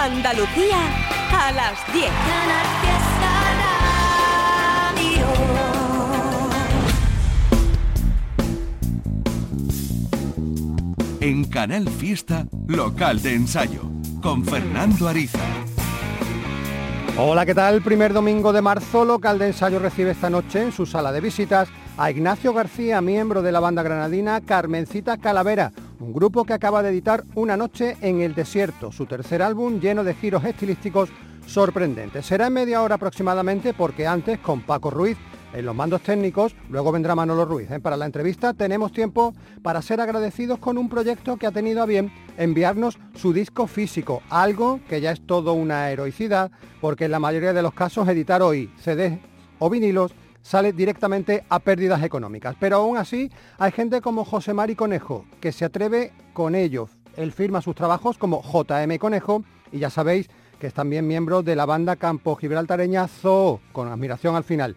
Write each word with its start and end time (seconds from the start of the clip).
Andalucía 0.00 0.78
a 1.30 1.52
las 1.52 1.92
10. 1.92 2.06
En 11.20 11.44
Canal 11.44 11.86
Fiesta, 11.86 12.46
local 12.66 13.20
de 13.20 13.34
ensayo, 13.34 13.82
con 14.22 14.42
Fernando 14.42 15.06
Ariza. 15.06 15.38
Hola, 17.18 17.44
¿qué 17.44 17.54
tal? 17.54 17.82
Primer 17.82 18.14
domingo 18.14 18.54
de 18.54 18.62
marzo, 18.62 19.04
local 19.04 19.38
de 19.38 19.48
ensayo 19.48 19.80
recibe 19.80 20.12
esta 20.12 20.30
noche 20.30 20.62
en 20.62 20.72
su 20.72 20.86
sala 20.86 21.12
de 21.12 21.20
visitas 21.20 21.68
a 21.98 22.10
Ignacio 22.10 22.54
García, 22.54 23.02
miembro 23.02 23.42
de 23.42 23.52
la 23.52 23.60
banda 23.60 23.82
granadina 23.82 24.40
Carmencita 24.40 25.18
Calavera, 25.18 25.72
un 26.00 26.12
grupo 26.12 26.44
que 26.44 26.54
acaba 26.54 26.82
de 26.82 26.90
editar 26.90 27.24
Una 27.34 27.56
noche 27.56 27.96
en 28.00 28.20
el 28.20 28.34
desierto, 28.34 28.90
su 28.90 29.06
tercer 29.06 29.42
álbum 29.42 29.80
lleno 29.80 30.02
de 30.02 30.14
giros 30.14 30.44
estilísticos 30.44 31.10
sorprendentes. 31.46 32.26
Será 32.26 32.46
en 32.46 32.54
media 32.54 32.82
hora 32.82 32.96
aproximadamente 32.96 33.74
porque 33.74 34.06
antes 34.06 34.38
con 34.38 34.62
Paco 34.62 34.90
Ruiz 34.90 35.16
en 35.52 35.66
los 35.66 35.74
mandos 35.74 36.02
técnicos, 36.02 36.54
luego 36.68 36.92
vendrá 36.92 37.16
Manolo 37.16 37.44
Ruiz. 37.44 37.70
¿eh? 37.70 37.80
Para 37.80 37.96
la 37.96 38.06
entrevista 38.06 38.54
tenemos 38.54 38.92
tiempo 38.92 39.34
para 39.62 39.82
ser 39.82 40.00
agradecidos 40.00 40.58
con 40.60 40.78
un 40.78 40.88
proyecto 40.88 41.36
que 41.36 41.46
ha 41.46 41.50
tenido 41.50 41.82
a 41.82 41.86
bien 41.86 42.12
enviarnos 42.36 42.98
su 43.16 43.32
disco 43.32 43.66
físico, 43.66 44.22
algo 44.30 44.80
que 44.88 45.00
ya 45.00 45.10
es 45.10 45.26
todo 45.26 45.52
una 45.52 45.90
heroicidad, 45.90 46.52
porque 46.80 47.06
en 47.06 47.10
la 47.10 47.18
mayoría 47.18 47.52
de 47.52 47.62
los 47.62 47.74
casos 47.74 48.08
editar 48.08 48.42
hoy 48.42 48.70
CDs 48.78 49.18
o 49.58 49.68
vinilos 49.68 50.14
sale 50.42 50.72
directamente 50.72 51.44
a 51.48 51.58
pérdidas 51.58 52.02
económicas. 52.02 52.56
Pero 52.58 52.76
aún 52.76 52.96
así 52.96 53.30
hay 53.58 53.72
gente 53.72 54.00
como 54.00 54.24
José 54.24 54.54
Mari 54.54 54.74
Conejo 54.74 55.24
que 55.40 55.52
se 55.52 55.64
atreve 55.64 56.12
con 56.32 56.54
ellos. 56.54 56.90
Él 57.16 57.32
firma 57.32 57.62
sus 57.62 57.74
trabajos 57.74 58.18
como 58.18 58.42
JM 58.42 58.98
Conejo 58.98 59.44
y 59.72 59.78
ya 59.78 59.90
sabéis 59.90 60.28
que 60.58 60.66
es 60.66 60.74
también 60.74 61.06
miembro 61.06 61.42
de 61.42 61.56
la 61.56 61.66
banda 61.66 61.96
Campo 61.96 62.36
Gibraltareña 62.36 63.08
Zoo, 63.08 63.60
con 63.72 63.88
admiración 63.88 64.36
al 64.36 64.44
final. 64.44 64.76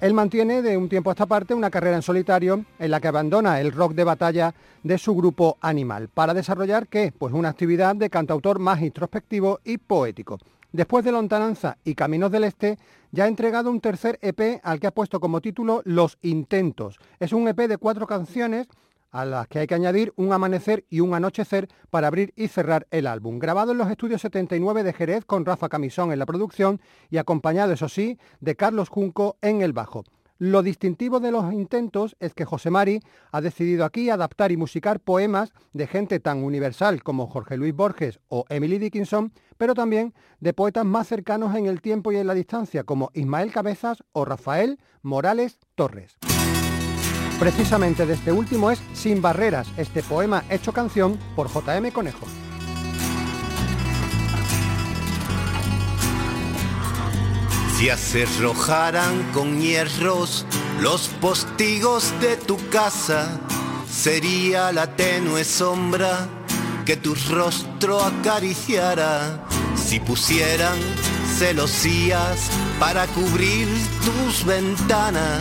Él 0.00 0.14
mantiene 0.14 0.62
de 0.62 0.76
un 0.76 0.88
tiempo 0.88 1.10
a 1.10 1.12
esta 1.12 1.26
parte 1.26 1.54
una 1.54 1.70
carrera 1.70 1.96
en 1.96 2.02
solitario 2.02 2.64
en 2.78 2.90
la 2.90 3.00
que 3.00 3.08
abandona 3.08 3.60
el 3.60 3.72
rock 3.72 3.94
de 3.94 4.04
batalla 4.04 4.54
de 4.82 4.96
su 4.96 5.14
grupo 5.14 5.58
Animal 5.60 6.08
para 6.08 6.34
desarrollar 6.34 6.86
¿qué? 6.86 7.12
Pues 7.16 7.34
una 7.34 7.48
actividad 7.48 7.96
de 7.96 8.08
cantautor 8.08 8.60
más 8.60 8.80
introspectivo 8.80 9.58
y 9.64 9.78
poético. 9.78 10.38
Después 10.70 11.04
de 11.04 11.12
Lontananza 11.12 11.78
y 11.82 11.94
Caminos 11.94 12.30
del 12.30 12.44
Este, 12.44 12.78
ya 13.10 13.24
ha 13.24 13.28
entregado 13.28 13.70
un 13.70 13.80
tercer 13.80 14.18
EP 14.22 14.60
al 14.62 14.80
que 14.80 14.86
ha 14.86 14.94
puesto 14.94 15.20
como 15.20 15.40
título 15.40 15.82
Los 15.84 16.18
Intentos. 16.22 16.98
Es 17.20 17.32
un 17.32 17.48
EP 17.48 17.68
de 17.68 17.78
cuatro 17.78 18.06
canciones 18.06 18.68
a 19.10 19.24
las 19.24 19.48
que 19.48 19.60
hay 19.60 19.66
que 19.66 19.74
añadir 19.74 20.12
un 20.16 20.32
amanecer 20.32 20.84
y 20.90 21.00
un 21.00 21.14
anochecer 21.14 21.68
para 21.90 22.08
abrir 22.08 22.32
y 22.36 22.48
cerrar 22.48 22.86
el 22.90 23.06
álbum. 23.06 23.38
Grabado 23.38 23.72
en 23.72 23.78
los 23.78 23.90
estudios 23.90 24.20
79 24.20 24.82
de 24.82 24.92
Jerez 24.92 25.24
con 25.24 25.44
Rafa 25.44 25.68
Camisón 25.68 26.12
en 26.12 26.18
la 26.18 26.26
producción 26.26 26.80
y 27.10 27.16
acompañado, 27.16 27.72
eso 27.72 27.88
sí, 27.88 28.18
de 28.40 28.56
Carlos 28.56 28.88
Junco 28.88 29.36
en 29.40 29.62
el 29.62 29.72
bajo. 29.72 30.04
Lo 30.38 30.62
distintivo 30.62 31.18
de 31.18 31.32
los 31.32 31.52
intentos 31.52 32.16
es 32.20 32.32
que 32.32 32.44
José 32.44 32.70
Mari 32.70 33.00
ha 33.32 33.40
decidido 33.40 33.84
aquí 33.84 34.08
adaptar 34.08 34.52
y 34.52 34.56
musicar 34.56 35.00
poemas 35.00 35.52
de 35.72 35.88
gente 35.88 36.20
tan 36.20 36.44
universal 36.44 37.02
como 37.02 37.26
Jorge 37.26 37.56
Luis 37.56 37.74
Borges 37.74 38.20
o 38.28 38.44
Emily 38.48 38.78
Dickinson, 38.78 39.32
pero 39.56 39.74
también 39.74 40.14
de 40.38 40.52
poetas 40.52 40.84
más 40.84 41.08
cercanos 41.08 41.56
en 41.56 41.66
el 41.66 41.80
tiempo 41.80 42.12
y 42.12 42.18
en 42.18 42.28
la 42.28 42.34
distancia 42.34 42.84
como 42.84 43.10
Ismael 43.14 43.50
Cabezas 43.50 44.04
o 44.12 44.24
Rafael 44.24 44.78
Morales 45.02 45.58
Torres. 45.74 46.16
Precisamente 47.40 48.06
de 48.06 48.14
este 48.14 48.30
último 48.30 48.70
es 48.70 48.80
Sin 48.92 49.20
Barreras, 49.20 49.68
este 49.76 50.04
poema 50.04 50.44
hecho 50.50 50.72
canción 50.72 51.18
por 51.34 51.48
JM 51.48 51.90
Conejo. 51.90 52.26
Si 57.78 57.90
acerrojaran 57.90 59.30
con 59.32 59.60
hierros 59.60 60.44
los 60.80 61.02
postigos 61.20 62.12
de 62.20 62.36
tu 62.36 62.56
casa, 62.70 63.38
sería 63.88 64.72
la 64.72 64.96
tenue 64.96 65.44
sombra 65.44 66.26
que 66.84 66.96
tu 66.96 67.14
rostro 67.30 68.02
acariciara. 68.02 69.46
Si 69.76 70.00
pusieran 70.00 70.76
celosías 71.38 72.50
para 72.80 73.06
cubrir 73.06 73.68
tus 74.04 74.44
ventanas, 74.44 75.40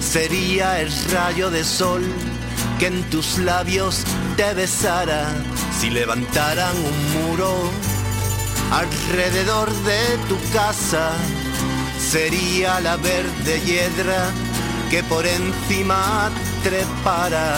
sería 0.00 0.80
el 0.80 0.90
rayo 1.12 1.50
de 1.50 1.64
sol 1.64 2.02
que 2.78 2.86
en 2.86 3.02
tus 3.10 3.36
labios 3.36 4.04
te 4.38 4.54
besara. 4.54 5.28
Si 5.78 5.90
levantaran 5.90 6.74
un 6.78 7.28
muro 7.28 7.54
alrededor 8.72 9.70
de 9.84 10.16
tu 10.30 10.38
casa, 10.54 11.12
sería 12.10 12.80
la 12.80 12.96
verde 12.96 13.60
hiedra 13.64 14.30
que 14.90 15.02
por 15.04 15.26
encima 15.26 16.30
trepara. 16.62 17.56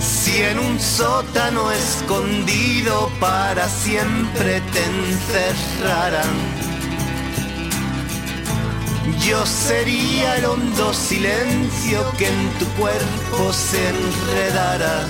Si 0.00 0.42
en 0.42 0.58
un 0.58 0.80
sótano 0.80 1.70
escondido 1.70 3.10
para 3.20 3.68
siempre 3.68 4.60
te 4.72 4.84
encerraran, 4.84 6.71
yo 9.26 9.44
sería 9.46 10.36
el 10.36 10.44
hondo 10.44 10.92
silencio 10.92 12.04
que 12.18 12.28
en 12.28 12.50
tu 12.58 12.66
cuerpo 12.80 13.52
se 13.52 13.88
enredara. 13.88 15.06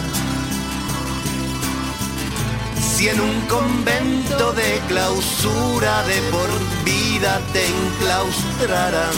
Si 2.80 3.08
en 3.08 3.20
un 3.20 3.40
convento 3.42 4.52
de 4.52 4.80
clausura 4.88 6.02
de 6.04 6.20
por 6.30 6.48
vida 6.84 7.40
te 7.52 7.66
enclaustraran, 7.66 9.16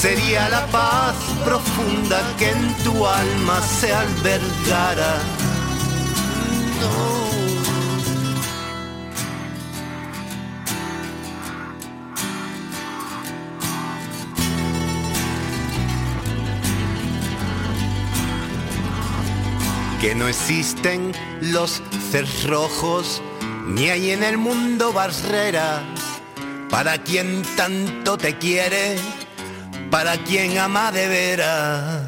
sería 0.00 0.48
la 0.48 0.66
paz 0.66 1.14
profunda 1.44 2.20
que 2.38 2.50
en 2.50 2.74
tu 2.84 3.06
alma 3.06 3.60
se 3.62 3.92
albergara. 3.92 5.14
No. 6.80 7.15
Que 20.00 20.14
no 20.14 20.28
existen 20.28 21.12
los 21.40 21.82
cerrojos, 22.10 23.22
ni 23.66 23.88
hay 23.88 24.10
en 24.10 24.22
el 24.22 24.36
mundo 24.36 24.92
barreras 24.92 25.82
para 26.70 26.98
quien 26.98 27.42
tanto 27.56 28.18
te 28.18 28.36
quiere, 28.36 28.96
para 29.90 30.16
quien 30.24 30.58
ama 30.58 30.92
de 30.92 31.08
veras. 31.08 32.06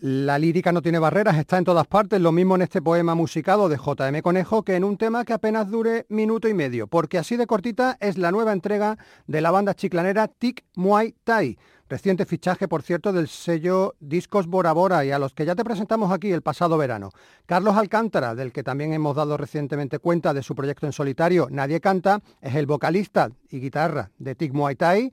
La 0.00 0.38
lírica 0.38 0.70
no 0.70 0.80
tiene 0.80 1.00
barreras, 1.00 1.38
está 1.38 1.58
en 1.58 1.64
todas 1.64 1.86
partes, 1.86 2.20
lo 2.20 2.30
mismo 2.30 2.54
en 2.54 2.62
este 2.62 2.80
poema 2.80 3.16
musicado 3.16 3.68
de 3.68 3.76
JM 3.76 4.20
Conejo 4.22 4.62
que 4.62 4.76
en 4.76 4.84
un 4.84 4.96
tema 4.96 5.24
que 5.24 5.32
apenas 5.32 5.70
dure 5.70 6.06
minuto 6.08 6.48
y 6.48 6.54
medio, 6.54 6.86
porque 6.86 7.18
así 7.18 7.36
de 7.36 7.48
cortita 7.48 7.96
es 8.00 8.16
la 8.16 8.30
nueva 8.30 8.52
entrega 8.52 8.96
de 9.26 9.40
la 9.40 9.50
banda 9.50 9.74
chiclanera 9.74 10.28
Tic 10.28 10.64
Muay 10.76 11.16
Thai 11.24 11.58
Reciente 11.88 12.26
fichaje, 12.26 12.68
por 12.68 12.82
cierto, 12.82 13.14
del 13.14 13.28
sello 13.28 13.94
Discos 13.98 14.46
Bora 14.46 14.72
Bora 14.72 15.06
y 15.06 15.10
a 15.10 15.18
los 15.18 15.32
que 15.32 15.46
ya 15.46 15.54
te 15.54 15.64
presentamos 15.64 16.12
aquí 16.12 16.30
el 16.30 16.42
pasado 16.42 16.76
verano. 16.76 17.12
Carlos 17.46 17.76
Alcántara, 17.76 18.34
del 18.34 18.52
que 18.52 18.62
también 18.62 18.92
hemos 18.92 19.16
dado 19.16 19.38
recientemente 19.38 19.98
cuenta 19.98 20.34
de 20.34 20.42
su 20.42 20.54
proyecto 20.54 20.84
en 20.84 20.92
solitario 20.92 21.48
Nadie 21.50 21.80
Canta, 21.80 22.20
es 22.42 22.54
el 22.56 22.66
vocalista 22.66 23.30
y 23.50 23.60
guitarra 23.60 24.10
de 24.18 24.34
Tic 24.34 24.52
Muay 24.52 24.76
Thai. 24.76 25.12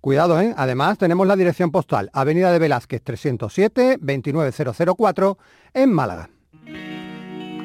Cuidado, 0.00 0.40
¿eh? 0.40 0.54
Además, 0.56 0.96
tenemos 0.96 1.26
la 1.26 1.36
dirección 1.36 1.70
postal, 1.70 2.08
Avenida 2.14 2.50
de 2.50 2.58
Velázquez 2.58 3.02
307 3.02 3.98
29004 4.00 5.36
en 5.74 5.92
Málaga. 5.92 6.30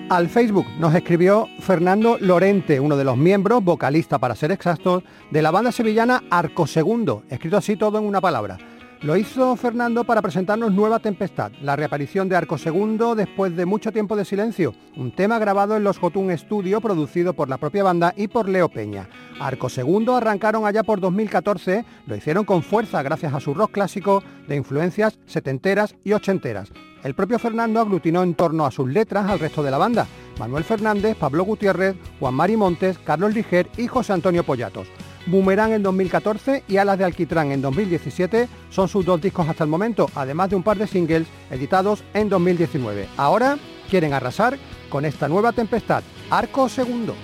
Al 0.10 0.28
Facebook 0.28 0.66
nos 0.78 0.94
escribió 0.94 1.48
Fernando 1.62 2.18
Lorente, 2.20 2.82
uno 2.82 2.98
de 2.98 3.06
los 3.06 3.16
miembros, 3.16 3.64
vocalista 3.64 4.20
para 4.20 4.36
ser 4.36 4.52
exactos, 4.52 5.04
de 5.32 5.42
la 5.42 5.52
banda 5.52 5.72
sevillana 5.72 6.22
Arco 6.30 6.68
Segundo, 6.68 7.24
escrito 7.30 7.56
así 7.56 7.78
todo 7.78 7.98
en 7.98 8.04
una 8.04 8.20
palabra. 8.20 8.58
Lo 9.04 9.18
hizo 9.18 9.58
Fernando 9.58 10.06
para 10.06 10.22
presentarnos 10.22 10.72
Nueva 10.72 10.98
Tempestad, 10.98 11.52
la 11.62 11.76
reaparición 11.76 12.30
de 12.30 12.38
Arco 12.38 12.58
Segundo 12.58 13.16
después 13.16 13.54
de 13.54 13.66
mucho 13.66 13.92
tiempo 13.92 14.16
de 14.16 14.24
silencio, 14.24 14.74
un 14.96 15.14
tema 15.14 15.40
grabado 15.40 15.76
en 15.76 15.84
los 15.84 15.98
Jotun 15.98 16.32
Studio 16.38 16.80
producido 16.80 17.34
por 17.34 17.50
la 17.50 17.58
propia 17.58 17.84
banda 17.84 18.14
y 18.16 18.30
por 18.30 18.48
Leo 18.48 18.70
Peña. 18.70 19.10
Arco 19.42 19.68
Segundo 19.68 20.16
arrancaron 20.16 20.66
allá 20.66 20.84
por 20.84 21.02
2014, 21.02 21.84
lo 22.08 22.16
hicieron 22.16 22.46
con 22.46 22.64
fuerza 22.64 23.04
gracias 23.04 23.34
a 23.34 23.42
su 23.42 23.54
rock 23.54 23.72
clásico 23.72 24.24
de 24.48 24.56
influencias 24.56 25.20
setenteras 25.26 25.98
y 26.06 26.14
ochenteras. 26.14 26.72
El 27.04 27.14
propio 27.14 27.40
Fernando 27.40 27.82
aglutinó 27.82 28.24
en 28.24 28.36
torno 28.36 28.66
a 28.66 28.72
sus 28.72 28.88
letras 28.88 29.30
al 29.30 29.40
resto 29.40 29.64
de 29.64 29.72
la 29.72 29.80
banda, 29.80 30.08
Manuel 30.40 30.64
Fernández, 30.64 31.18
Pablo 31.18 31.44
Gutiérrez, 31.44 31.98
Juan 32.22 32.36
Mari 32.36 32.56
Montes, 32.56 32.98
Carlos 33.00 33.34
Liger 33.34 33.70
y 33.76 33.88
José 33.88 34.14
Antonio 34.14 34.46
Pollatos. 34.46 34.88
Boomerang 35.26 35.72
en 35.74 35.84
2014 35.84 36.64
y 36.68 36.78
Alas 36.78 36.98
de 36.98 37.06
Alquitrán 37.06 37.52
en 37.52 37.62
2017 37.62 38.50
son 38.70 38.88
sus 38.88 39.06
dos 39.06 39.22
discos 39.22 39.48
hasta 39.48 39.64
el 39.64 39.70
momento, 39.70 40.10
además 40.16 40.50
de 40.50 40.56
un 40.56 40.64
par 40.64 40.78
de 40.78 40.88
singles 40.88 41.28
editados 41.50 42.04
en 42.14 42.30
2019. 42.30 43.08
Ahora 43.18 43.58
quieren 43.90 44.14
arrasar 44.14 44.58
con 44.90 45.06
esta 45.06 45.28
nueva 45.28 45.54
tempestad, 45.54 46.04
Arco 46.30 46.68
Segundo. 46.68 47.16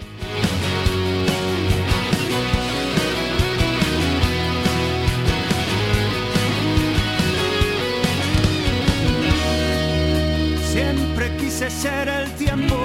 Siempre 10.71 11.35
quise 11.37 11.69
ser 11.69 12.07
el 12.07 12.31
tiempo, 12.35 12.77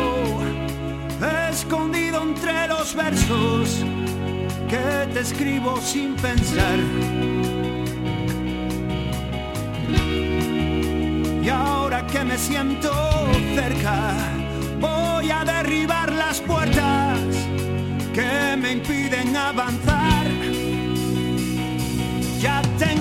escondido 1.50 2.22
entre 2.22 2.66
los 2.68 2.94
versos 2.94 3.84
que 4.74 5.12
te 5.12 5.20
escribo 5.20 5.80
sin 5.80 6.16
pensar. 6.16 6.78
Y 11.42 11.48
ahora 11.48 12.04
que 12.06 12.24
me 12.24 12.36
siento 12.36 12.92
cerca, 13.54 13.96
voy 14.80 15.30
a 15.30 15.44
derribar 15.44 16.10
las 16.12 16.40
puertas 16.40 17.18
que 18.12 18.56
me 18.56 18.72
impiden 18.72 19.36
avanzar. 19.36 20.26
Ya 22.40 22.60
tengo 22.78 22.93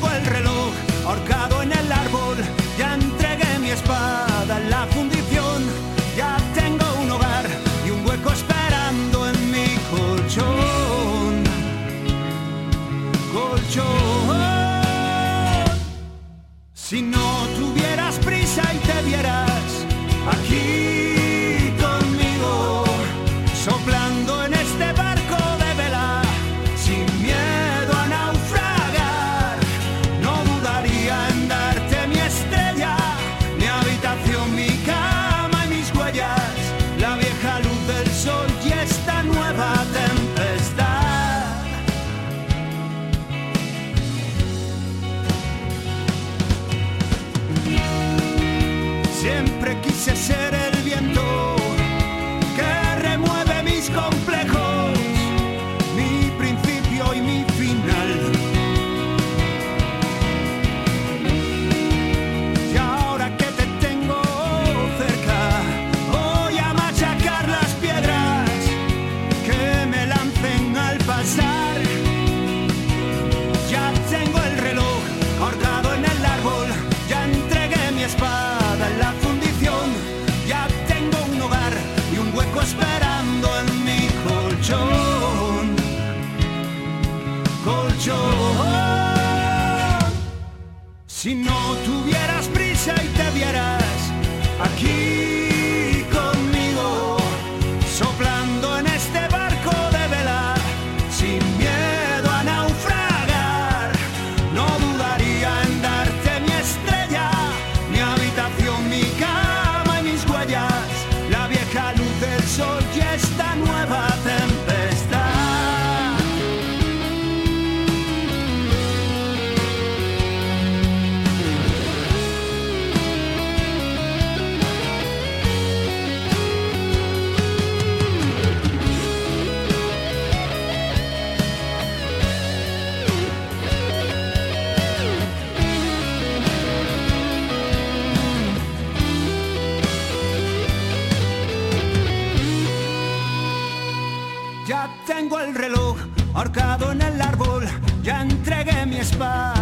Bye. 149.17 149.52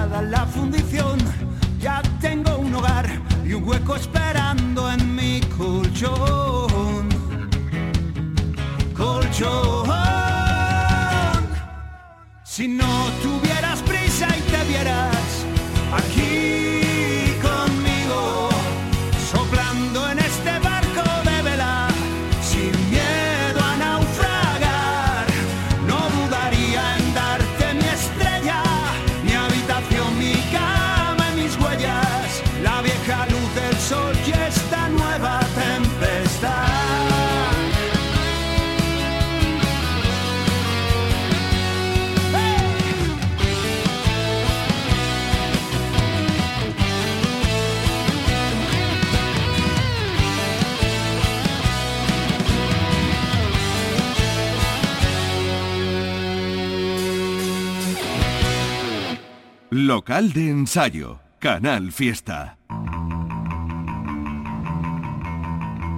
Local 59.94 60.32
de 60.32 60.50
ensayo, 60.50 61.20
Canal 61.40 61.92
Fiesta. 61.92 62.58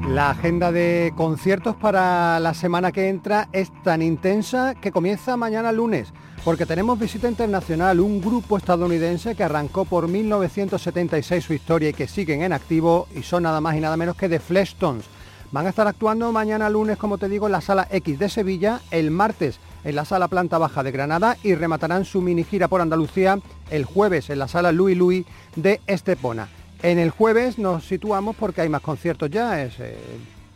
La 0.07 0.31
agenda 0.31 0.71
de 0.71 1.13
conciertos 1.15 1.75
para 1.75 2.39
la 2.39 2.55
semana 2.55 2.91
que 2.91 3.09
entra 3.09 3.49
es 3.53 3.71
tan 3.83 4.01
intensa 4.01 4.73
que 4.73 4.91
comienza 4.91 5.37
mañana 5.37 5.71
lunes, 5.71 6.11
porque 6.43 6.65
tenemos 6.65 6.97
visita 6.97 7.29
internacional, 7.29 7.99
un 7.99 8.19
grupo 8.19 8.57
estadounidense 8.57 9.35
que 9.35 9.43
arrancó 9.43 9.85
por 9.85 10.07
1976 10.07 11.43
su 11.43 11.53
historia 11.53 11.89
y 11.89 11.93
que 11.93 12.07
siguen 12.07 12.41
en 12.41 12.51
activo 12.51 13.07
y 13.15 13.21
son 13.21 13.43
nada 13.43 13.61
más 13.61 13.75
y 13.75 13.79
nada 13.79 13.95
menos 13.95 14.15
que 14.15 14.27
The 14.27 14.39
Fleshtones. 14.39 15.05
Van 15.51 15.67
a 15.67 15.69
estar 15.69 15.85
actuando 15.85 16.31
mañana 16.31 16.67
lunes, 16.67 16.97
como 16.97 17.19
te 17.19 17.29
digo, 17.29 17.45
en 17.45 17.51
la 17.51 17.61
sala 17.61 17.87
X 17.91 18.17
de 18.17 18.27
Sevilla, 18.27 18.81
el 18.89 19.11
martes 19.11 19.59
en 19.83 19.95
la 19.95 20.05
sala 20.05 20.27
planta 20.27 20.57
baja 20.57 20.83
de 20.83 20.91
Granada 20.91 21.37
y 21.43 21.55
rematarán 21.55 22.05
su 22.05 22.21
mini 22.21 22.43
gira 22.43 22.67
por 22.67 22.81
Andalucía 22.81 23.39
el 23.69 23.85
jueves 23.85 24.29
en 24.29 24.39
la 24.39 24.47
sala 24.47 24.71
Louis 24.71 24.97
Louis 24.97 25.25
de 25.55 25.81
Estepona. 25.87 26.47
En 26.81 26.99
el 26.99 27.11
jueves 27.11 27.57
nos 27.57 27.85
situamos 27.85 28.35
porque 28.35 28.61
hay 28.61 28.69
más 28.69 28.81
conciertos 28.81 29.29
ya, 29.29 29.63
eh, 29.63 29.69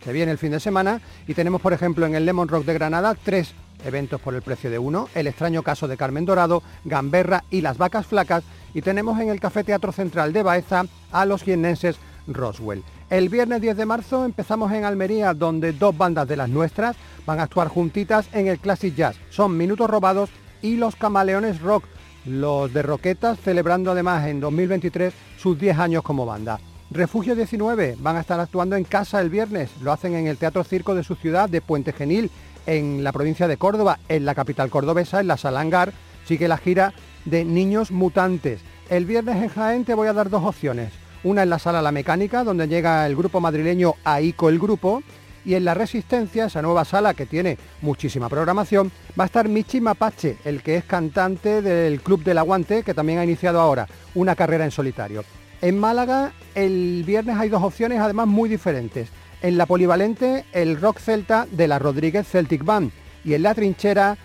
se 0.03 0.13
viene 0.13 0.31
el 0.31 0.37
fin 0.37 0.51
de 0.51 0.59
semana 0.59 1.01
y 1.27 1.33
tenemos 1.33 1.61
por 1.61 1.73
ejemplo 1.73 2.05
en 2.05 2.15
el 2.15 2.25
Lemon 2.25 2.47
Rock 2.47 2.65
de 2.65 2.73
Granada 2.73 3.15
tres 3.15 3.53
eventos 3.85 4.19
por 4.19 4.33
el 4.33 4.41
precio 4.41 4.69
de 4.69 4.79
uno, 4.79 5.07
el 5.15 5.27
extraño 5.27 5.63
caso 5.63 5.87
de 5.87 5.97
Carmen 5.97 6.25
Dorado, 6.25 6.63
Gamberra 6.83 7.43
y 7.49 7.61
las 7.61 7.77
vacas 7.77 8.05
flacas 8.05 8.43
y 8.73 8.81
tenemos 8.81 9.19
en 9.19 9.29
el 9.29 9.39
Café 9.39 9.63
Teatro 9.63 9.91
Central 9.91 10.33
de 10.33 10.43
Baeza 10.43 10.85
a 11.11 11.25
los 11.25 11.43
jiennenses 11.43 11.97
Roswell. 12.27 12.83
El 13.09 13.29
viernes 13.29 13.61
10 13.61 13.77
de 13.77 13.85
marzo 13.85 14.25
empezamos 14.25 14.69
en 14.73 14.83
Almería 14.83 15.33
donde 15.33 15.71
dos 15.71 15.97
bandas 15.97 16.27
de 16.27 16.35
las 16.35 16.49
nuestras 16.49 16.97
van 17.25 17.39
a 17.39 17.43
actuar 17.43 17.69
juntitas 17.69 18.27
en 18.33 18.47
el 18.47 18.59
Classic 18.59 18.93
Jazz. 18.93 19.15
Son 19.29 19.55
Minutos 19.55 19.89
Robados 19.89 20.29
y 20.61 20.75
los 20.75 20.97
Camaleones 20.97 21.61
Rock 21.61 21.85
los 22.25 22.73
de 22.73 22.81
Roquetas 22.81 23.39
celebrando 23.39 23.91
además 23.91 24.27
en 24.27 24.41
2023 24.41 25.13
sus 25.37 25.57
10 25.57 25.77
años 25.79 26.03
como 26.03 26.25
banda. 26.25 26.59
Refugio 26.91 27.33
19 27.33 27.95
van 27.99 28.17
a 28.17 28.19
estar 28.19 28.41
actuando 28.41 28.75
en 28.75 28.83
casa 28.83 29.21
el 29.21 29.29
viernes, 29.29 29.69
lo 29.81 29.93
hacen 29.93 30.13
en 30.13 30.27
el 30.27 30.37
Teatro 30.37 30.65
Circo 30.65 30.93
de 30.93 31.05
su 31.05 31.15
ciudad 31.15 31.47
de 31.47 31.61
Puente 31.61 31.93
Genil, 31.93 32.29
en 32.65 33.05
la 33.05 33.13
provincia 33.13 33.47
de 33.47 33.55
Córdoba, 33.55 33.99
en 34.09 34.25
la 34.25 34.35
capital 34.35 34.69
cordobesa, 34.69 35.21
en 35.21 35.27
la 35.27 35.37
Salangar, 35.37 35.93
sigue 36.25 36.49
la 36.49 36.57
gira 36.57 36.93
de 37.23 37.45
Niños 37.45 37.91
Mutantes. 37.91 38.59
El 38.89 39.05
viernes 39.05 39.37
en 39.37 39.47
Jaén 39.47 39.85
te 39.85 39.93
voy 39.93 40.09
a 40.09 40.13
dar 40.13 40.29
dos 40.29 40.43
opciones. 40.43 40.91
Una 41.27 41.43
en 41.43 41.49
la 41.49 41.59
Sala 41.59 41.81
La 41.81 41.91
Mecánica, 41.91 42.45
donde 42.45 42.69
llega 42.69 43.05
el 43.05 43.13
grupo 43.13 43.41
madrileño 43.41 43.95
AICO 44.05 44.47
el 44.47 44.59
Grupo, 44.59 45.03
y 45.43 45.55
en 45.55 45.65
La 45.65 45.73
Resistencia, 45.73 46.45
esa 46.45 46.61
nueva 46.61 46.85
sala 46.85 47.13
que 47.15 47.25
tiene 47.25 47.57
muchísima 47.81 48.29
programación, 48.29 48.93
va 49.19 49.23
a 49.23 49.27
estar 49.27 49.49
Michi 49.49 49.81
Mapache, 49.81 50.37
el 50.45 50.63
que 50.63 50.77
es 50.77 50.85
cantante 50.85 51.61
del 51.61 51.99
Club 51.99 52.23
del 52.23 52.37
Aguante, 52.37 52.81
que 52.81 52.93
también 52.93 53.19
ha 53.19 53.25
iniciado 53.25 53.59
ahora 53.59 53.89
una 54.15 54.37
carrera 54.37 54.63
en 54.63 54.71
solitario. 54.71 55.25
En 55.59 55.77
Málaga, 55.77 56.31
el 56.55 57.03
viernes 57.05 57.35
hay 57.37 57.49
dos 57.49 57.61
opciones, 57.61 57.99
además 57.99 58.27
muy 58.27 58.47
diferentes. 58.47 59.09
En 59.41 59.57
la 59.57 59.65
polivalente, 59.65 60.45
el 60.53 60.79
rock 60.79 60.99
celta 60.99 61.45
de 61.51 61.67
la 61.67 61.77
Rodríguez 61.77 62.25
Celtic 62.25 62.63
Band. 62.63 62.91
Y 63.25 63.33
en 63.33 63.43
la 63.43 63.53
trinchera, 63.53 64.17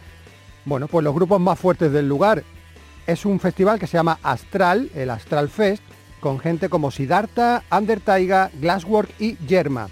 bueno, 0.65 0.87
pues 0.87 1.03
los 1.03 1.17
grupos 1.17 1.41
más 1.41 1.59
fuertes 1.59 1.91
del 1.91 2.09
lugar. 2.09 2.45
Es 3.09 3.25
un 3.25 3.41
festival 3.41 3.81
que 3.81 3.89
se 3.89 3.97
llama 3.97 4.21
Astral, 4.23 4.89
el 4.95 5.11
Astral 5.11 5.49
Fest, 5.49 5.83
con 6.23 6.39
gente 6.39 6.69
como 6.69 6.93
Siddhartha, 6.93 7.65
Undertaiga, 7.77 8.51
Glasswork 8.61 9.11
y 9.19 9.37
Yerma. 9.39 9.89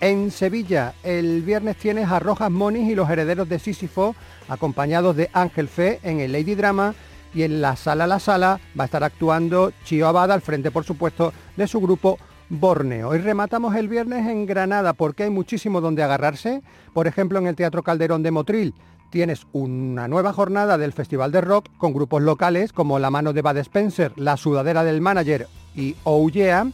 En 0.00 0.32
Sevilla, 0.32 0.94
el 1.04 1.42
viernes 1.42 1.76
tienes 1.76 2.10
a 2.10 2.18
Rojas 2.18 2.50
Monis 2.50 2.90
y 2.90 2.96
los 2.96 3.08
herederos 3.08 3.48
de 3.48 3.60
Sísifo, 3.60 4.16
acompañados 4.48 5.14
de 5.14 5.30
Ángel 5.32 5.68
Fe 5.68 6.00
en 6.02 6.18
el 6.18 6.32
Lady 6.32 6.56
Drama 6.56 6.94
y 7.32 7.44
en 7.44 7.60
la 7.60 7.76
Sala 7.76 8.08
La 8.08 8.18
Sala 8.18 8.58
va 8.78 8.84
a 8.84 8.86
estar 8.86 9.04
actuando 9.04 9.72
Chio 9.84 10.08
Abad 10.08 10.32
al 10.32 10.40
frente, 10.40 10.72
por 10.72 10.84
supuesto, 10.84 11.32
de 11.56 11.68
su 11.68 11.80
grupo 11.80 12.18
Borneo. 12.48 13.14
Y 13.14 13.18
rematamos 13.18 13.76
el 13.76 13.86
viernes 13.86 14.26
en 14.26 14.46
Granada 14.46 14.94
porque 14.94 15.22
hay 15.24 15.30
muchísimo 15.30 15.80
donde 15.80 16.02
agarrarse. 16.02 16.62
Por 16.92 17.06
ejemplo, 17.06 17.38
en 17.38 17.46
el 17.46 17.54
Teatro 17.54 17.84
Calderón 17.84 18.24
de 18.24 18.32
Motril 18.32 18.74
tienes 19.10 19.46
una 19.52 20.08
nueva 20.08 20.32
jornada 20.32 20.78
del 20.78 20.92
Festival 20.92 21.32
de 21.32 21.40
Rock 21.40 21.66
con 21.76 21.92
grupos 21.92 22.22
locales 22.22 22.72
como 22.72 22.98
La 22.98 23.10
Mano 23.10 23.32
de 23.32 23.42
Bad 23.42 23.58
Spencer, 23.58 24.12
La 24.16 24.36
Sudadera 24.36 24.84
del 24.84 25.00
Manager 25.00 25.48
y 25.74 25.96
Ouyea 26.04 26.66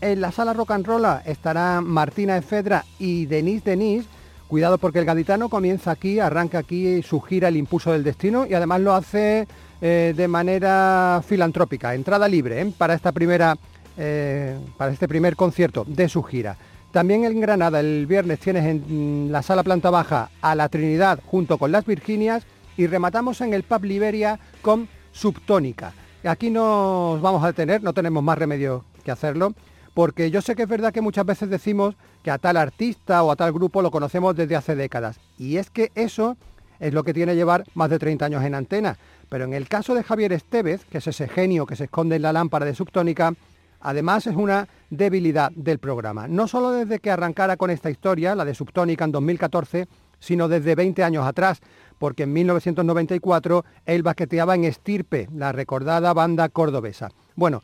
en 0.00 0.20
la 0.20 0.30
sala 0.30 0.52
rock 0.52 0.72
and 0.72 0.86
roll 0.86 1.06
estará 1.24 1.80
Martina 1.80 2.36
Efedra 2.36 2.84
y 2.98 3.26
Denise 3.26 3.70
Denise. 3.70 4.08
Cuidado 4.46 4.78
porque 4.78 4.98
el 4.98 5.04
gaditano 5.04 5.48
comienza 5.48 5.90
aquí, 5.90 6.20
arranca 6.20 6.58
aquí 6.58 7.02
su 7.02 7.20
gira 7.20 7.48
El 7.48 7.56
Impulso 7.56 7.92
del 7.92 8.04
Destino 8.04 8.46
y 8.46 8.54
además 8.54 8.80
lo 8.80 8.94
hace 8.94 9.48
eh, 9.80 10.14
de 10.16 10.28
manera 10.28 11.22
filantrópica, 11.26 11.94
entrada 11.94 12.28
libre 12.28 12.60
¿eh? 12.60 12.72
para, 12.76 12.94
esta 12.94 13.10
primera, 13.10 13.56
eh, 13.96 14.56
para 14.76 14.92
este 14.92 15.08
primer 15.08 15.34
concierto 15.34 15.84
de 15.86 16.08
su 16.08 16.22
gira. 16.22 16.56
También 16.96 17.26
en 17.26 17.42
Granada 17.42 17.78
el 17.80 18.06
viernes 18.06 18.38
tienes 18.38 18.64
en 18.64 19.28
la 19.30 19.42
sala 19.42 19.62
planta 19.62 19.90
baja 19.90 20.30
a 20.40 20.54
la 20.54 20.70
Trinidad 20.70 21.20
junto 21.26 21.58
con 21.58 21.70
las 21.70 21.84
Virginias 21.84 22.46
y 22.78 22.86
rematamos 22.86 23.42
en 23.42 23.52
el 23.52 23.64
Pub 23.64 23.84
Liberia 23.84 24.40
con 24.62 24.88
Subtónica. 25.12 25.92
Aquí 26.24 26.48
nos 26.48 27.20
vamos 27.20 27.44
a 27.44 27.48
detener, 27.48 27.82
no 27.82 27.92
tenemos 27.92 28.22
más 28.22 28.38
remedio 28.38 28.86
que 29.04 29.10
hacerlo 29.10 29.52
porque 29.92 30.30
yo 30.30 30.40
sé 30.40 30.56
que 30.56 30.62
es 30.62 30.68
verdad 30.70 30.90
que 30.90 31.02
muchas 31.02 31.26
veces 31.26 31.50
decimos 31.50 31.96
que 32.22 32.30
a 32.30 32.38
tal 32.38 32.56
artista 32.56 33.22
o 33.24 33.30
a 33.30 33.36
tal 33.36 33.52
grupo 33.52 33.82
lo 33.82 33.90
conocemos 33.90 34.34
desde 34.34 34.56
hace 34.56 34.74
décadas. 34.74 35.20
Y 35.36 35.58
es 35.58 35.68
que 35.68 35.92
eso 35.96 36.38
es 36.80 36.94
lo 36.94 37.04
que 37.04 37.12
tiene 37.12 37.34
llevar 37.34 37.64
más 37.74 37.90
de 37.90 37.98
30 37.98 38.24
años 38.24 38.42
en 38.42 38.54
antena. 38.54 38.96
Pero 39.28 39.44
en 39.44 39.52
el 39.52 39.68
caso 39.68 39.94
de 39.94 40.02
Javier 40.02 40.32
Estevez, 40.32 40.86
que 40.86 40.96
es 40.96 41.06
ese 41.06 41.28
genio 41.28 41.66
que 41.66 41.76
se 41.76 41.84
esconde 41.84 42.16
en 42.16 42.22
la 42.22 42.32
lámpara 42.32 42.64
de 42.64 42.74
Subtónica, 42.74 43.34
además 43.80 44.26
es 44.26 44.36
una 44.36 44.68
debilidad 44.90 45.50
del 45.52 45.78
programa. 45.78 46.28
No 46.28 46.48
solo 46.48 46.72
desde 46.72 46.98
que 46.98 47.10
arrancara 47.10 47.56
con 47.56 47.70
esta 47.70 47.90
historia, 47.90 48.34
la 48.34 48.44
de 48.44 48.54
Subtónica 48.54 49.04
en 49.04 49.12
2014, 49.12 49.88
sino 50.18 50.48
desde 50.48 50.74
20 50.74 51.04
años 51.04 51.26
atrás, 51.26 51.60
porque 51.98 52.24
en 52.24 52.32
1994 52.32 53.64
él 53.84 54.02
baqueteaba 54.02 54.54
en 54.54 54.64
Estirpe, 54.64 55.28
la 55.34 55.52
recordada 55.52 56.12
banda 56.12 56.48
cordobesa. 56.48 57.10
Bueno, 57.34 57.62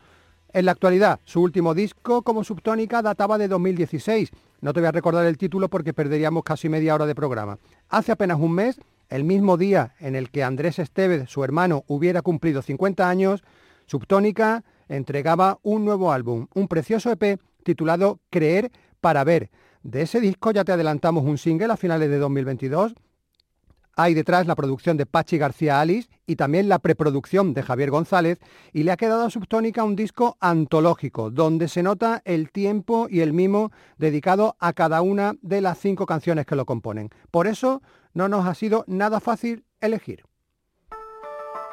en 0.52 0.66
la 0.66 0.72
actualidad, 0.72 1.20
su 1.24 1.40
último 1.40 1.74
disco 1.74 2.22
como 2.22 2.44
subtónica 2.44 3.00
databa 3.00 3.38
de 3.38 3.48
2016. 3.48 4.30
No 4.60 4.72
te 4.72 4.80
voy 4.80 4.88
a 4.88 4.92
recordar 4.92 5.24
el 5.24 5.38
título 5.38 5.68
porque 5.68 5.94
perderíamos 5.94 6.44
casi 6.44 6.68
media 6.68 6.94
hora 6.94 7.06
de 7.06 7.14
programa. 7.14 7.58
Hace 7.88 8.12
apenas 8.12 8.38
un 8.38 8.52
mes, 8.52 8.78
el 9.08 9.24
mismo 9.24 9.56
día 9.56 9.94
en 9.98 10.14
el 10.14 10.30
que 10.30 10.44
Andrés 10.44 10.78
Estevez, 10.78 11.28
su 11.30 11.42
hermano, 11.42 11.84
hubiera 11.86 12.20
cumplido 12.20 12.60
50 12.60 13.08
años, 13.08 13.42
Subtónica 13.86 14.62
entregaba 14.88 15.58
un 15.62 15.84
nuevo 15.84 16.12
álbum, 16.12 16.46
un 16.54 16.68
precioso 16.68 17.10
EP 17.10 17.40
titulado 17.62 18.20
Creer 18.30 18.70
para 19.00 19.24
ver. 19.24 19.50
De 19.82 20.02
ese 20.02 20.20
disco 20.20 20.50
ya 20.50 20.64
te 20.64 20.72
adelantamos 20.72 21.24
un 21.24 21.38
single 21.38 21.72
a 21.72 21.76
finales 21.76 22.08
de 22.08 22.18
2022 22.18 22.94
hay 23.96 24.14
detrás 24.14 24.46
la 24.46 24.54
producción 24.54 24.96
de 24.96 25.04
Pachi 25.04 25.36
García 25.36 25.80
Alice 25.80 26.08
y 26.26 26.36
también 26.36 26.68
la 26.68 26.78
preproducción 26.78 27.52
de 27.52 27.62
Javier 27.62 27.90
González 27.90 28.38
y 28.72 28.84
le 28.84 28.92
ha 28.92 28.96
quedado 28.96 29.26
a 29.26 29.30
Subtónica 29.30 29.84
un 29.84 29.96
disco 29.96 30.36
antológico 30.40 31.30
donde 31.30 31.68
se 31.68 31.82
nota 31.82 32.22
el 32.24 32.50
tiempo 32.50 33.06
y 33.10 33.20
el 33.20 33.34
mimo 33.34 33.70
dedicado 33.98 34.56
a 34.60 34.72
cada 34.72 35.02
una 35.02 35.34
de 35.42 35.60
las 35.60 35.78
cinco 35.78 36.06
canciones 36.06 36.46
que 36.46 36.56
lo 36.56 36.64
componen. 36.64 37.10
Por 37.30 37.46
eso 37.46 37.82
no 38.14 38.28
nos 38.28 38.46
ha 38.46 38.54
sido 38.54 38.84
nada 38.86 39.20
fácil 39.20 39.64
elegir. 39.80 40.24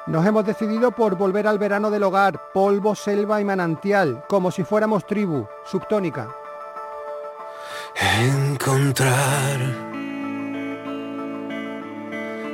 Nos 0.10 0.26
hemos 0.26 0.44
decidido 0.44 0.90
por 0.90 1.16
volver 1.16 1.46
al 1.46 1.60
verano 1.60 1.92
del 1.92 2.02
hogar, 2.02 2.52
polvo, 2.52 2.96
selva 2.96 3.40
y 3.42 3.46
manantial, 3.46 4.24
como 4.28 4.50
si 4.50 4.64
fuéramos 4.64 5.06
tribu, 5.06 5.48
subtónica. 5.66 6.28
Encontrar 8.20 9.60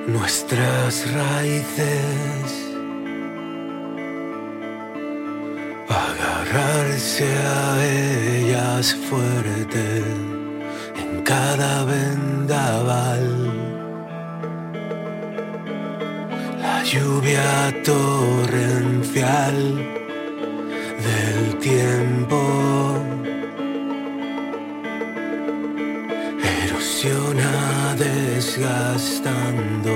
nuestras 0.05 1.13
raíces. 1.13 2.74
Agarrarse 5.88 7.25
a 7.38 7.85
ellas 7.85 8.93
fuerte 9.09 10.03
en 10.97 11.21
cada 11.24 11.85
vendaval. 11.85 13.35
Lluvia 16.86 17.74
torrencial 17.84 19.58
del 21.06 21.58
tiempo 21.60 22.56
desgastando 27.98 29.92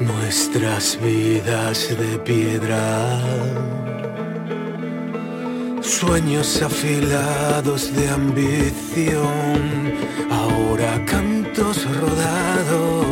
nuestras 0.00 0.98
vidas 1.00 1.88
de 1.98 2.18
piedra. 2.18 3.20
Sueños 5.80 6.62
afilados 6.62 7.94
de 7.94 8.08
ambición, 8.08 9.60
ahora 10.30 11.04
cantos 11.06 11.76
rodados, 12.00 13.07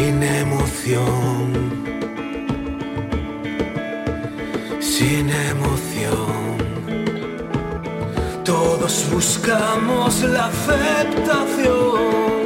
sin 0.00 0.22
emoción. 0.22 1.52
Sin 4.80 5.28
emoción, 5.28 6.56
todos 8.44 9.06
buscamos 9.12 10.22
la 10.22 10.46
aceptación. 10.46 12.39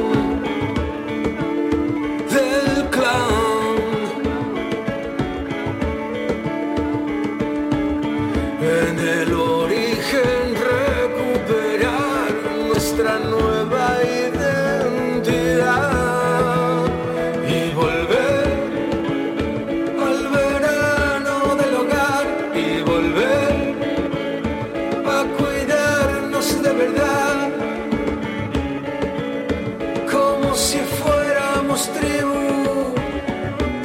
Tribu, 31.87 32.93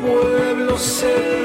pueblo, 0.00 0.78
selva 0.78 1.39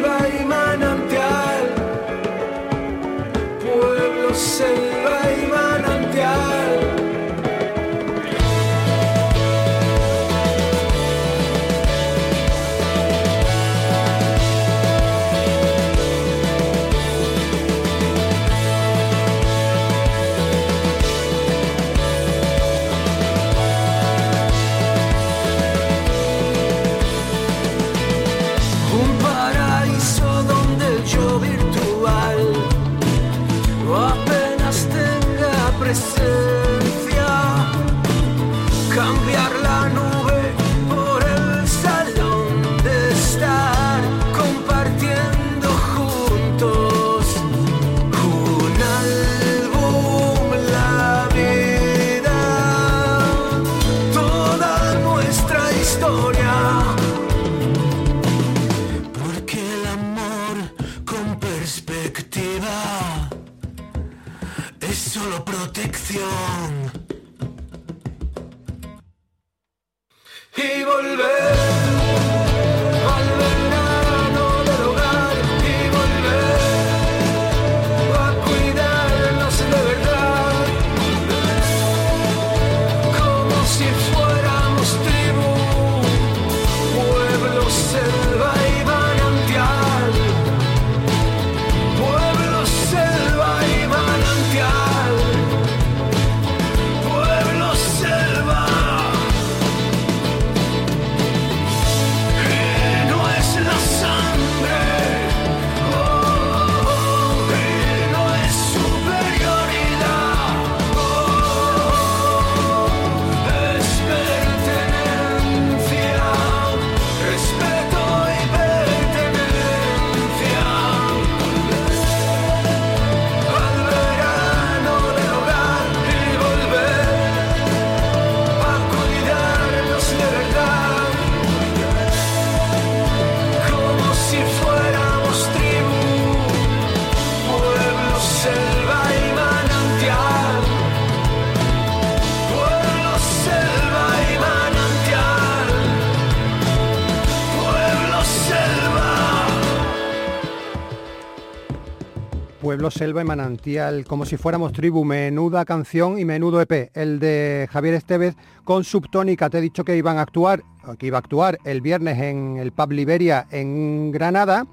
Selva 152.91 153.21
y 153.21 153.26
manantial, 153.26 154.06
como 154.06 154.26
si 154.26 154.38
fuéramos 154.38 154.74
tribu, 154.74 155.04
menuda 155.06 155.65
canción 155.65 156.19
y 156.19 156.26
menudo 156.26 156.62
EP, 156.62 156.91
el 156.93 157.19
de 157.19 157.67
Javier 157.71 157.95
Estevez 157.95 158.36
con 158.63 158.84
Subtónica. 158.84 159.50
Te 159.50 159.60
he 159.60 159.62
dicho 159.62 159.84
que 159.84 159.98
iban 159.98 160.17
a 160.17 160.21
actuar, 160.21 160.63
que 160.98 161.08
iba 161.08 161.17
a 161.17 161.19
actuar 161.19 161.58
el 161.63 161.82
viernes 161.82 162.19
en 162.19 162.58
el 162.58 162.71
Pub 162.71 162.91
Liberia 162.91 163.48
en 163.52 164.12
Granada, 164.12 164.65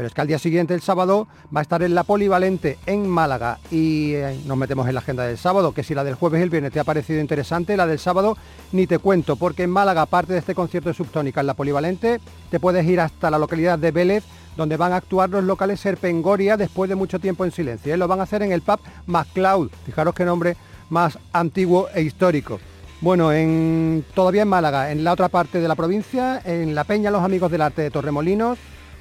pero 0.00 0.06
es 0.06 0.14
que 0.14 0.20
al 0.22 0.28
día 0.28 0.38
siguiente, 0.38 0.72
el 0.72 0.80
sábado, 0.80 1.28
va 1.54 1.60
a 1.60 1.62
estar 1.62 1.82
en 1.82 1.94
la 1.94 2.04
Polivalente 2.04 2.78
en 2.86 3.06
Málaga. 3.06 3.58
Y 3.70 4.14
eh, 4.14 4.40
nos 4.46 4.56
metemos 4.56 4.88
en 4.88 4.94
la 4.94 5.00
agenda 5.00 5.26
del 5.26 5.36
sábado, 5.36 5.72
que 5.72 5.82
si 5.82 5.94
la 5.94 6.04
del 6.04 6.14
jueves 6.14 6.40
y 6.40 6.42
el 6.42 6.48
viernes 6.48 6.72
te 6.72 6.80
ha 6.80 6.84
parecido 6.84 7.20
interesante, 7.20 7.76
la 7.76 7.86
del 7.86 7.98
sábado 7.98 8.36
ni 8.72 8.86
te 8.86 8.98
cuento, 8.98 9.36
porque 9.36 9.64
en 9.64 9.70
Málaga, 9.70 10.00
aparte 10.00 10.32
de 10.32 10.38
este 10.38 10.54
concierto 10.54 10.88
de 10.88 10.94
Subtónica 10.94 11.42
en 11.42 11.48
la 11.48 11.52
Polivalente, 11.52 12.18
te 12.50 12.58
puedes 12.58 12.86
ir 12.86 12.98
hasta 12.98 13.30
la 13.30 13.38
localidad 13.38 13.78
de 13.78 13.90
Vélez, 13.90 14.24
donde 14.56 14.76
van 14.76 14.92
a 14.92 14.96
actuar 14.96 15.30
los 15.30 15.44
locales 15.44 15.80
Serpengoria 15.80 16.56
después 16.56 16.88
de 16.88 16.96
mucho 16.96 17.18
tiempo 17.18 17.44
en 17.44 17.52
silencio. 17.52 17.94
¿eh? 17.94 17.96
Lo 17.96 18.08
van 18.08 18.20
a 18.20 18.24
hacer 18.24 18.42
en 18.42 18.52
el 18.52 18.62
pub 18.62 18.80
MacLeod. 19.06 19.70
Fijaros 19.84 20.14
qué 20.14 20.24
nombre 20.24 20.56
más 20.88 21.18
antiguo 21.32 21.88
e 21.94 22.02
histórico. 22.02 22.60
Bueno, 23.00 23.32
en, 23.32 24.04
todavía 24.14 24.42
en 24.42 24.48
Málaga, 24.48 24.90
en 24.90 25.04
la 25.04 25.12
otra 25.12 25.28
parte 25.28 25.60
de 25.60 25.68
la 25.68 25.74
provincia, 25.74 26.42
en 26.44 26.74
La 26.74 26.84
Peña 26.84 27.10
Los 27.10 27.24
Amigos 27.24 27.50
del 27.50 27.62
Arte 27.62 27.80
de 27.80 27.90
Torremolinos, 27.90 28.58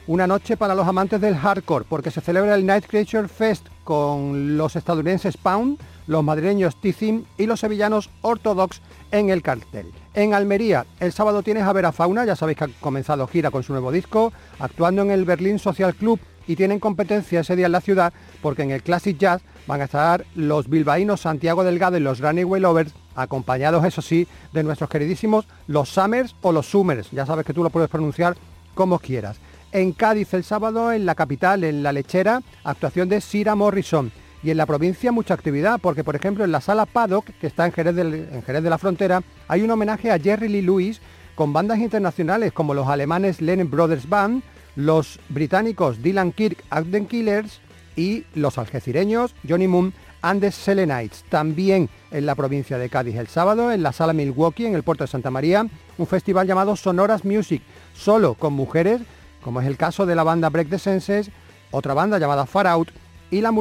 una 0.08 0.26
noche 0.26 0.58
para 0.58 0.74
los 0.74 0.88
amantes 0.88 1.20
del 1.22 1.36
hardcore, 1.36 1.86
porque 1.88 2.10
se 2.10 2.22
celebra 2.22 2.56
el 2.56 2.66
Night 2.66 2.86
Creature 2.88 3.28
Fest 3.28 3.68
con 3.84 4.58
los 4.58 4.76
estadounidenses 4.76 5.38
Pound, 5.38 5.78
los 6.08 6.24
madrileños 6.24 6.80
Tizim 6.80 7.26
y 7.38 7.46
los 7.46 7.60
sevillanos 7.60 8.10
Orthodox 8.22 8.82
en 9.12 9.30
el 9.30 9.42
cartel. 9.42 9.92
En 10.20 10.34
Almería, 10.34 10.86
el 11.00 11.14
sábado 11.14 11.44
tienes 11.44 11.64
a 11.64 11.72
Vera 11.72 11.94
Fauna, 11.94 12.26
ya 12.26 12.36
sabéis 12.36 12.58
que 12.58 12.66
ha 12.66 12.70
comenzado 12.82 13.26
gira 13.26 13.52
con 13.52 13.64
su 13.64 13.72
nuevo 13.72 13.90
disco, 13.90 14.34
actuando 14.60 15.02
en 15.02 15.12
el 15.12 15.24
Berlín 15.24 15.60
Social 15.60 15.96
Club 15.96 16.20
y 16.46 16.58
tienen 16.58 16.82
competencia 16.82 17.40
ese 17.40 17.56
día 17.56 17.68
en 17.68 17.72
la 17.72 17.80
ciudad 17.80 18.12
porque 18.42 18.64
en 18.64 18.72
el 18.72 18.84
Classic 18.84 19.18
Jazz 19.18 19.42
van 19.66 19.80
a 19.80 19.86
estar 19.86 20.26
los 20.36 20.70
bilbaínos 20.70 21.22
Santiago 21.22 21.64
Delgado 21.64 21.96
y 21.96 22.02
los 22.02 22.20
Runaway 22.20 22.60
Lovers, 22.60 22.92
acompañados 23.16 23.86
eso 23.86 24.02
sí 24.02 24.28
de 24.52 24.62
nuestros 24.62 24.90
queridísimos 24.90 25.48
los 25.68 25.88
Summers 25.88 26.36
o 26.42 26.52
los 26.52 26.70
Summers, 26.70 27.10
ya 27.12 27.26
sabes 27.26 27.46
que 27.46 27.54
tú 27.54 27.64
lo 27.64 27.70
puedes 27.70 27.90
pronunciar 27.90 28.36
como 28.76 29.00
quieras. 29.00 29.38
En 29.72 29.94
Cádiz 29.94 30.34
el 30.34 30.44
sábado, 30.44 30.92
en 30.92 31.06
la 31.06 31.16
capital, 31.16 31.64
en 31.64 31.82
La 31.82 31.94
Lechera, 31.94 32.42
actuación 32.66 33.08
de 33.08 33.22
Sira 33.22 33.56
Morrison. 33.56 34.12
Y 34.42 34.52
en 34.52 34.58
la 34.58 34.66
provincia 34.66 35.12
mucha 35.12 35.34
actividad, 35.34 35.80
porque 35.82 36.04
por 36.04 36.16
ejemplo 36.16 36.44
en 36.44 36.52
la 36.52 36.62
sala 36.62 36.86
Paddock, 36.86 37.26
que 37.42 37.48
está 37.48 37.66
en 37.66 37.74
Jerez, 37.74 37.96
de 37.96 38.70
la 38.70 38.78
Frontera, 38.78 39.22
hay 39.48 39.62
un 39.62 39.72
homenaje 39.72 40.12
a 40.12 40.20
Jerry 40.20 40.48
Lee 40.48 40.62
Lewis 40.62 41.02
con 41.36 41.52
bandas 41.52 41.80
internacionales 41.80 42.54
como 42.54 42.74
los 42.74 42.88
alemanes 42.88 43.42
Lennon 43.42 43.70
Brothers 43.70 44.08
Band, 44.08 44.44
los 44.76 45.20
británicos 45.30 46.02
Dylan 46.02 46.32
Kirk 46.32 46.64
and 46.70 47.08
Killers 47.08 47.60
y 47.96 48.24
los 48.34 48.58
algecireños 48.58 49.36
Johnny 49.48 49.68
Moon 49.68 49.94
and 50.22 50.42
the 50.42 50.52
Selenites. 50.52 51.26
También 51.30 51.90
en 52.12 52.26
la 52.26 52.36
provincia 52.36 52.78
de 52.78 52.90
Cádiz 52.90 53.18
el 53.18 53.28
sábado, 53.28 53.72
en 53.72 53.84
la 53.84 53.92
sala 53.92 54.14
Milwaukee, 54.14 54.66
en 54.66 54.76
el 54.76 54.84
puerto 54.84 55.04
de 55.04 55.10
Santa 55.10 55.32
María, 55.32 55.66
un 55.98 56.08
festival 56.08 56.48
llamado 56.48 56.78
Sonoras 56.78 57.26
Music, 57.26 57.62
solo 57.94 58.36
con 58.36 58.54
mujeres, 58.54 59.02
como 59.44 59.60
es 59.60 59.68
el 59.68 59.78
caso 59.78 60.06
de 60.06 60.16
la 60.16 60.24
banda 60.24 60.50
Break 60.50 60.70
the 60.70 60.80
Senses, 60.80 61.30
otra 61.72 61.94
banda 61.94 62.20
llamada 62.20 62.46
Far 62.46 62.68
Out 62.68 62.90
y 63.32 63.42
la, 63.42 63.54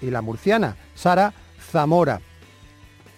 y 0.00 0.10
la 0.10 0.22
murciana 0.22 0.76
Sara 0.94 1.32
Zamora. 1.70 2.20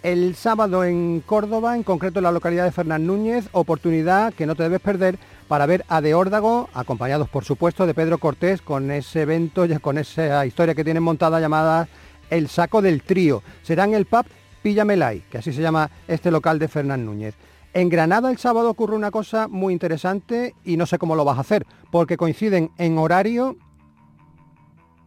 El 0.03 0.35
sábado 0.35 0.83
en 0.83 1.21
Córdoba, 1.25 1.75
en 1.75 1.81
concreto 1.81 2.19
en 2.19 2.25
la 2.25 2.31
localidad 2.31 2.63
de 2.65 2.71
Fernán 2.71 3.07
Núñez, 3.07 3.49
oportunidad 3.53 4.33
que 4.35 4.45
no 4.45 4.53
te 4.53 4.61
debes 4.61 4.79
perder 4.79 5.17
para 5.47 5.65
ver 5.65 5.83
a 5.87 5.99
De 5.99 6.13
Órdago, 6.13 6.69
acompañados 6.75 7.27
por 7.27 7.43
supuesto 7.43 7.87
de 7.87 7.95
Pedro 7.95 8.19
Cortés, 8.19 8.61
con 8.61 8.91
ese 8.91 9.23
evento, 9.23 9.65
con 9.81 9.97
esa 9.97 10.45
historia 10.45 10.75
que 10.75 10.83
tienen 10.83 11.01
montada 11.01 11.39
llamada 11.39 11.87
El 12.29 12.49
Saco 12.49 12.83
del 12.83 13.01
Trío. 13.01 13.41
Será 13.63 13.85
en 13.85 13.95
el 13.95 14.05
pub 14.05 14.25
Pillamelay, 14.61 15.21
que 15.29 15.39
así 15.39 15.51
se 15.51 15.61
llama 15.61 15.89
este 16.07 16.29
local 16.29 16.59
de 16.59 16.67
Fernán 16.67 17.03
Núñez. 17.03 17.33
En 17.73 17.89
Granada 17.89 18.29
el 18.29 18.37
sábado 18.37 18.69
ocurre 18.69 18.95
una 18.95 19.11
cosa 19.11 19.47
muy 19.47 19.73
interesante 19.73 20.55
y 20.63 20.77
no 20.77 20.85
sé 20.85 20.97
cómo 20.97 21.15
lo 21.15 21.25
vas 21.25 21.37
a 21.37 21.41
hacer, 21.41 21.65
porque 21.91 22.15
coinciden 22.15 22.71
en 22.77 22.97
horario 22.97 23.57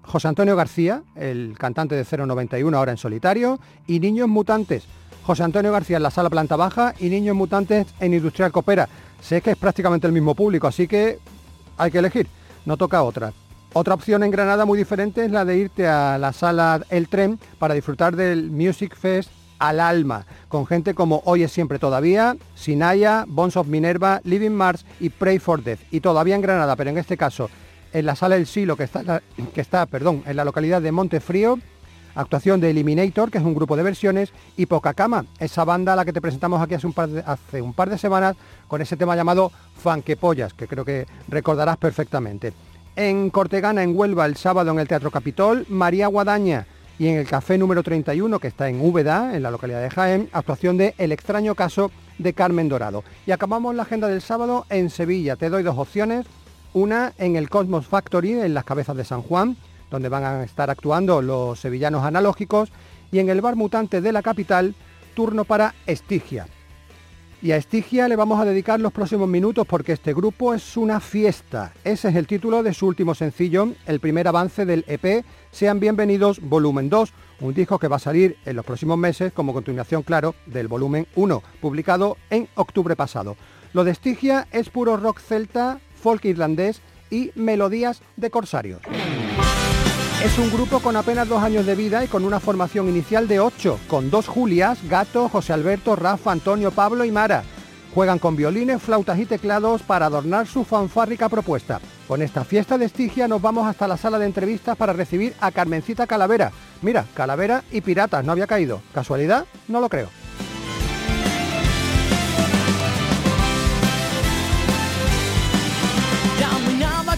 José 0.08 0.26
Antonio 0.26 0.56
García, 0.56 1.02
el 1.16 1.54
cantante 1.58 1.94
de 1.94 2.04
091 2.04 2.76
ahora 2.76 2.92
en 2.92 2.96
solitario, 2.96 3.60
y 3.86 4.00
Niños 4.00 4.26
Mutantes. 4.26 4.84
José 5.22 5.42
Antonio 5.42 5.70
García 5.70 5.98
en 5.98 6.02
la 6.02 6.10
sala 6.10 6.30
planta 6.30 6.56
baja 6.56 6.94
y 6.98 7.10
Niños 7.10 7.36
Mutantes 7.36 7.86
en 8.00 8.14
Industrial 8.14 8.50
Copera. 8.50 8.88
Sé 9.20 9.42
que 9.42 9.50
es 9.50 9.56
prácticamente 9.58 10.06
el 10.06 10.14
mismo 10.14 10.34
público, 10.34 10.66
así 10.66 10.88
que 10.88 11.18
hay 11.76 11.90
que 11.90 11.98
elegir, 11.98 12.26
no 12.64 12.78
toca 12.78 13.02
otra. 13.02 13.34
Otra 13.74 13.92
opción 13.92 14.22
en 14.22 14.30
Granada 14.30 14.64
muy 14.64 14.78
diferente 14.78 15.26
es 15.26 15.30
la 15.30 15.44
de 15.44 15.58
irte 15.58 15.86
a 15.86 16.16
la 16.16 16.32
sala 16.32 16.80
El 16.88 17.08
Tren 17.08 17.38
para 17.58 17.74
disfrutar 17.74 18.16
del 18.16 18.50
Music 18.50 18.96
Fest 18.96 19.30
al 19.58 19.78
alma, 19.78 20.24
con 20.48 20.66
gente 20.66 20.94
como 20.94 21.20
Hoy 21.26 21.42
es 21.42 21.52
siempre 21.52 21.78
todavía, 21.78 22.36
Sinaya, 22.54 23.26
Bones 23.28 23.58
of 23.58 23.66
Minerva, 23.66 24.22
Living 24.24 24.52
Mars 24.52 24.86
y 25.00 25.10
Pray 25.10 25.38
for 25.38 25.62
Death. 25.62 25.80
Y 25.90 26.00
todavía 26.00 26.34
en 26.34 26.40
Granada, 26.40 26.76
pero 26.76 26.88
en 26.88 26.96
este 26.96 27.18
caso 27.18 27.50
en 27.92 28.06
la 28.06 28.16
sala 28.16 28.36
El 28.36 28.46
Silo, 28.46 28.76
que 28.76 28.84
está, 28.84 29.22
que 29.54 29.60
está 29.60 29.86
perdón, 29.86 30.22
en 30.26 30.36
la 30.36 30.44
localidad 30.44 30.82
de 30.82 30.92
Montefrío, 30.92 31.58
actuación 32.14 32.60
de 32.60 32.70
Eliminator, 32.70 33.30
que 33.30 33.38
es 33.38 33.44
un 33.44 33.54
grupo 33.54 33.76
de 33.76 33.82
versiones, 33.82 34.32
y 34.56 34.66
Poca 34.66 34.94
Cama, 34.94 35.26
esa 35.38 35.64
banda 35.64 35.92
a 35.92 35.96
la 35.96 36.04
que 36.04 36.12
te 36.12 36.20
presentamos 36.20 36.60
aquí 36.60 36.74
hace 36.74 36.86
un 36.86 36.92
par 36.92 37.08
de, 37.08 37.22
hace 37.24 37.62
un 37.62 37.72
par 37.72 37.90
de 37.90 37.98
semanas 37.98 38.36
con 38.66 38.82
ese 38.82 38.96
tema 38.96 39.16
llamado 39.16 39.52
Fanquepollas, 39.76 40.54
que 40.54 40.66
creo 40.66 40.84
que 40.84 41.06
recordarás 41.28 41.76
perfectamente. 41.76 42.52
En 42.96 43.30
Cortegana, 43.30 43.82
en 43.82 43.96
Huelva, 43.96 44.26
el 44.26 44.36
sábado 44.36 44.72
en 44.72 44.80
el 44.80 44.88
Teatro 44.88 45.10
Capitol, 45.10 45.64
María 45.68 46.08
Guadaña, 46.08 46.66
y 46.98 47.06
en 47.06 47.16
el 47.16 47.28
Café 47.28 47.56
número 47.56 47.82
31, 47.82 48.40
que 48.40 48.48
está 48.48 48.68
en 48.68 48.80
Úbeda, 48.80 49.36
en 49.36 49.42
la 49.42 49.52
localidad 49.52 49.80
de 49.80 49.90
Jaén, 49.90 50.28
actuación 50.32 50.76
de 50.76 50.94
El 50.98 51.12
extraño 51.12 51.54
caso 51.54 51.92
de 52.18 52.32
Carmen 52.32 52.68
Dorado. 52.68 53.04
Y 53.24 53.30
acabamos 53.30 53.74
la 53.74 53.84
agenda 53.84 54.08
del 54.08 54.20
sábado 54.20 54.66
en 54.68 54.90
Sevilla. 54.90 55.36
Te 55.36 55.48
doy 55.48 55.62
dos 55.62 55.78
opciones. 55.78 56.26
Una 56.74 57.12
en 57.18 57.36
el 57.36 57.48
Cosmos 57.48 57.86
Factory, 57.86 58.32
en 58.32 58.54
las 58.54 58.64
cabezas 58.64 58.96
de 58.96 59.04
San 59.04 59.22
Juan, 59.22 59.56
donde 59.90 60.08
van 60.08 60.24
a 60.24 60.44
estar 60.44 60.70
actuando 60.70 61.22
los 61.22 61.60
sevillanos 61.60 62.04
analógicos. 62.04 62.70
Y 63.10 63.20
en 63.20 63.30
el 63.30 63.40
Bar 63.40 63.56
Mutante 63.56 64.00
de 64.00 64.12
la 64.12 64.22
capital, 64.22 64.74
turno 65.14 65.44
para 65.44 65.74
Estigia. 65.86 66.46
Y 67.40 67.52
a 67.52 67.56
Estigia 67.56 68.08
le 68.08 68.16
vamos 68.16 68.40
a 68.40 68.44
dedicar 68.44 68.80
los 68.80 68.92
próximos 68.92 69.28
minutos 69.28 69.64
porque 69.66 69.92
este 69.92 70.12
grupo 70.12 70.54
es 70.54 70.76
una 70.76 70.98
fiesta. 70.98 71.72
Ese 71.84 72.08
es 72.08 72.16
el 72.16 72.26
título 72.26 72.64
de 72.64 72.74
su 72.74 72.86
último 72.86 73.14
sencillo, 73.14 73.68
el 73.86 74.00
primer 74.00 74.26
avance 74.26 74.66
del 74.66 74.84
EP 74.88 75.24
Sean 75.52 75.78
Bienvenidos 75.78 76.40
Volumen 76.40 76.90
2, 76.90 77.12
un 77.40 77.54
disco 77.54 77.78
que 77.78 77.86
va 77.86 77.96
a 77.96 78.00
salir 78.00 78.36
en 78.44 78.56
los 78.56 78.64
próximos 78.64 78.98
meses 78.98 79.32
como 79.32 79.52
continuación, 79.52 80.02
claro, 80.02 80.34
del 80.46 80.66
volumen 80.66 81.06
1, 81.14 81.42
publicado 81.60 82.16
en 82.28 82.48
octubre 82.56 82.96
pasado. 82.96 83.36
Lo 83.72 83.84
de 83.84 83.92
Estigia 83.92 84.48
es 84.50 84.68
puro 84.68 84.96
rock 84.96 85.20
celta, 85.20 85.80
folk 85.98 86.24
irlandés 86.24 86.80
y 87.10 87.30
melodías 87.34 88.00
de 88.16 88.30
corsarios. 88.30 88.80
Es 90.24 90.36
un 90.36 90.50
grupo 90.50 90.80
con 90.80 90.96
apenas 90.96 91.28
dos 91.28 91.42
años 91.42 91.64
de 91.64 91.76
vida 91.76 92.04
y 92.04 92.08
con 92.08 92.24
una 92.24 92.40
formación 92.40 92.88
inicial 92.88 93.28
de 93.28 93.38
ocho, 93.38 93.78
con 93.86 94.10
dos 94.10 94.26
Julias, 94.26 94.78
Gato, 94.88 95.28
José 95.28 95.52
Alberto, 95.52 95.94
Rafa, 95.94 96.32
Antonio, 96.32 96.72
Pablo 96.72 97.04
y 97.04 97.12
Mara. 97.12 97.44
Juegan 97.94 98.18
con 98.18 98.34
violines, 98.34 98.82
flautas 98.82 99.18
y 99.18 99.26
teclados 99.26 99.82
para 99.82 100.06
adornar 100.06 100.46
su 100.46 100.64
fanfárrica 100.64 101.28
propuesta. 101.28 101.80
Con 102.08 102.20
esta 102.20 102.44
fiesta 102.44 102.76
de 102.76 102.86
Estigia 102.86 103.28
nos 103.28 103.40
vamos 103.40 103.66
hasta 103.66 103.88
la 103.88 103.96
sala 103.96 104.18
de 104.18 104.26
entrevistas 104.26 104.76
para 104.76 104.92
recibir 104.92 105.34
a 105.40 105.52
Carmencita 105.52 106.06
Calavera. 106.06 106.50
Mira, 106.82 107.06
Calavera 107.14 107.62
y 107.70 107.80
Piratas, 107.80 108.24
no 108.24 108.32
había 108.32 108.46
caído. 108.46 108.82
¿Casualidad? 108.92 109.46
No 109.68 109.80
lo 109.80 109.88
creo. 109.88 110.08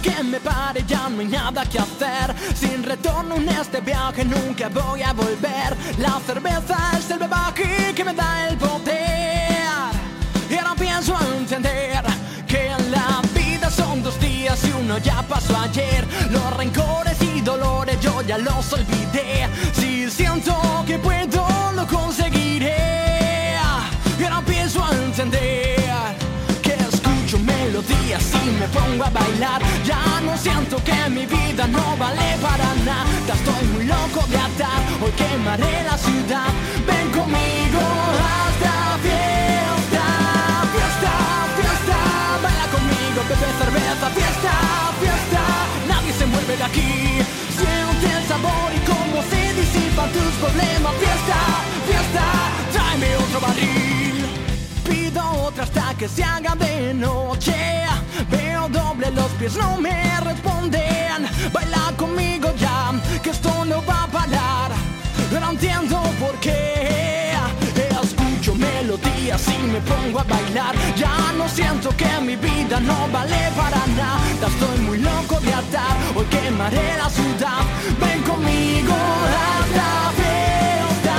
Que 0.00 0.22
me 0.22 0.40
pare, 0.40 0.84
ya 0.86 1.08
no 1.08 1.20
hay 1.20 1.26
nada 1.26 1.64
que 1.66 1.78
hacer. 1.78 2.34
Sin 2.54 2.82
retorno 2.82 3.36
en 3.36 3.48
este 3.48 3.80
viaje 3.80 4.24
nunca 4.24 4.68
voy 4.68 5.02
a 5.02 5.12
volver. 5.12 5.76
La 5.98 6.20
cerveza 6.26 6.76
es 6.98 7.10
el 7.10 7.18
bebaje 7.18 7.92
que 7.94 8.04
me 8.04 8.14
da 8.14 8.48
el 8.48 8.56
poder. 8.56 9.60
Y 10.50 10.56
ahora 10.56 10.74
pienso 10.74 11.16
entender 11.36 12.02
que 12.46 12.66
en 12.66 12.90
la 12.90 13.20
vida 13.34 13.70
son 13.70 14.02
dos 14.02 14.18
días 14.20 14.62
y 14.64 14.72
uno 14.72 14.98
ya 14.98 15.22
pasó 15.22 15.56
ayer. 15.56 16.06
Los 16.30 16.56
rencores 16.56 17.16
y 17.22 17.40
dolores 17.40 18.00
yo 18.00 18.22
ya 18.22 18.38
los 18.38 18.72
olvidé. 18.72 19.48
Si 19.72 20.10
siento 20.10 20.54
que 20.86 20.98
puedo, 20.98 21.46
lo 21.74 21.86
conseguiré. 21.86 23.56
Y 24.18 24.24
ahora 24.24 24.42
pienso 24.46 24.80
entender 24.92 25.76
que 26.62 26.72
escucho 26.72 27.38
melodías 27.38 28.24
y 28.44 28.50
me 28.50 28.66
pongo 28.68 29.04
a 29.04 29.10
bailar. 29.10 29.62
Que 30.90 31.10
mi 31.10 31.24
vida 31.24 31.66
no 31.68 31.96
vale 31.96 32.36
para 32.42 32.74
nada. 32.84 33.06
Estoy 33.32 33.64
muy 33.74 33.84
loco 33.84 34.26
de 34.28 34.38
atar, 34.38 34.80
hoy 35.00 35.12
quemaré 35.12 35.84
la 35.84 35.96
ciudad. 35.96 36.50
Ven 36.86 37.10
conmigo 37.12 37.59
no 59.48 59.78
me 59.78 60.20
responden. 60.20 61.26
Baila 61.52 61.92
conmigo 61.96 62.52
ya, 62.56 62.92
que 63.22 63.30
esto 63.30 63.64
no 63.64 63.82
va 63.86 64.04
a 64.04 64.06
parar. 64.06 64.70
No 65.32 65.50
entiendo 65.50 66.02
por 66.20 66.34
qué. 66.40 67.32
Escucho 68.02 68.54
melodías 68.54 69.42
y 69.48 69.62
me 69.62 69.80
pongo 69.80 70.20
a 70.20 70.24
bailar. 70.24 70.74
Ya 70.96 71.32
no 71.36 71.48
siento 71.48 71.90
que 71.96 72.10
mi 72.20 72.36
vida 72.36 72.80
no 72.80 73.08
vale 73.12 73.50
para 73.56 73.86
nada. 73.96 74.20
Estoy 74.46 74.78
muy 74.80 74.98
loco 74.98 75.40
de 75.40 75.52
atar, 75.54 75.96
hoy 76.14 76.26
quemaré 76.26 76.96
la 76.98 77.08
ciudad. 77.08 77.62
Ven 78.00 78.22
conmigo 78.22 78.92
a 78.92 79.60
la 79.78 80.12
fiesta, 80.18 81.16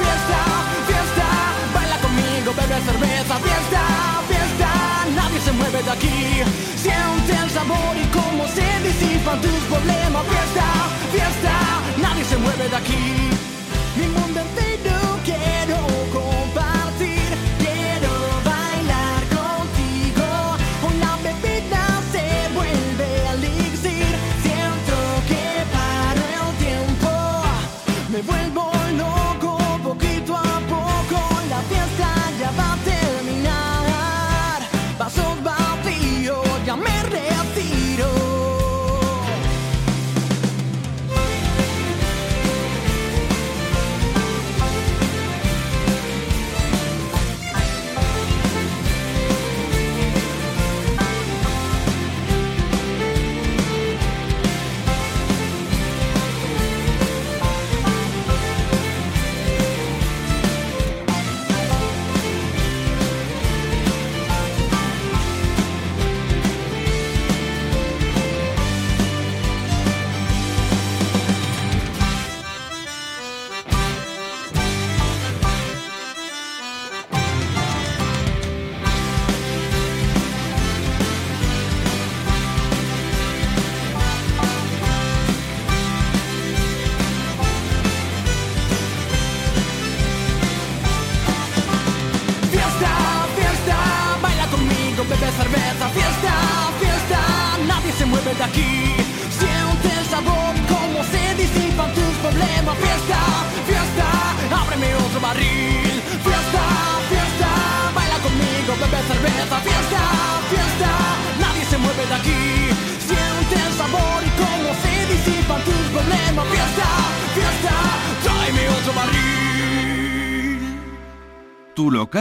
fiesta, 0.00 0.40
fiesta. 0.88 1.28
Baila 1.74 1.96
conmigo, 1.98 2.52
bebe 2.58 2.80
cerveza, 2.88 3.34
fiesta, 3.46 3.82
fiesta. 4.28 4.70
Nadie 5.16 5.40
se 5.40 5.52
mueve 5.52 5.82
de 5.82 5.90
aquí. 5.90 6.42
Siente 6.76 7.43
sabor 7.66 7.96
y 7.96 8.06
cómo 8.06 8.46
se 8.48 8.62
disipan 8.82 9.40
tus 9.40 9.50
problemas. 9.68 10.43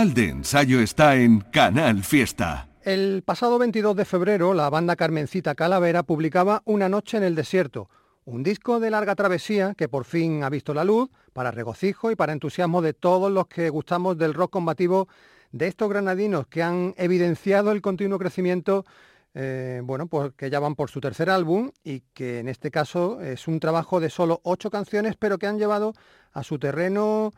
De 0.03 0.27
ensayo 0.27 0.81
está 0.81 1.15
en 1.15 1.39
Canal 1.39 2.03
Fiesta. 2.03 2.67
El 2.81 3.23
pasado 3.23 3.57
22 3.57 3.95
de 3.95 4.03
febrero, 4.03 4.53
la 4.53 4.69
banda 4.69 4.97
Carmencita 4.97 5.55
Calavera 5.55 6.03
publicaba 6.03 6.61
Una 6.65 6.89
noche 6.89 7.15
en 7.15 7.23
el 7.23 7.35
desierto, 7.35 7.89
un 8.25 8.43
disco 8.43 8.81
de 8.81 8.89
larga 8.89 9.15
travesía 9.15 9.73
que 9.75 9.87
por 9.87 10.03
fin 10.03 10.43
ha 10.43 10.49
visto 10.49 10.73
la 10.73 10.83
luz 10.83 11.09
para 11.31 11.51
regocijo 11.51 12.11
y 12.11 12.17
para 12.17 12.33
entusiasmo 12.33 12.81
de 12.81 12.93
todos 12.93 13.31
los 13.31 13.47
que 13.47 13.69
gustamos 13.69 14.17
del 14.17 14.33
rock 14.33 14.51
combativo 14.51 15.07
de 15.53 15.67
estos 15.67 15.87
granadinos 15.87 16.47
que 16.47 16.61
han 16.61 16.93
evidenciado 16.97 17.71
el 17.71 17.81
continuo 17.81 18.19
crecimiento, 18.19 18.85
eh, 19.33 19.79
bueno, 19.85 20.07
pues 20.07 20.33
que 20.35 20.49
ya 20.49 20.59
van 20.59 20.75
por 20.75 20.89
su 20.89 20.99
tercer 20.99 21.29
álbum 21.29 21.71
y 21.81 22.01
que 22.13 22.39
en 22.39 22.49
este 22.49 22.71
caso 22.71 23.21
es 23.21 23.47
un 23.47 23.61
trabajo 23.61 24.01
de 24.01 24.09
solo 24.09 24.41
ocho 24.43 24.69
canciones, 24.69 25.15
pero 25.17 25.37
que 25.37 25.47
han 25.47 25.59
llevado 25.59 25.93
a 26.33 26.43
su 26.43 26.59
terreno 26.59 27.31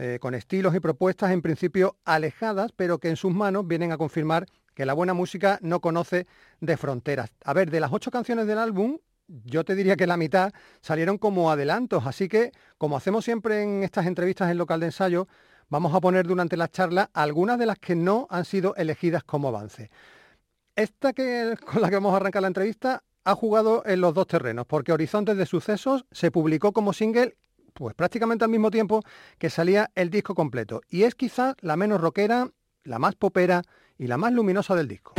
eh, 0.00 0.18
con 0.20 0.34
estilos 0.34 0.76
y 0.76 0.80
propuestas 0.80 1.32
en 1.32 1.42
principio 1.42 1.96
alejadas, 2.04 2.70
pero 2.70 2.98
que 2.98 3.08
en 3.08 3.16
sus 3.16 3.34
manos 3.34 3.66
vienen 3.66 3.90
a 3.90 3.98
confirmar 3.98 4.46
que 4.74 4.86
la 4.86 4.94
buena 4.94 5.12
música 5.12 5.58
no 5.60 5.80
conoce 5.80 6.28
de 6.60 6.76
fronteras. 6.76 7.30
A 7.44 7.52
ver, 7.52 7.68
de 7.68 7.80
las 7.80 7.92
ocho 7.92 8.12
canciones 8.12 8.46
del 8.46 8.58
álbum, 8.58 8.98
yo 9.26 9.64
te 9.64 9.74
diría 9.74 9.96
que 9.96 10.06
la 10.06 10.16
mitad 10.16 10.52
salieron 10.80 11.18
como 11.18 11.50
adelantos, 11.50 12.06
así 12.06 12.28
que, 12.28 12.52
como 12.78 12.96
hacemos 12.96 13.24
siempre 13.24 13.64
en 13.64 13.82
estas 13.82 14.06
entrevistas 14.06 14.52
en 14.52 14.58
local 14.58 14.78
de 14.78 14.86
ensayo, 14.86 15.26
vamos 15.68 15.92
a 15.92 16.00
poner 16.00 16.28
durante 16.28 16.56
la 16.56 16.68
charla 16.68 17.10
algunas 17.12 17.58
de 17.58 17.66
las 17.66 17.80
que 17.80 17.96
no 17.96 18.28
han 18.30 18.44
sido 18.44 18.76
elegidas 18.76 19.24
como 19.24 19.48
avance. 19.48 19.90
Esta 20.76 21.12
que, 21.12 21.56
con 21.66 21.82
la 21.82 21.88
que 21.88 21.96
vamos 21.96 22.14
a 22.14 22.18
arrancar 22.18 22.42
la 22.42 22.48
entrevista 22.48 23.02
ha 23.24 23.34
jugado 23.34 23.82
en 23.84 24.00
los 24.00 24.14
dos 24.14 24.28
terrenos, 24.28 24.64
porque 24.64 24.92
Horizontes 24.92 25.36
de 25.36 25.44
Sucesos 25.44 26.06
se 26.12 26.30
publicó 26.30 26.72
como 26.72 26.92
single 26.92 27.36
pues 27.78 27.94
prácticamente 27.94 28.44
al 28.44 28.50
mismo 28.50 28.70
tiempo 28.70 29.04
que 29.38 29.50
salía 29.50 29.90
el 29.94 30.10
disco 30.10 30.34
completo, 30.34 30.80
y 30.90 31.04
es 31.04 31.14
quizás 31.14 31.54
la 31.60 31.76
menos 31.76 32.00
rockera, 32.00 32.50
la 32.82 32.98
más 32.98 33.14
popera 33.14 33.62
y 33.96 34.08
la 34.08 34.18
más 34.18 34.32
luminosa 34.32 34.74
del 34.74 34.88
disco. 34.88 35.14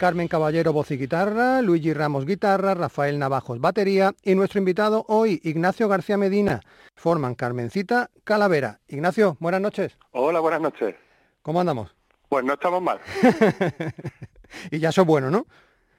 Carmen 0.00 0.28
Caballero, 0.28 0.72
voz 0.72 0.90
y 0.92 0.96
guitarra, 0.96 1.60
Luigi 1.60 1.92
Ramos, 1.92 2.24
guitarra, 2.24 2.72
Rafael 2.72 3.18
Navajos, 3.18 3.60
batería 3.60 4.14
y 4.22 4.34
nuestro 4.34 4.58
invitado 4.58 5.04
hoy, 5.08 5.42
Ignacio 5.44 5.88
García 5.88 6.16
Medina. 6.16 6.62
Forman 6.94 7.34
Carmencita 7.34 8.08
Calavera. 8.24 8.80
Ignacio, 8.88 9.36
buenas 9.40 9.60
noches. 9.60 9.98
Hola, 10.12 10.40
buenas 10.40 10.62
noches. 10.62 10.94
¿Cómo 11.42 11.60
andamos? 11.60 11.94
Pues 12.30 12.46
no 12.46 12.54
estamos 12.54 12.80
mal. 12.80 12.98
y 14.70 14.78
ya 14.78 14.88
eso 14.88 15.02
es 15.02 15.06
bueno, 15.06 15.30
¿no? 15.30 15.46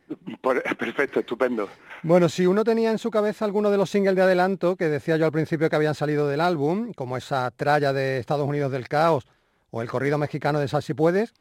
Perfecto, 0.80 1.20
estupendo. 1.20 1.70
Bueno, 2.02 2.28
si 2.28 2.48
uno 2.48 2.64
tenía 2.64 2.90
en 2.90 2.98
su 2.98 3.12
cabeza 3.12 3.46
alguno 3.46 3.70
de 3.70 3.78
los 3.78 3.92
singles 3.92 4.16
de 4.16 4.24
adelanto 4.24 4.78
que 4.78 4.90
decía 4.90 5.18
yo 5.18 5.28
al 5.28 5.32
principio 5.32 5.70
que 5.70 5.76
habían 5.76 5.94
salido 5.94 6.28
del 6.28 6.42
álbum, 6.42 6.92
como 6.94 7.18
esa 7.18 7.52
tralla 7.52 7.94
de 7.94 8.18
Estados 8.18 8.50
Unidos 8.50 8.72
del 8.72 8.88
caos 8.88 9.28
o 9.70 9.84
el 9.84 9.88
corrido 9.88 10.18
mexicano 10.18 10.60
de 10.60 10.68
Sal 10.68 10.82
si 10.82 10.96
puedes, 10.96 11.36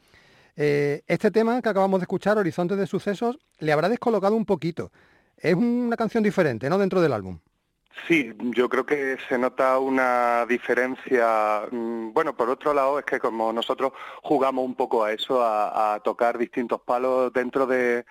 eh, 0.63 1.03
este 1.07 1.31
tema 1.31 1.63
que 1.63 1.71
acabamos 1.71 2.01
de 2.01 2.05
escuchar, 2.05 2.37
Horizontes 2.37 2.77
de 2.77 2.87
Sucesos, 2.87 3.39
le 3.61 3.73
habrá 3.73 3.89
descolocado 3.89 4.37
un 4.37 4.45
poquito. 4.45 4.93
Es 5.39 5.55
una 5.55 5.97
canción 5.97 6.23
diferente, 6.23 6.69
¿no? 6.69 6.77
Dentro 6.77 7.01
del 7.01 7.15
álbum. 7.15 7.39
Sí, 8.07 8.35
yo 8.39 8.69
creo 8.69 8.85
que 8.85 9.17
se 9.27 9.39
nota 9.39 9.79
una 9.79 10.45
diferencia. 10.47 11.63
mm, 11.71 12.13
Bueno, 12.13 12.37
por 12.37 12.51
otro 12.51 12.75
lado, 12.75 12.99
es 12.99 13.07
que 13.07 13.19
como 13.19 13.55
nosotros 13.55 13.93
jugamos 14.23 14.63
un 14.67 14.75
poco 14.75 15.03
a 15.03 15.13
eso, 15.13 15.43
a, 15.43 15.95
a 15.95 16.01
tocar 16.01 16.37
distintos 16.37 16.83
palos 16.83 17.33
dentro 17.33 17.67
de, 17.67 18.05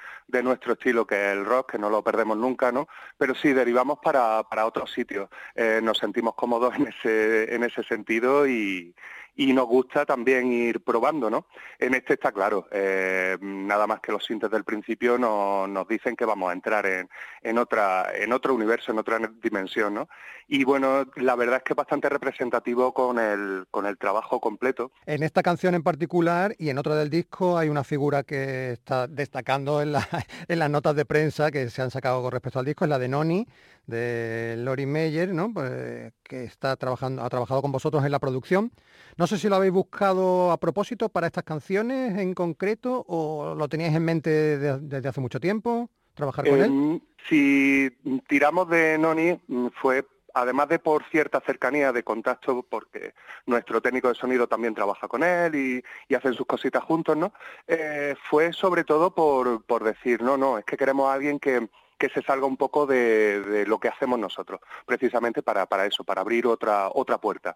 nuestro 0.43 0.73
estilo, 0.73 1.05
que 1.05 1.15
es 1.15 1.37
el 1.37 1.45
rock, 1.45 1.73
que 1.73 1.77
no 1.77 1.91
lo 1.91 2.03
perdemos 2.03 2.35
nunca, 2.37 2.71
¿no? 2.71 2.87
Pero 3.19 3.35
sí, 3.35 3.53
derivamos 3.53 3.99
para, 4.01 4.41
para 4.49 4.65
otros 4.65 4.91
sitios. 4.91 5.29
Eh, 5.53 5.81
nos 5.83 5.99
sentimos 5.99 6.33
cómodos 6.33 6.75
en 6.75 6.87
ese, 6.87 7.53
en 7.53 7.63
ese 7.63 7.83
sentido 7.83 8.47
y, 8.47 8.95
y 9.41 9.53
nos 9.53 9.67
gusta 9.67 10.05
también 10.05 10.51
ir 10.51 10.83
probando, 10.83 11.29
¿no? 11.29 11.45
En 11.79 11.93
este 11.93 12.15
está 12.15 12.33
claro, 12.33 12.67
eh, 12.73 13.37
nada 13.39 13.87
más 13.87 14.01
que 14.01 14.11
los 14.11 14.25
sintes 14.25 14.51
del 14.51 14.65
principio 14.65 15.17
no- 15.17 15.65
nos 15.65 15.87
dicen 15.87 16.17
que 16.17 16.25
vamos 16.25 16.49
a 16.49 16.53
entrar 16.53 16.85
en, 16.85 17.07
en 17.41 17.57
otra, 17.57 18.09
en 18.13 18.33
otro 18.33 18.53
universo, 18.53 18.91
en 18.91 18.99
otra 18.99 19.17
dimensión, 19.41 19.93
¿no? 19.93 20.09
Y 20.49 20.65
bueno, 20.65 21.05
la 21.15 21.35
verdad 21.37 21.57
es 21.57 21.63
que 21.63 21.71
es 21.73 21.77
bastante 21.77 22.09
representativo 22.09 22.93
con 22.93 23.17
el, 23.17 23.65
con 23.71 23.85
el 23.85 23.97
trabajo 23.97 24.41
completo. 24.41 24.91
En 25.05 25.23
esta 25.23 25.41
canción 25.41 25.73
en 25.73 25.83
particular 25.83 26.53
y 26.57 26.69
en 26.69 26.77
otra 26.77 26.95
del 26.95 27.09
disco 27.09 27.57
hay 27.57 27.69
una 27.69 27.83
figura 27.85 28.23
que 28.23 28.71
está 28.73 29.07
destacando 29.07 29.81
en, 29.81 29.93
la- 29.93 30.07
en 30.49 30.59
las 30.59 30.69
notas 30.69 30.95
de 30.97 31.05
prensa 31.05 31.49
que 31.49 31.69
se 31.69 31.81
han 31.81 31.91
sacado 31.91 32.21
con 32.21 32.31
respecto 32.33 32.59
al 32.59 32.65
disco, 32.65 32.83
es 32.83 32.89
la 32.89 32.99
de 32.99 33.07
Noni, 33.07 33.47
de 33.89 34.55
Lori 34.57 34.85
Meyer, 34.85 35.33
¿no? 35.33 35.53
Pues, 35.53 36.13
que 36.23 36.43
está 36.43 36.75
trabajando, 36.75 37.23
ha 37.23 37.29
trabajado 37.29 37.61
con 37.61 37.71
vosotros 37.71 38.05
en 38.05 38.11
la 38.11 38.19
producción. 38.19 38.71
No 39.17 39.27
sé 39.27 39.37
si 39.37 39.49
lo 39.49 39.55
habéis 39.55 39.73
buscado 39.73 40.51
a 40.51 40.57
propósito 40.59 41.09
para 41.09 41.27
estas 41.27 41.43
canciones 41.43 42.17
en 42.17 42.33
concreto 42.33 43.05
o 43.07 43.55
lo 43.55 43.67
teníais 43.67 43.95
en 43.95 44.05
mente 44.05 44.29
de- 44.29 44.79
desde 44.79 45.09
hace 45.09 45.21
mucho 45.21 45.39
tiempo, 45.39 45.89
trabajar 46.13 46.45
con 46.47 46.59
él. 46.59 46.65
Em, 46.65 46.99
si 47.27 47.89
tiramos 48.27 48.69
de 48.69 48.97
Noni, 48.97 49.39
mm, 49.47 49.67
fue 49.81 50.05
además 50.35 50.69
de 50.69 50.77
por 50.79 51.03
cierta 51.09 51.41
cercanía 51.41 51.91
de 51.91 52.03
contacto, 52.03 52.63
porque 52.69 53.13
nuestro 53.47 53.81
técnico 53.81 54.09
de 54.09 54.15
sonido 54.15 54.47
también 54.47 54.75
trabaja 54.75 55.07
con 55.07 55.23
él 55.23 55.55
y, 55.55 55.83
y 56.07 56.15
hacen 56.15 56.33
sus 56.33 56.45
cositas 56.45 56.83
juntos, 56.83 57.17
¿no? 57.17 57.33
Eh, 57.67 58.15
fue 58.29 58.53
sobre 58.53 58.83
todo 58.83 59.13
por, 59.13 59.65
por 59.65 59.83
decir, 59.83 60.21
no, 60.21 60.37
no, 60.37 60.59
es 60.59 60.65
que 60.65 60.77
queremos 60.77 61.09
a 61.09 61.13
alguien 61.13 61.39
que, 61.39 61.67
que 61.99 62.09
se 62.09 62.23
salga 62.23 62.47
un 62.47 62.57
poco 62.57 62.87
de, 62.87 63.41
de 63.41 63.65
lo 63.67 63.79
que 63.79 63.89
hacemos 63.89 64.17
nosotros, 64.17 64.61
precisamente 64.85 65.43
para, 65.43 65.65
para 65.67 65.85
eso, 65.85 66.03
para 66.03 66.21
abrir 66.21 66.47
otra, 66.47 66.89
otra 66.93 67.19
puerta. 67.19 67.55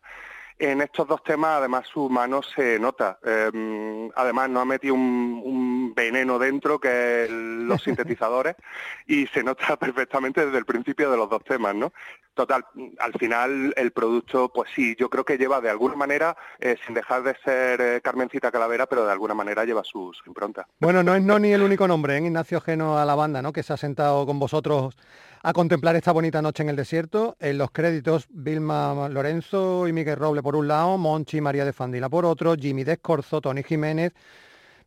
En 0.60 0.82
estos 0.82 1.08
dos 1.08 1.24
temas, 1.24 1.58
además, 1.58 1.88
su 1.88 2.10
mano 2.10 2.44
se 2.44 2.78
nota. 2.78 3.18
Eh, 3.24 4.10
además, 4.16 4.50
nos 4.50 4.62
ha 4.62 4.66
metido 4.66 4.94
un, 4.94 5.42
un 5.44 5.94
veneno 5.96 6.38
dentro, 6.38 6.80
que 6.80 7.24
es 7.24 7.30
los 7.32 7.82
sintetizadores, 7.84 8.56
y 9.08 9.26
se 9.28 9.44
nota 9.44 9.76
perfectamente 9.80 10.46
desde 10.46 10.60
el 10.60 10.66
principio 10.66 11.10
de 11.10 11.18
los 11.18 11.30
dos 11.30 11.44
temas, 11.44 11.74
¿no? 11.74 11.92
Total, 12.34 12.66
al 13.00 13.14
final 13.14 13.74
el 13.78 13.92
producto, 13.92 14.52
pues 14.52 14.70
sí, 14.76 14.96
yo 14.98 15.10
creo 15.10 15.24
que 15.24 15.38
lleva 15.38 15.62
de 15.62 15.70
alguna 15.70 15.96
manera, 15.96 16.36
eh, 16.60 16.76
sin 16.86 16.96
dejar 16.96 17.22
de 17.22 17.36
ser 17.46 17.80
eh, 17.80 18.02
Carmencita 18.02 18.52
Calavera, 18.52 18.88
pero 18.88 19.06
de 19.06 19.12
alguna 19.12 19.36
manera 19.36 19.66
lleva 19.66 19.84
su, 19.84 20.12
su 20.14 20.28
impronta. 20.28 20.68
Bueno, 20.80 21.04
no 21.04 21.14
es 21.14 21.22
Noni 21.22 21.52
el 21.52 21.62
único 21.62 21.88
nombre, 21.88 22.18
¿eh? 22.18 22.22
Ignacio 22.22 22.60
Geno 22.60 22.98
a 22.98 23.06
la 23.06 23.14
banda, 23.14 23.42
¿no? 23.42 23.54
Que 23.54 23.62
se 23.62 23.74
ha 23.74 23.78
sentado 23.78 24.26
con 24.26 24.40
vosotros 24.40 24.96
a 25.44 25.54
contemplar 25.54 25.96
esta 25.96 26.12
bonita 26.12 26.42
noche 26.42 26.64
en 26.64 26.70
el 26.70 26.76
desierto. 26.76 27.36
En 27.40 27.58
los 27.58 27.70
créditos, 27.72 28.26
Vilma 28.30 29.10
Lorenzo 29.10 29.88
y 29.88 29.94
Miguel 29.94 30.16
Roble 30.16 30.42
por 30.42 30.56
un 30.56 30.68
lado, 30.68 30.98
Monchi 30.98 31.38
y 31.38 31.42
María 31.42 31.66
de 31.66 31.74
Fandila 31.74 32.10
por 32.10 32.26
otro, 32.26 32.56
Jimmy 32.56 32.84
Descorzo, 32.84 33.42
Tony 33.42 33.62
Jiménez. 33.62 34.14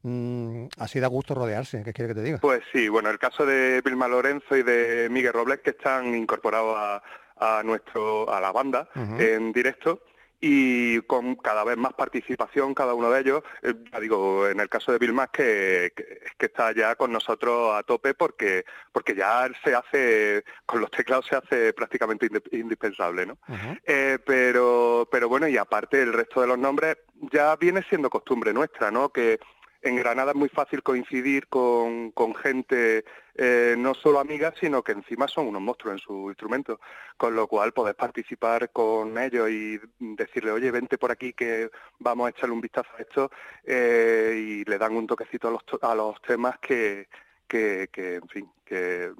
Mm, 0.03 0.67
así 0.79 1.01
da 1.01 1.09
gusto 1.09 1.35
rodearse, 1.35 1.83
¿qué 1.83 1.93
quiere 1.93 2.09
que 2.09 2.15
te 2.15 2.23
diga? 2.23 2.39
Pues 2.39 2.63
sí, 2.73 2.89
bueno, 2.89 3.11
el 3.11 3.19
caso 3.19 3.45
de 3.45 3.83
Vilma 3.85 4.09
Lorenzo 4.09 4.57
y 4.57 4.63
de 4.63 5.09
Miguel 5.11 5.33
Robles 5.33 5.61
que 5.61 5.71
están 5.71 6.15
incorporados 6.15 6.77
a, 6.79 7.03
a 7.39 7.63
nuestro 7.65 8.33
a 8.33 8.41
la 8.41 8.53
banda 8.53 8.89
en 8.95 9.53
directo 9.53 10.01
y 10.41 11.01
con 11.03 11.35
cada 11.37 11.65
vez 11.65 11.77
más 11.77 11.95
participación 11.95 12.75
cada 12.75 12.95
uno 12.95 13.11
de 13.11 13.21
ellos. 13.21 13.43
Eh, 13.63 13.75
ya 13.93 14.01
digo, 14.01 14.49
en 14.49 14.61
el 14.61 14.69
caso 14.69 14.93
de 14.93 14.99
Vilma 14.99 15.25
es 15.25 15.31
que, 15.31 15.93
que, 15.97 16.21
es 16.25 16.33
que 16.37 16.47
está 16.47 16.73
ya 16.73 16.95
con 16.95 17.13
nosotros 17.13 17.75
a 17.75 17.83
tope 17.83 18.15
porque 18.15 18.65
porque 18.93 19.15
ya 19.15 19.49
se 19.65 19.75
hace 19.75 20.45
con 20.67 20.81
los 20.81 20.91
teclados 20.91 21.27
se 21.27 21.37
hace 21.37 21.73
prácticamente 21.73 22.29
indispensable, 22.53 23.27
¿no? 23.27 23.39
Eh, 23.85 24.19
pero, 24.25 25.09
pero 25.11 25.29
bueno, 25.29 25.49
y 25.49 25.57
aparte 25.57 26.03
el 26.03 26.13
resto 26.13 26.41
de 26.41 26.49
los 26.49 26.59
nombres 26.59 26.99
ya 27.33 27.57
viene 27.57 27.83
siendo 27.89 28.11
costumbre 28.11 28.53
nuestra, 28.53 28.91
¿no? 28.91 29.09
Que 29.09 29.39
en 29.83 29.97
Granada 29.97 30.33
es 30.33 30.37
muy 30.37 30.49
fácil 30.49 30.83
coincidir 30.83 31.47
con, 31.49 32.11
con 32.13 32.35
gente 32.35 33.05
eh, 33.37 33.75
no 33.79 33.95
solo 33.95 34.19
amiga, 34.19 34.53
sino 34.59 34.83
que 34.83 34.93
encima 34.93 35.29
son 35.29 35.49
unos 35.49 35.61
monstruos 35.63 35.95
en 35.95 35.99
su 35.99 36.29
instrumento, 36.29 36.81
con 37.17 37.37
lo 37.37 37.47
cual 37.47 37.73
podés 37.73 37.95
participar 37.95 38.71
con 38.71 39.19
ellos 39.19 39.51
y 39.51 39.79
decirle, 39.99 40.51
oye, 40.53 40.71
vente 40.71 40.97
por 40.99 41.11
aquí 41.11 41.33
que 41.35 41.71
vamos 41.99 42.27
a 42.27 42.31
echarle 42.31 42.55
un 42.55 42.61
vistazo 42.61 42.89
a 42.99 43.03
esto 43.03 43.31
eh, 43.65 44.35
y 44.37 44.65
le 44.65 44.79
dan 44.79 44.97
un 44.97 45.07
toquecito 45.07 45.49
a 45.49 45.51
los, 45.51 45.65
to- 45.67 45.79
a 45.83 45.95
los 45.95 46.21
temas 46.23 46.59
que, 46.61 47.09
que, 47.47 47.89
que, 47.93 48.15
en 48.17 48.29
fin, 48.29 48.51
que 48.65 49.13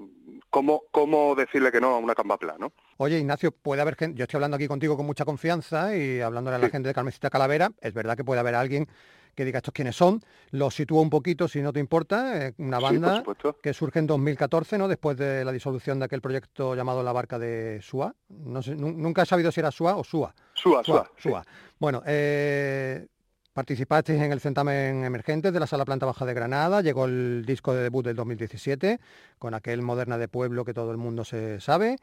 cómo, 0.51 0.85
cómo 0.91 1.35
decirle 1.35 1.71
que 1.71 1.81
no 1.81 1.89
a 1.95 1.99
una 1.99 2.15
cambapla, 2.15 2.57
¿no? 2.59 2.73
Oye, 2.97 3.19
Ignacio, 3.19 3.53
puede 3.53 3.83
haber 3.83 3.97
gente, 3.97 4.17
yo 4.19 4.23
estoy 4.25 4.39
hablando 4.39 4.57
aquí 4.57 4.67
contigo 4.67 4.97
con 4.97 5.05
mucha 5.05 5.27
confianza 5.27 5.95
y 5.95 6.21
hablándole 6.23 6.57
a 6.57 6.59
la 6.59 6.67
Sí. 6.67 6.73
gente 6.73 6.89
de 6.89 6.95
Carmencita 6.95 7.29
Calavera, 7.29 7.71
es 7.81 7.93
verdad 7.93 8.17
que 8.17 8.25
puede 8.25 8.41
haber 8.41 8.55
alguien 8.55 8.89
que 9.37 9.45
diga 9.45 9.59
estos 9.59 9.73
quiénes 9.73 9.95
son, 9.95 10.21
los 10.51 10.75
sitúo 10.75 11.01
un 11.03 11.11
poquito 11.11 11.47
si 11.47 11.61
no 11.63 11.73
te 11.73 11.79
importa, 11.79 12.49
eh, 12.49 12.55
una 12.59 12.79
banda 12.81 13.23
que 13.63 13.73
surge 13.75 13.99
en 14.01 14.07
2014, 14.09 14.79
¿no? 14.79 14.89
Después 14.89 15.17
de 15.17 15.45
la 15.45 15.53
disolución 15.53 15.99
de 16.01 16.07
aquel 16.07 16.21
proyecto 16.23 16.75
llamado 16.75 17.03
La 17.03 17.13
Barca 17.13 17.39
de 17.39 17.79
Sua. 17.83 18.15
No 18.31 18.63
sé, 18.63 18.75
nu- 18.75 18.93
nunca 18.93 19.23
he 19.23 19.27
sabido 19.27 19.53
si 19.53 19.61
era 19.61 19.71
Sua 19.71 19.97
o 19.97 20.03
Sua. 20.03 20.35
Sua, 20.55 20.83
Sua, 20.83 21.09
Sua, 21.19 21.43
sí. 21.45 21.51
Bueno, 21.79 22.03
eh, 22.07 23.07
participasteis 23.53 24.21
en 24.21 24.33
el 24.33 24.41
certamen 24.41 25.05
Emergentes 25.05 25.53
de 25.53 25.61
la 25.61 25.67
Sala 25.67 25.85
Planta 25.85 26.07
Baja 26.07 26.25
de 26.25 26.35
Granada, 26.35 26.81
llegó 26.81 27.05
el 27.05 27.45
disco 27.47 27.75
de 27.75 27.83
debut 27.83 28.05
del 28.05 28.17
2017, 28.17 28.99
con 29.39 29.55
aquel 29.55 29.83
Moderna 29.83 30.19
de 30.19 30.29
Pueblo 30.29 30.65
que 30.65 30.75
todo 30.75 30.91
el 30.91 30.97
mundo 30.97 31.25
se 31.25 31.61
sabe. 31.61 31.97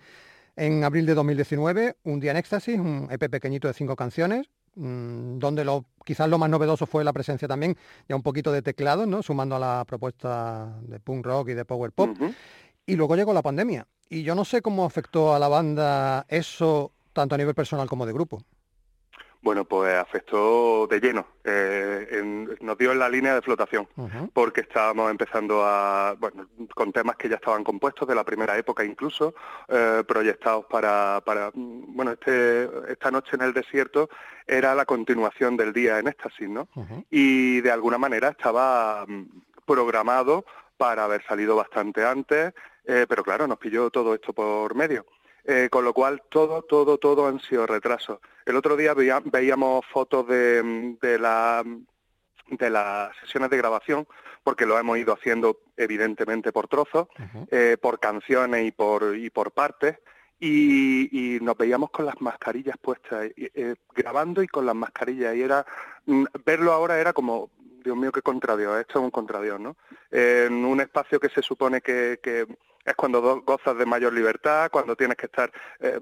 En 0.55 0.83
abril 0.83 1.07
de 1.07 1.15
2019, 1.15 1.95
Un 2.03 2.19
Día 2.19 2.29
en 2.31 2.37
Éxtasis, 2.37 2.79
un 2.79 3.07
EP 3.09 3.27
pequeñito 3.29 3.67
de 3.67 3.73
cinco 3.73 3.95
canciones, 3.95 4.49
donde 4.75 5.63
lo, 5.63 5.85
quizás 6.03 6.29
lo 6.29 6.37
más 6.37 6.49
novedoso 6.49 6.85
fue 6.85 7.03
la 7.03 7.13
presencia 7.13 7.47
también 7.47 7.77
ya 8.07 8.15
un 8.15 8.23
poquito 8.23 8.51
de 8.51 8.61
teclado, 8.61 9.05
¿no? 9.05 9.21
sumando 9.21 9.55
a 9.55 9.59
la 9.59 9.85
propuesta 9.85 10.79
de 10.81 10.99
punk 10.99 11.25
rock 11.25 11.49
y 11.49 11.53
de 11.53 11.65
power 11.65 11.91
pop. 11.91 12.09
Y 12.85 12.95
luego 12.95 13.15
llegó 13.15 13.33
la 13.33 13.41
pandemia. 13.41 13.87
Y 14.09 14.23
yo 14.23 14.35
no 14.35 14.45
sé 14.45 14.61
cómo 14.61 14.85
afectó 14.85 15.33
a 15.33 15.39
la 15.39 15.47
banda 15.47 16.25
eso, 16.27 16.91
tanto 17.13 17.35
a 17.35 17.37
nivel 17.37 17.55
personal 17.55 17.87
como 17.87 18.05
de 18.05 18.13
grupo. 18.13 18.43
Bueno, 19.43 19.65
pues 19.65 19.93
afectó 19.93 20.87
de 20.87 21.01
lleno, 21.01 21.27
eh, 21.43 22.07
en- 22.11 22.57
nos 22.61 22.77
dio 22.77 22.93
en 22.93 22.99
la 22.99 23.09
línea 23.09 23.35
de 23.35 23.41
flotación, 23.41 23.85
porque 24.33 24.61
estábamos 24.61 25.11
empezando 25.11 25.65
a, 25.65 26.15
bueno, 26.17 26.47
con 26.73 26.93
temas 26.93 27.17
que 27.17 27.27
ya 27.27 27.35
estaban 27.35 27.61
compuestos 27.65 28.07
de 28.07 28.15
la 28.15 28.23
primera 28.23 28.57
época 28.57 28.85
incluso, 28.85 29.35
eh, 29.67 30.01
proyectados 30.07 30.63
para, 30.67 31.21
para, 31.25 31.51
bueno, 31.53 32.11
este, 32.13 32.69
esta 32.89 33.11
noche 33.11 33.31
en 33.35 33.41
el 33.41 33.51
desierto 33.53 34.09
era 34.47 34.73
la 34.75 34.85
continuación 34.85 35.57
del 35.57 35.73
día 35.73 35.99
en 35.99 36.07
éxtasis, 36.07 36.47
¿no? 36.47 36.69
Y 37.11 37.59
de 37.59 37.71
alguna 37.71 37.97
manera 37.97 38.29
estaba 38.29 39.05
mm, 39.05 39.23
programado 39.65 40.45
para 40.77 41.03
haber 41.03 41.21
salido 41.25 41.57
bastante 41.57 42.05
antes, 42.05 42.53
eh, 42.85 43.05
pero 43.09 43.23
claro, 43.23 43.45
nos 43.47 43.57
pilló 43.57 43.89
todo 43.89 44.13
esto 44.13 44.31
por 44.31 44.73
medio. 44.73 45.05
Eh, 45.45 45.67
con 45.69 45.83
lo 45.83 45.93
cual 45.93 46.21
todo, 46.29 46.61
todo, 46.61 46.97
todo 46.97 47.27
han 47.27 47.39
sido 47.41 47.67
retrasos. 47.67 48.19
El 48.45 48.55
otro 48.55 48.77
día 48.77 48.93
veía- 48.93 49.21
veíamos 49.25 49.85
fotos 49.91 50.25
de, 50.27 50.95
de, 51.01 51.19
la, 51.19 51.63
de 52.47 52.69
las 52.69 53.15
sesiones 53.17 53.49
de 53.49 53.57
grabación, 53.57 54.07
porque 54.43 54.65
lo 54.65 54.79
hemos 54.79 54.97
ido 54.97 55.13
haciendo 55.13 55.59
evidentemente 55.75 56.53
por 56.53 56.67
trozos, 56.69 57.07
eh, 57.51 57.75
por 57.81 57.99
canciones 57.99 58.65
y 58.65 58.71
por, 58.71 59.17
y 59.17 59.29
por 59.29 59.51
partes, 59.51 59.97
y, 60.39 61.35
y 61.35 61.39
nos 61.41 61.57
veíamos 61.57 61.89
con 61.91 62.05
las 62.05 62.19
mascarillas 62.21 62.77
puestas, 62.81 63.27
y, 63.35 63.49
eh, 63.53 63.75
grabando 63.93 64.43
y 64.43 64.47
con 64.47 64.65
las 64.65 64.75
mascarillas, 64.75 65.35
y 65.35 65.41
era, 65.41 65.65
mm, 66.05 66.23
verlo 66.45 66.71
ahora 66.71 66.99
era 66.99 67.11
como, 67.13 67.49
Dios 67.83 67.97
mío, 67.97 68.11
qué 68.13 68.21
contradios, 68.21 68.79
esto 68.79 68.99
es 68.99 69.03
un 69.05 69.11
contradios, 69.11 69.59
¿no? 69.59 69.75
En 70.09 70.63
un 70.65 70.79
espacio 70.79 71.19
que 71.19 71.27
se 71.29 71.41
supone 71.41 71.81
que, 71.81 72.19
que 72.23 72.45
es 72.85 72.95
cuando 72.95 73.21
do- 73.21 73.41
gozas 73.41 73.77
de 73.77 73.85
mayor 73.85 74.13
libertad, 74.13 74.69
cuando 74.71 74.95
tienes 74.95 75.17
que 75.17 75.27
estar 75.27 75.51
eh, 75.79 75.99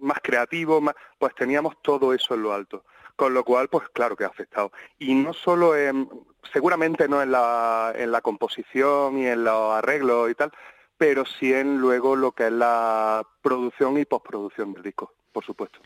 más 0.00 0.18
creativo, 0.22 0.80
más, 0.80 0.94
pues 1.18 1.34
teníamos 1.34 1.80
todo 1.82 2.12
eso 2.12 2.34
en 2.34 2.42
lo 2.42 2.52
alto. 2.52 2.84
Con 3.16 3.32
lo 3.32 3.44
cual, 3.44 3.68
pues 3.68 3.88
claro 3.90 4.16
que 4.16 4.24
ha 4.24 4.28
afectado. 4.28 4.72
Y 4.98 5.14
no 5.14 5.32
solo 5.32 5.76
en, 5.76 6.08
seguramente 6.52 7.06
no 7.08 7.22
en 7.22 7.30
la, 7.30 7.92
en 7.94 8.10
la 8.10 8.20
composición 8.20 9.18
y 9.18 9.26
en 9.28 9.44
los 9.44 9.72
arreglos 9.72 10.30
y 10.30 10.34
tal, 10.34 10.50
pero 10.98 11.24
sí 11.24 11.54
en 11.54 11.78
luego 11.78 12.16
lo 12.16 12.32
que 12.32 12.46
es 12.46 12.52
la 12.52 13.24
producción 13.40 13.98
y 13.98 14.04
postproducción 14.04 14.72
del 14.72 14.82
disco, 14.82 15.12
por 15.32 15.44
supuesto. 15.44 15.78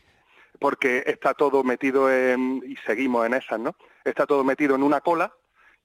Porque 0.59 1.03
está 1.05 1.35
todo 1.35 1.63
metido 1.63 2.11
en, 2.11 2.63
y 2.65 2.75
seguimos 2.77 3.27
en 3.27 3.35
esas, 3.35 3.59
¿no? 3.59 3.75
Está 4.03 4.25
todo 4.25 4.43
metido 4.43 4.75
en 4.75 4.81
una 4.81 4.99
cola 5.01 5.31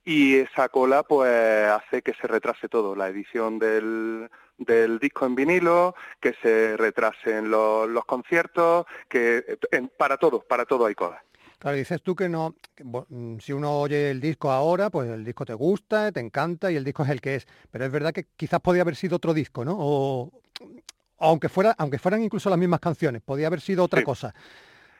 y 0.04 0.36
esa 0.36 0.68
cola 0.68 1.02
pues 1.02 1.30
hace 1.68 2.02
que 2.02 2.12
se 2.14 2.26
retrase 2.26 2.68
todo, 2.68 2.94
la 2.94 3.08
edición 3.08 3.58
del, 3.58 4.28
del 4.58 4.98
disco 4.98 5.26
en 5.26 5.34
vinilo, 5.34 5.94
que 6.20 6.34
se 6.42 6.76
retrasen 6.76 7.50
los, 7.50 7.88
los 7.88 8.04
conciertos, 8.04 8.86
que 9.08 9.58
en- 9.72 9.90
para 9.96 10.16
todo, 10.18 10.40
para 10.40 10.64
todo 10.66 10.86
hay 10.86 10.94
cola. 10.94 11.22
Claro, 11.58 11.76
dices 11.78 12.02
tú 12.02 12.14
que 12.14 12.28
no, 12.28 12.54
que, 12.74 12.84
bo- 12.84 13.06
mm, 13.08 13.38
si 13.38 13.52
uno 13.54 13.80
oye 13.80 14.10
el 14.10 14.20
disco 14.20 14.50
ahora, 14.50 14.90
pues 14.90 15.08
el 15.08 15.24
disco 15.24 15.46
te 15.46 15.54
gusta, 15.54 16.12
te 16.12 16.20
encanta 16.20 16.70
y 16.70 16.76
el 16.76 16.84
disco 16.84 17.04
es 17.04 17.08
el 17.08 17.22
que 17.22 17.36
es. 17.36 17.46
Pero 17.70 17.86
es 17.86 17.90
verdad 17.92 18.12
que 18.12 18.26
quizás 18.36 18.60
podía 18.60 18.82
haber 18.82 18.96
sido 18.96 19.16
otro 19.16 19.32
disco, 19.32 19.64
¿no? 19.64 19.74
O, 19.78 20.24
o 20.24 21.26
aunque 21.26 21.48
fuera, 21.48 21.74
aunque 21.78 21.98
fueran 21.98 22.22
incluso 22.22 22.50
las 22.50 22.58
mismas 22.58 22.80
canciones, 22.80 23.22
podía 23.22 23.46
haber 23.46 23.62
sido 23.62 23.84
otra 23.84 24.00
Sí. 24.00 24.04
cosa. 24.04 24.34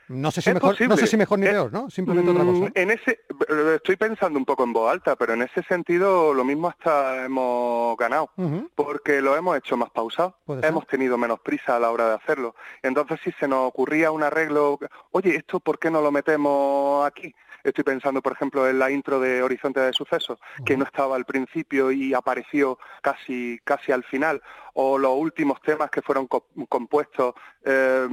No 0.09 0.31
sé 0.31 0.43
si 0.43 0.51
Es 0.51 0.55
mejor, 0.55 0.81
no 0.89 0.97
sé 0.97 1.07
si 1.07 1.17
mejor 1.17 1.39
ni 1.39 1.47
Es- 1.47 1.53
peor, 1.53 1.73
¿no? 1.73 1.89
Simplemente 1.91 2.31
otra 2.31 2.45
cosa. 2.45 2.65
Mm, 2.67 2.73
En 2.75 2.91
ese, 2.91 3.11
eh, 3.13 3.73
estoy 3.77 3.97
pensando 3.97 4.39
un 4.39 4.45
poco 4.45 4.65
en 4.65 4.73
voz 4.73 4.91
alta, 4.93 5.17
pero 5.17 5.33
en 5.33 5.43
ese 5.43 5.63
sentido 5.63 6.35
lo 6.35 6.45
mismo 6.45 6.69
hasta 6.69 7.25
hemos 7.25 7.97
ganado, 7.97 8.31
porque 8.75 9.21
lo 9.23 9.35
hemos 9.37 9.57
hecho 9.57 9.77
más 9.77 9.91
pausado, 9.91 10.37
hemos 10.69 10.87
tenido 10.87 11.17
menos 11.17 11.41
prisa 11.41 11.77
a 11.77 11.81
la 11.81 11.91
hora 11.91 12.09
de 12.09 12.15
hacerlo. 12.17 12.55
Entonces 12.83 13.19
si 13.25 13.33
se 13.33 13.49
nos 13.49 13.67
ocurría 13.69 14.11
un 14.11 14.23
arreglo, 14.23 14.79
oye, 15.13 15.37
¿esto 15.37 15.61
por 15.61 15.79
qué 15.79 15.91
no 15.91 16.01
lo 16.03 16.11
metemos 16.13 17.07
aquí? 17.07 17.35
Estoy 17.63 17.83
pensando, 17.83 18.21
por 18.21 18.33
ejemplo, 18.33 18.69
en 18.69 18.79
la 18.79 18.91
intro 18.91 19.19
de 19.21 19.43
Horizonte 19.43 19.81
de 19.81 19.95
Sucesos, 19.95 20.39
que 20.67 20.77
no 20.77 20.85
estaba 20.85 21.17
al 21.17 21.25
principio 21.25 21.91
y 21.93 22.13
apareció 22.13 22.79
casi, 23.01 23.59
casi 23.65 23.91
al 23.91 24.05
final, 24.05 24.43
o 24.75 24.99
los 24.99 25.13
últimos 25.17 25.63
temas 25.63 25.89
que 25.91 26.03
fueron 26.03 26.27
co- 26.27 26.47
compuestos 26.69 27.33
eh, 27.65 28.07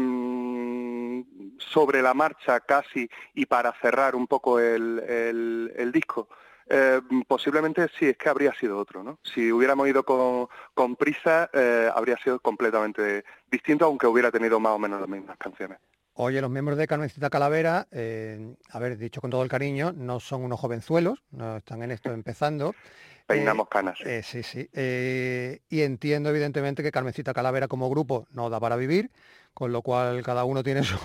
sobre 1.58 2.02
la 2.02 2.14
marcha 2.14 2.60
casi 2.62 3.10
y 3.34 3.46
para 3.46 3.74
cerrar 3.82 4.16
un 4.16 4.28
poco 4.28 4.60
el, 4.60 5.00
el- 5.08 5.74
el 5.76 5.92
disco. 5.92 6.28
Eh, 6.74 7.02
posiblemente 7.28 7.88
sí, 8.00 8.06
es 8.08 8.18
que 8.18 8.30
habría 8.30 8.54
sido 8.54 8.78
otro, 8.78 9.04
¿no? 9.04 9.20
Si 9.24 9.52
hubiéramos 9.52 9.88
ido 9.90 10.04
con, 10.04 10.48
con 10.74 10.96
prisa, 10.96 11.50
eh, 11.54 11.90
habría 11.94 12.18
sido 12.18 12.40
completamente 12.40 13.26
distinto, 13.52 13.86
aunque 13.86 14.08
hubiera 14.08 14.32
tenido 14.32 14.60
más 14.60 14.72
o 14.74 14.80
menos 14.80 15.02
las 15.02 15.10
mismas 15.10 15.38
canciones. 15.38 15.80
Oye, 16.14 16.40
los 16.42 16.50
miembros 16.52 16.78
de 16.78 16.88
Carmencita 16.88 17.30
Calavera, 17.30 17.88
eh, 17.92 18.56
a 18.70 18.80
ver, 18.80 18.98
dicho 18.98 19.22
con 19.22 19.32
todo 19.32 19.44
el 19.44 19.50
cariño, 19.50 19.92
no 19.94 20.20
son 20.20 20.44
unos 20.44 20.60
jovenzuelos, 20.60 21.24
no 21.32 21.58
están 21.58 21.84
en 21.84 21.92
esto 21.92 22.12
empezando. 22.14 22.74
Peinamos 23.28 23.68
canas. 23.70 23.98
sí. 23.98 24.10
Eh, 24.10 24.22
sí, 24.24 24.44
sí. 24.44 24.70
Eh, 24.74 25.62
y 25.70 25.82
entiendo 25.82 26.30
evidentemente 26.30 26.84
que 26.84 26.92
Carmencita 26.92 27.34
Calavera 27.34 27.68
como 27.68 27.90
grupo 27.90 28.28
no 28.32 28.50
da 28.50 28.60
para 28.60 28.76
vivir, 28.76 29.10
con 29.54 29.72
lo 29.72 29.82
cual 29.82 30.24
cada 30.24 30.44
uno 30.44 30.64
tiene 30.64 30.84
su, 30.84 30.98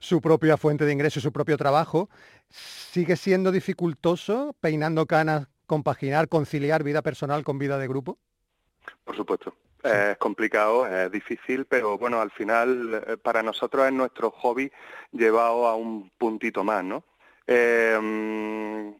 su 0.00 0.20
propia 0.20 0.56
fuente 0.56 0.84
de 0.84 0.92
ingreso 0.92 1.18
y 1.18 1.22
su 1.22 1.32
propio 1.32 1.56
trabajo. 1.56 2.08
¿Sigue 2.48 3.16
siendo 3.16 3.52
dificultoso 3.52 4.54
peinando 4.60 5.06
canas, 5.06 5.48
compaginar, 5.66 6.28
conciliar 6.28 6.82
vida 6.82 7.02
personal 7.02 7.44
con 7.44 7.58
vida 7.58 7.78
de 7.78 7.88
grupo? 7.88 8.18
Por 9.04 9.16
supuesto. 9.16 9.54
Es 9.82 10.16
complicado, 10.18 10.86
es 10.86 11.12
difícil, 11.12 11.64
pero 11.64 11.96
bueno, 11.96 12.20
al 12.20 12.30
final 12.32 13.04
eh, 13.06 13.16
para 13.16 13.42
nosotros 13.42 13.86
es 13.86 13.92
nuestro 13.92 14.30
hobby 14.32 14.72
llevado 15.12 15.68
a 15.68 15.76
un 15.76 16.10
puntito 16.18 16.64
más, 16.64 16.82
¿no? 16.82 17.04
Eh, 17.46 17.96
mm, 18.00 18.94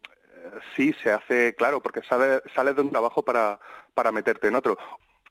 sí, 0.76 0.94
se 1.02 1.10
hace, 1.10 1.54
claro, 1.56 1.82
porque 1.82 2.02
sales 2.02 2.40
sales 2.54 2.76
de 2.76 2.82
un 2.82 2.90
trabajo 2.90 3.24
para, 3.24 3.58
para 3.94 4.12
meterte 4.12 4.46
en 4.46 4.54
otro. 4.54 4.78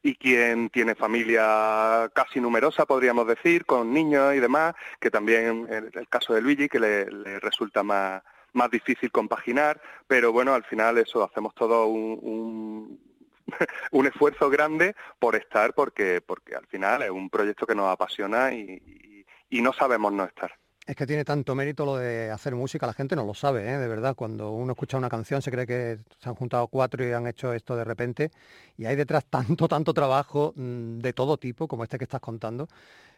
Y 0.02 0.16
quien 0.16 0.70
tiene 0.70 0.93
familia 0.96 2.10
casi 2.14 2.39
numerosa, 2.39 2.86
podríamos 2.86 3.26
decir, 3.28 3.66
con 3.66 3.91
niños 3.93 4.36
y 4.36 4.39
demás, 4.39 4.76
que 5.00 5.10
también 5.10 5.68
el 5.70 6.08
caso 6.08 6.34
de 6.34 6.41
Luigi, 6.41 6.70
que 6.70 6.80
le, 6.80 7.06
resulta 7.39 7.82
más, 7.82 8.22
más 8.54 8.70
difícil 8.70 9.12
compaginar, 9.12 9.82
pero 10.08 10.32
bueno, 10.32 10.54
al 10.54 10.64
final 10.64 10.98
eso, 11.00 11.24
hacemos 11.24 11.56
todo 11.56 11.88
un, 11.88 12.20
un, 12.22 13.00
un 13.91 14.06
esfuerzo 14.08 14.50
grande 14.50 14.96
por 15.20 15.36
estar, 15.36 15.74
porque, 15.74 16.22
porque 16.22 16.56
al 16.56 16.68
final 16.68 17.02
es 17.02 17.10
un 17.10 17.30
proyecto 17.30 17.66
que 17.66 17.76
nos 17.76 17.91
apasiona 17.91 18.54
y- 18.54 19.26
y 19.50 19.62
no 19.62 19.74
sabemos 19.74 20.12
no 20.14 20.24
estar. 20.26 20.52
Es 20.86 20.96
que 20.96 21.08
tiene 21.08 21.26
tanto 21.26 21.56
mérito 21.56 21.84
lo 21.84 21.98
de 21.98 22.30
hacer 22.30 22.54
música, 22.54 22.86
la 22.86 22.94
gente 22.94 23.16
no 23.16 23.26
lo 23.26 23.34
sabe, 23.34 23.68
¿eh? 23.68 23.80
de 23.80 23.88
verdad. 23.88 24.16
Cuando 24.16 24.52
uno 24.52 24.74
escucha 24.74 24.98
una 24.98 25.10
canción 25.10 25.42
se 25.42 25.50
cree 25.50 25.66
que 25.66 25.98
se 26.20 26.30
han 26.30 26.36
juntado 26.36 26.68
cuatro 26.68 27.04
y 27.04 27.12
han 27.12 27.26
hecho 27.26 27.54
esto 27.54 27.76
de 27.76 27.84
repente. 27.84 28.32
Y 28.78 28.86
hay 28.86 28.96
detrás 28.96 29.26
tanto, 29.30 29.68
tanto 29.68 29.94
trabajo 29.96 30.54
mm, 30.56 31.00
de 31.00 31.14
todo 31.14 31.38
tipo, 31.38 31.68
como 31.68 31.84
este 31.84 31.98
que 31.98 32.04
estás 32.04 32.22
contando, 32.22 32.68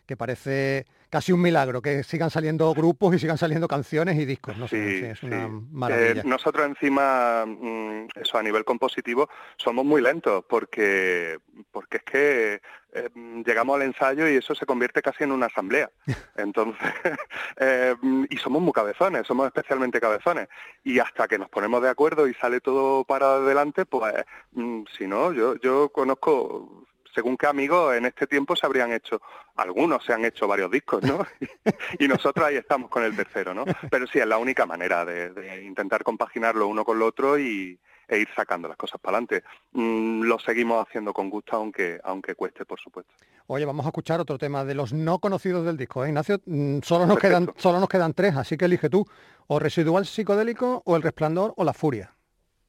que 0.08 0.18
parece 0.18 0.86
casi 1.10 1.32
un 1.32 1.42
milagro 1.42 1.82
que 1.82 2.04
sigan 2.04 2.30
saliendo 2.30 2.74
grupos 2.74 3.16
y 3.16 3.20
sigan 3.20 3.38
saliendo 3.38 3.68
canciones 3.68 4.18
y 4.18 4.26
discos. 4.26 4.58
No 4.58 4.68
Sí, 4.68 5.00
sí, 5.00 5.06
es 5.06 5.20
sí. 5.20 5.26
una 5.28 5.46
Eh, 5.46 5.50
maravilla. 5.72 6.24
nosotros 6.24 6.66
encima, 6.66 7.46
mm, 7.46 8.08
eso 8.16 8.38
a 8.38 8.44
nivel 8.44 8.66
compositivo, 8.66 9.30
somos 9.58 9.86
muy 9.86 10.02
lentos 10.02 10.44
porque, 10.50 11.38
porque 11.72 11.98
es 11.98 12.04
que 12.04 12.62
eh, 12.94 13.10
mm, 13.14 13.42
llegamos 13.44 13.76
al 13.76 13.84
ensayo 13.84 14.28
y 14.28 14.36
eso 14.38 14.56
se 14.56 14.66
convierte 14.66 15.02
casi 15.02 15.24
en 15.26 15.32
una 15.34 15.46
asamblea. 15.48 15.90
Entonces, 16.36 16.78
eh, 17.58 17.96
mm, 18.02 18.26
y 18.30 18.38
somos 18.38 18.62
muy 18.62 18.72
cabezones, 18.74 19.28
somos 19.28 19.46
especialmente 19.48 20.00
cabezones. 20.00 20.48
Y 20.84 21.00
hasta 21.00 21.28
que 21.28 21.38
nos 21.38 21.50
ponemos 21.50 21.82
de 21.84 21.90
acuerdo 21.90 22.28
y 22.28 22.34
sale 22.34 22.60
todo 22.62 23.04
para 23.04 23.36
adelante, 23.36 23.86
pues 23.86 24.14
mm, 24.54 24.84
si 24.98 25.06
no, 25.08 25.32
yo, 25.34 25.56
yo 25.58 25.90
conozco 25.90 26.86
según 27.18 27.36
qué 27.36 27.48
amigos 27.48 27.96
en 27.96 28.06
este 28.06 28.28
tiempo 28.28 28.56
se 28.56 28.68
habrían 28.68 28.94
hecho, 28.94 29.20
algunos 29.56 30.06
se 30.06 30.14
han 30.14 30.24
hecho 30.24 30.48
varios 30.48 30.70
discos, 30.70 31.02
¿no? 31.02 31.26
y 32.00 32.08
nosotros 32.08 32.46
ahí 32.46 32.58
estamos 32.58 32.92
con 32.92 33.04
el 33.04 33.16
tercero, 33.16 33.56
¿no? 33.56 33.66
Pero 33.90 34.06
sí, 34.06 34.20
es 34.20 34.28
la 34.28 34.38
única 34.38 34.68
manera 34.68 35.04
de, 35.04 35.32
de 35.32 35.64
intentar 35.64 36.04
compaginarlo 36.04 36.68
uno 36.68 36.86
con 36.86 37.00
lo 37.00 37.08
otro 37.08 37.40
y, 37.40 37.80
e 38.08 38.20
ir 38.20 38.28
sacando 38.36 38.68
las 38.68 38.78
cosas 38.78 39.02
para 39.02 39.18
adelante. 39.18 39.44
Mm, 39.72 40.22
lo 40.22 40.38
seguimos 40.38 40.86
haciendo 40.88 41.12
con 41.12 41.32
gusto, 41.32 41.56
aunque, 41.56 42.00
aunque 42.04 42.36
cueste, 42.36 42.66
por 42.66 42.80
supuesto. 42.80 43.12
Oye, 43.48 43.66
vamos 43.66 43.86
a 43.86 43.90
escuchar 43.90 44.20
otro 44.20 44.38
tema 44.38 44.64
de 44.64 44.76
los 44.76 44.94
no 44.94 45.18
conocidos 45.18 45.66
del 45.66 45.76
disco. 45.76 46.06
¿eh, 46.06 46.10
Ignacio, 46.10 46.40
Mm, 46.46 46.82
solo 46.84 47.08
nos, 47.08 47.18
quedan, 47.18 47.52
solo 47.58 47.80
nos 47.80 47.90
quedan 47.90 48.14
tres, 48.14 48.36
así 48.36 48.58
que 48.58 48.66
elige 48.66 48.90
tú, 48.90 49.06
o 49.48 49.58
Residual 49.58 50.06
Psicodélico, 50.06 50.84
o 50.86 50.96
El 50.96 51.02
Resplandor, 51.02 51.54
o 51.58 51.64
La 51.64 51.74
Furia. 51.74 52.14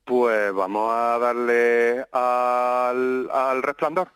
Pues 0.04 0.54
vamos 0.54 0.90
a 0.90 1.18
darle 1.18 2.06
al, 2.12 3.28
al 3.30 3.62
resplandor. 3.62 4.08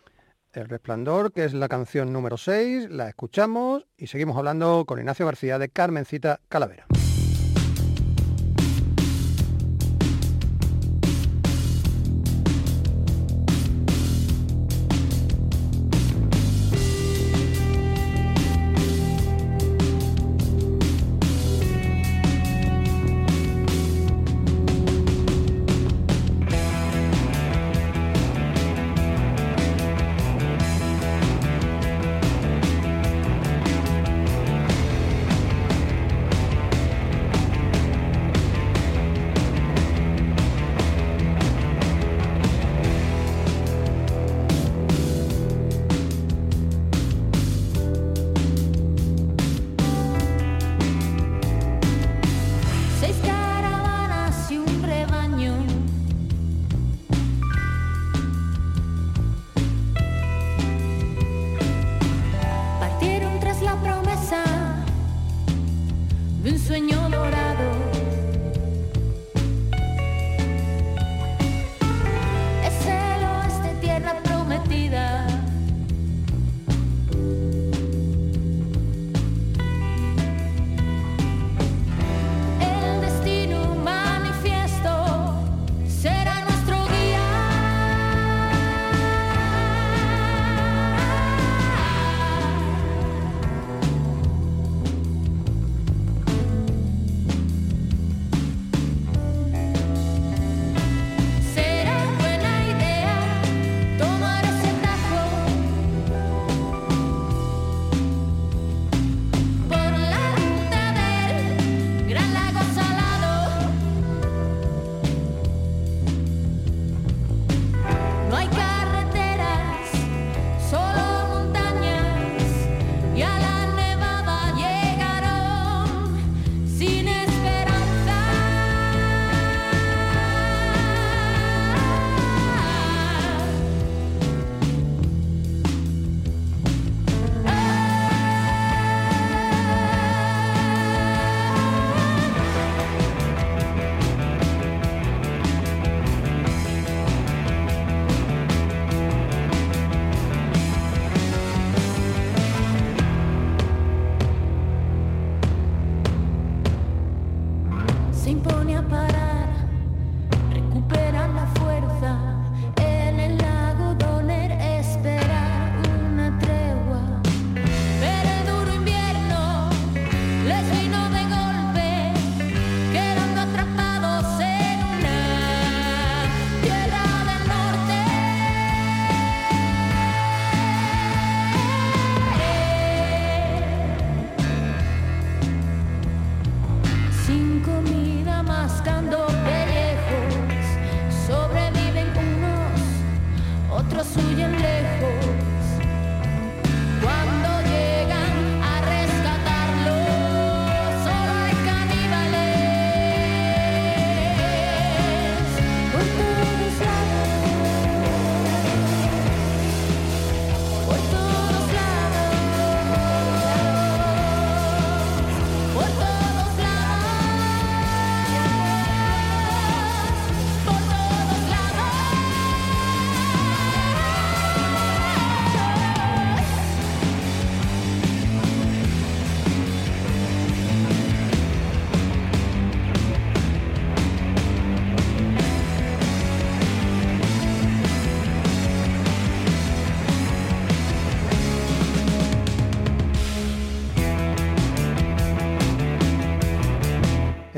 El 0.52 0.68
Resplandor, 0.68 1.32
que 1.32 1.44
es 1.44 1.54
la 1.54 1.68
canción 1.68 2.12
número 2.12 2.36
6, 2.36 2.90
la 2.90 3.08
escuchamos 3.08 3.86
y 3.96 4.08
seguimos 4.08 4.36
hablando 4.36 4.84
con 4.86 4.98
Ignacio 4.98 5.24
García 5.24 5.58
de 5.58 5.70
Carmencita 5.70 6.40
Calavera. 6.48 6.86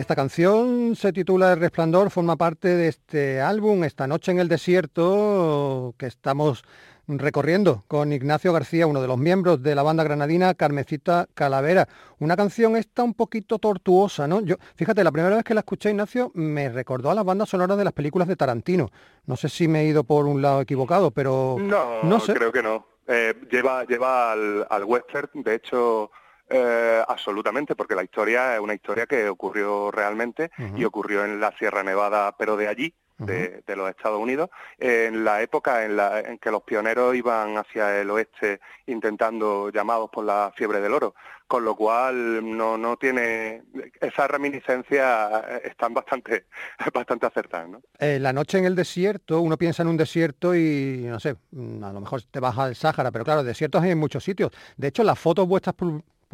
Esta 0.05 0.17
canción 0.17 0.95
se 0.97 1.15
titula 1.15 1.55
El 1.55 1.61
Resplandor, 1.61 2.11
forma 2.11 2.37
parte 2.37 2.69
de 2.69 2.89
este 2.89 3.41
álbum, 3.41 3.85
Esta 3.85 4.07
Noche 4.07 4.33
en 4.33 4.39
el 4.39 4.49
Desierto, 4.49 5.95
que 5.97 6.05
estamos 6.05 6.63
recorriendo 7.09 7.85
con 7.89 8.13
Ignacio 8.13 8.53
García, 8.53 8.87
uno 8.87 9.01
de 9.01 9.09
los 9.09 9.17
miembros 9.17 9.63
de 9.63 9.75
la 9.75 9.83
banda 9.83 10.05
granadina 10.05 10.53
Carmecita 10.53 11.27
Calavera. 11.33 11.89
Una 12.19 12.37
canción 12.37 12.77
esta 12.77 13.03
un 13.03 13.15
poquito 13.15 13.59
tortuosa, 13.59 14.29
¿no? 14.29 14.43
Yo, 14.43 14.57
fíjate, 14.77 15.03
la 15.03 15.11
primera 15.11 15.37
vez 15.37 15.45
que 15.45 15.55
la 15.55 15.61
escuché, 15.61 15.89
Ignacio, 15.89 16.31
me 16.35 16.69
recordó 16.69 17.11
a 17.11 17.15
las 17.15 17.25
bandas 17.25 17.49
sonoras 17.49 17.79
de 17.79 17.85
las 17.85 17.95
películas 17.95 18.29
de 18.29 18.37
Tarantino. 18.37 18.91
No 19.25 19.37
sé 19.37 19.49
si 19.49 19.69
me 19.69 19.81
he 19.81 19.87
ido 19.87 20.05
por 20.05 20.27
un 20.27 20.43
lado 20.43 20.61
equivocado, 20.61 21.13
pero 21.13 21.57
No, 21.59 22.03
no 22.03 22.21
sé. 22.21 22.35
creo 22.35 22.53
que 22.53 22.63
no. 22.63 22.87
Eh, 23.09 23.33
lleva 23.51 23.85
lleva 23.87 24.33
al, 24.33 24.67
al 24.69 24.85
western, 24.85 25.31
de 25.43 25.55
hecho, 25.55 26.11
eh, 26.49 27.03
absolutamente, 27.07 27.75
porque 27.75 27.95
la 27.95 28.05
historia 28.05 28.55
es 28.55 28.61
una 28.61 28.75
historia 28.75 29.07
que 29.07 29.29
ocurrió 29.29 29.91
realmente 29.91 30.51
y 30.77 30.85
ocurrió 30.85 31.25
en 31.25 31.41
la 31.41 31.53
Sierra 31.57 31.83
Nevada, 31.83 32.37
pero 32.37 32.57
de 32.57 32.69
allí, 32.69 32.95
de, 33.19 33.63
de 33.67 33.77
los 33.77 33.89
Estados 33.89 34.21
Unidos, 34.21 34.51
en 34.79 35.25
la 35.25 35.41
época 35.41 35.85
en, 35.85 35.97
la, 35.97 36.21
en 36.21 36.39
que 36.39 36.51
los 36.51 36.63
pioneros 36.63 37.15
iban 37.15 37.57
hacia 37.57 38.01
el 38.01 38.11
oeste 38.11 38.61
intentando 38.87 39.71
llamados 39.71 40.11
por 40.11 40.25
la 40.25 40.53
fiebre 40.57 40.81
del 40.81 40.93
oro, 40.93 41.15
con 41.47 41.65
lo 41.65 41.77
cual 41.77 42.57
no, 42.57 42.77
no 42.77 42.97
tiene 42.97 43.63
esas 44.01 44.31
reminiscencias 44.31 45.45
eh, 45.49 45.63
están 45.65 45.95
bastante 45.95 46.47
bastante 46.95 47.27
acertadas, 47.27 47.69
¿no? 47.69 47.81
Eh, 47.99 48.19
la 48.19 48.33
noche 48.33 48.59
en 48.59 48.65
el 48.65 48.75
desierto, 48.75 49.41
uno 49.41 49.57
piensa 49.57 49.83
en 49.83 49.89
un 49.89 49.97
desierto 49.97 50.55
y, 50.55 51.05
no 51.07 51.21
sé, 51.21 51.37
mm, 51.53 51.85
a 51.85 51.93
lo 51.93 52.01
mejor 52.01 52.23
te 52.23 52.41
baja 52.41 52.65
al 52.65 52.75
Sáhara, 52.75 53.11
pero 53.11 53.25
claro, 53.25 53.45
desiertos 53.45 53.83
hay 53.83 53.91
en 53.91 53.99
muchos 53.99 54.25
sitios. 54.25 54.51
De 54.77 54.89
hecho, 54.89 55.05
las 55.05 55.19
fotos 55.19 55.47
vuestras 55.47 55.75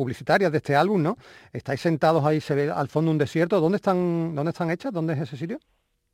publicitarias 0.04 0.50
de 0.50 0.58
este 0.58 0.74
álbum, 0.74 1.02
¿no? 1.02 1.16
Estáis 1.52 1.80
sentados 1.82 2.24
ahí, 2.24 2.40
se 2.40 2.54
ve 2.54 2.70
al 2.70 2.88
fondo 2.88 3.10
un 3.10 3.18
desierto. 3.18 3.60
¿Dónde 3.60 3.76
están, 3.76 4.34
dónde 4.34 4.50
están 4.50 4.70
hechas? 4.70 4.92
¿Dónde 4.92 5.12
es 5.12 5.20
ese 5.20 5.36
sitio? 5.36 5.58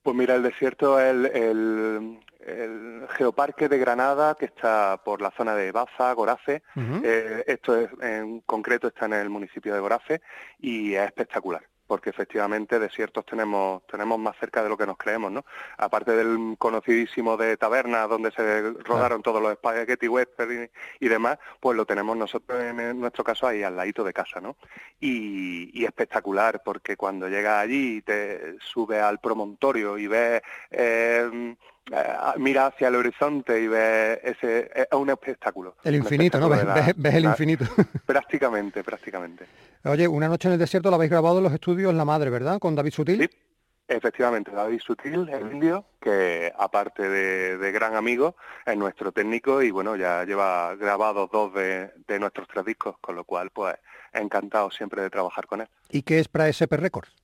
Pues 0.03 0.17
mira, 0.17 0.35
el 0.35 0.43
desierto 0.43 0.99
es 1.01 1.11
el, 1.11 1.27
el- 1.27 2.19
el 2.47 3.07
geoparque 3.17 3.69
de 3.69 3.79
Granada, 3.79 4.37
que 4.39 4.45
está 4.47 5.01
por 5.05 5.21
la 5.21 5.33
zona 5.37 5.55
de 5.57 5.73
Baza, 5.73 6.13
Gorace. 6.13 6.63
Ujú. 6.77 7.01
Eh, 7.05 7.43
esto 7.47 7.77
es, 7.77 7.89
en 8.03 8.41
concreto 8.41 8.87
está 8.89 9.07
en 9.07 9.15
el 9.15 9.31
municipio 9.31 9.75
de 9.75 9.81
Gorace 9.81 10.21
y 10.61 10.95
es 10.95 11.05
espectacular, 11.07 11.63
porque 11.87 12.11
efectivamente 12.11 12.79
desiertos 12.79 13.25
tenemos 13.27 13.83
tenemos 13.87 14.19
más 14.19 14.37
cerca 14.39 14.63
de 14.63 14.69
lo 14.69 14.77
que 14.77 14.87
nos 14.87 14.97
creemos, 14.97 15.31
¿no? 15.31 15.45
Aparte 15.79 16.13
del 16.17 16.57
conocidísimo 16.59 17.37
de 17.37 17.57
Taberna, 17.57 18.07
donde 18.07 18.31
se 18.33 18.73
rodaron 18.85 19.23
todos 19.23 19.41
los 19.43 19.55
spaghetti 19.55 20.09
western 20.09 20.65
y, 21.01 21.05
y 21.05 21.09
demás, 21.09 21.39
pues 21.61 21.77
lo 21.77 21.87
tenemos 21.87 22.17
nosotros 22.17 22.61
en, 22.63 22.81
en 22.81 23.01
nuestro 23.01 23.23
caso 23.25 23.47
ahí 23.47 23.63
al 23.63 23.77
ladito 23.77 24.03
de 24.05 24.13
casa, 24.13 24.41
¿no? 24.41 24.57
Y, 25.01 25.71
y 25.81 25.85
espectacular, 25.85 26.63
porque 26.65 26.97
cuando 26.97 27.29
llegas 27.29 27.63
allí 27.63 27.99
y 27.99 28.03
te 28.03 28.57
subes 28.61 29.01
al 29.03 29.19
promontorio 29.21 29.99
y 29.99 30.07
ves... 30.07 30.43
eh, 30.71 31.55
eh, 31.93 32.05
mira 32.39 32.67
hacia 32.67 32.89
el 32.89 32.97
horizonte 32.97 33.61
y 33.63 33.69
ves 33.69 34.19
ese 34.25 34.73
es 34.75 34.89
un 34.91 35.09
espectáculo 35.09 35.77
El 35.85 35.95
infinito, 35.95 36.41
¿no? 36.41 36.49
Ves, 36.49 36.59
espectáculo 36.59 36.75
de 36.75 36.81
la- 36.81 36.87
ves- 36.87 36.95
ves 37.01 37.15
el 37.15 37.23
la- 37.23 37.31
infinito. 37.31 37.65
prácticamente 38.07 38.83
prácticamente 38.83 39.47
Oye, 39.89 40.09
Una 40.09 40.29
noche 40.29 40.49
en 40.49 40.55
el 40.55 40.59
desierto 40.59 40.91
la 40.91 40.97
habéis 40.97 41.13
grabado 41.13 41.39
en 41.39 41.45
los 41.45 41.53
estudios 41.53 41.95
La 41.95 42.05
Madre, 42.05 42.29
¿verdad? 42.29 42.59
Con 42.59 42.75
David 42.75 42.91
Sutil. 42.91 43.21
Sí, 43.21 43.39
efectivamente, 43.87 44.51
David 44.51 44.81
Sutil, 44.81 45.29
el 45.29 45.53
indio, 45.53 45.85
que 46.01 46.53
aparte 46.59 47.09
de, 47.09 47.57
de 47.57 47.73
gran 47.73 47.95
amigo, 47.95 48.35
es 48.65 48.77
nuestro 48.77 49.13
técnico 49.13 49.63
y 49.63 49.71
bueno, 49.71 49.95
ya 49.95 50.25
lleva 50.25 50.75
grabados 50.75 51.31
dos 51.31 51.55
de, 51.55 51.93
de 52.09 52.19
nuestros 52.19 52.49
tres 52.49 52.65
discos, 52.65 52.99
con 53.01 53.15
lo 53.15 53.23
cual 53.25 53.51
pues 53.51 53.77
encantado 54.13 54.73
siempre 54.73 55.03
de 55.03 55.11
trabajar 55.11 55.47
con 55.47 55.61
él. 55.61 55.69
¿Y 55.91 56.03
qué 56.03 56.19
es 56.19 56.27
para 56.27 56.49
SP 56.51 56.77
Records? 56.77 57.15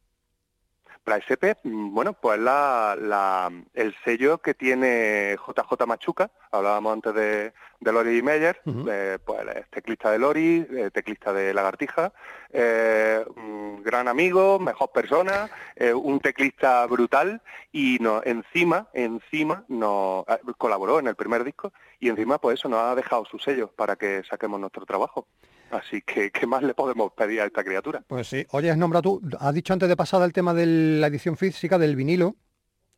Praesepe, 1.03 1.57
mm, 1.65 1.93
bueno, 1.93 2.13
pues 2.13 2.39
la, 2.39 2.97
la, 2.97 3.51
el 3.75 3.93
sello 4.05 4.39
que 4.39 4.55
tiene 4.55 5.37
JJ 5.37 5.85
Machuca, 5.85 6.31
hablábamos 6.53 6.93
antes 6.93 7.15
de, 7.15 7.53
de 7.83 7.93
Lori 7.93 8.22
Meyer, 8.22 8.61
eh, 8.64 9.18
pues 9.24 9.41
es 9.57 9.68
teclista 9.70 10.11
de 10.11 10.18
Lori, 10.18 10.66
eh, 10.70 10.91
teclista 10.93 11.33
de 11.33 11.53
Lagartija, 11.53 12.12
eh, 12.53 13.24
un 13.37 13.83
gran 13.83 14.07
amigo, 14.07 14.59
mejor 14.61 14.91
persona, 14.93 15.51
eh, 15.74 15.93
un 15.93 16.20
teclista 16.20 16.87
brutal 16.87 17.43
y 17.72 17.99
no, 18.01 18.22
encima, 18.24 18.89
encima 18.95 19.64
eh, 19.68 20.53
colaboró 20.57 21.01
en 21.01 21.09
el 21.09 21.16
primer 21.16 21.43
disco 21.43 21.72
y 21.99 22.09
encima 22.09 22.39
pues 22.39 22.61
eso 22.61 22.68
nos 22.68 22.80
ha 22.80 22.95
dejado 22.95 23.24
su 23.24 23.39
sello 23.39 23.68
para 23.74 23.97
que 23.97 24.22
saquemos 24.28 24.61
nuestro 24.61 24.87
trabajo. 24.87 25.26
Así 25.70 26.03
que, 26.03 26.30
¿qué 26.30 26.47
más 26.47 26.62
le 26.62 26.74
podemos 26.74 27.12
pedir 27.12 27.41
a 27.41 27.47
esta 27.47 27.64
criatura? 27.64 28.05
Pues 28.07 28.28
sí. 28.28 28.47
Oye, 28.51 28.70
has 28.70 28.76
nombrado 28.76 29.03
tú, 29.03 29.22
has 29.41 29.55
dicho 29.55 29.72
antes 29.72 29.89
de 29.89 29.97
pasada 29.97 30.26
el 30.26 30.33
tema 30.33 30.55
de 30.55 30.66
la 30.66 31.07
edición 31.09 31.37
física 31.37 31.78
del 31.78 31.97
vinilo. 31.97 32.37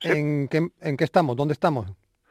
Sí. 0.01 0.11
¿En, 0.11 0.49
qué, 0.49 0.68
¿En 0.80 0.97
qué 0.97 1.05
estamos? 1.05 1.37
¿Dónde 1.37 1.53
estamos? 1.53 1.87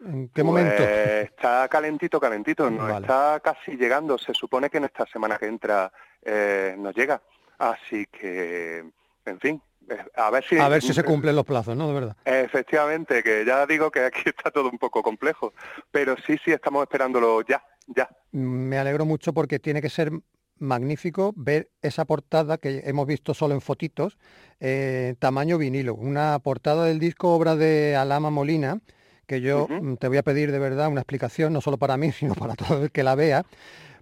¿En 0.05 0.27
qué 0.29 0.43
Pues 0.43 0.45
momento? 0.45 0.83
Está 0.83 1.67
calentito, 1.69 2.19
calentito, 2.19 2.69
nos 2.69 2.89
Vale. 2.89 3.05
está 3.05 3.39
casi 3.39 3.77
llegando. 3.77 4.17
Se 4.17 4.33
supone 4.33 4.69
que 4.69 4.77
en 4.77 4.85
esta 4.85 5.05
semana 5.05 5.37
que 5.37 5.47
entra 5.47 5.91
eh, 6.21 6.75
nos 6.77 6.95
llega. 6.95 7.21
Así 7.57 8.05
que, 8.07 8.83
en 9.25 9.39
fin, 9.39 9.61
eh, 9.89 9.97
a 10.15 10.29
ver 10.29 10.43
si... 10.43 10.57
A 10.57 10.67
ver 10.67 10.81
si 10.81 10.93
se 10.93 11.03
cumplen 11.03 11.35
los 11.35 11.45
plazos, 11.45 11.75
¿no? 11.77 11.87
De 11.87 11.93
verdad. 11.93 12.17
Efectivamente, 12.25 13.23
que 13.23 13.45
ya 13.45 13.65
digo 13.65 13.89
que 13.91 14.01
aquí 14.01 14.21
está 14.25 14.51
todo 14.51 14.69
un 14.69 14.77
poco 14.77 15.01
complejo. 15.01 15.53
Pero 15.91 16.15
sí, 16.25 16.37
sí, 16.43 16.51
estamos 16.51 16.83
esperándolo 16.83 17.41
ya, 17.41 17.63
ya. 17.87 18.09
Me 18.31 18.77
alegro 18.77 19.05
mucho 19.05 19.33
porque 19.33 19.59
tiene 19.59 19.81
que 19.81 19.89
ser 19.89 20.11
magnífico 20.59 21.33
ver 21.35 21.69
esa 21.81 22.05
portada 22.05 22.57
que 22.57 22.83
hemos 22.85 23.05
visto 23.07 23.33
solo 23.33 23.53
en 23.53 23.61
fotitos, 23.61 24.17
eh, 24.59 25.15
tamaño 25.19 25.57
vinilo. 25.57 25.95
Una 25.95 26.39
portada 26.39 26.85
del 26.85 26.99
disco 26.99 27.33
obra 27.33 27.55
de 27.55 27.95
Alama 27.95 28.29
Molina, 28.29 28.79
que 29.27 29.41
yo 29.41 29.71
mm, 29.77 29.95
te 29.95 30.07
voy 30.07 30.17
a 30.17 30.23
pedir 30.23 30.51
de 30.51 30.59
verdad 30.59 30.89
una 30.89 31.01
explicación, 31.01 31.53
no 31.53 31.61
solo 31.61 31.77
para 31.77 31.97
mí, 31.97 32.11
sino 32.13 32.35
para 32.35 32.55
todo 32.55 32.83
el 32.83 32.91
que 32.91 33.03
la 33.03 33.15
vea, 33.15 33.45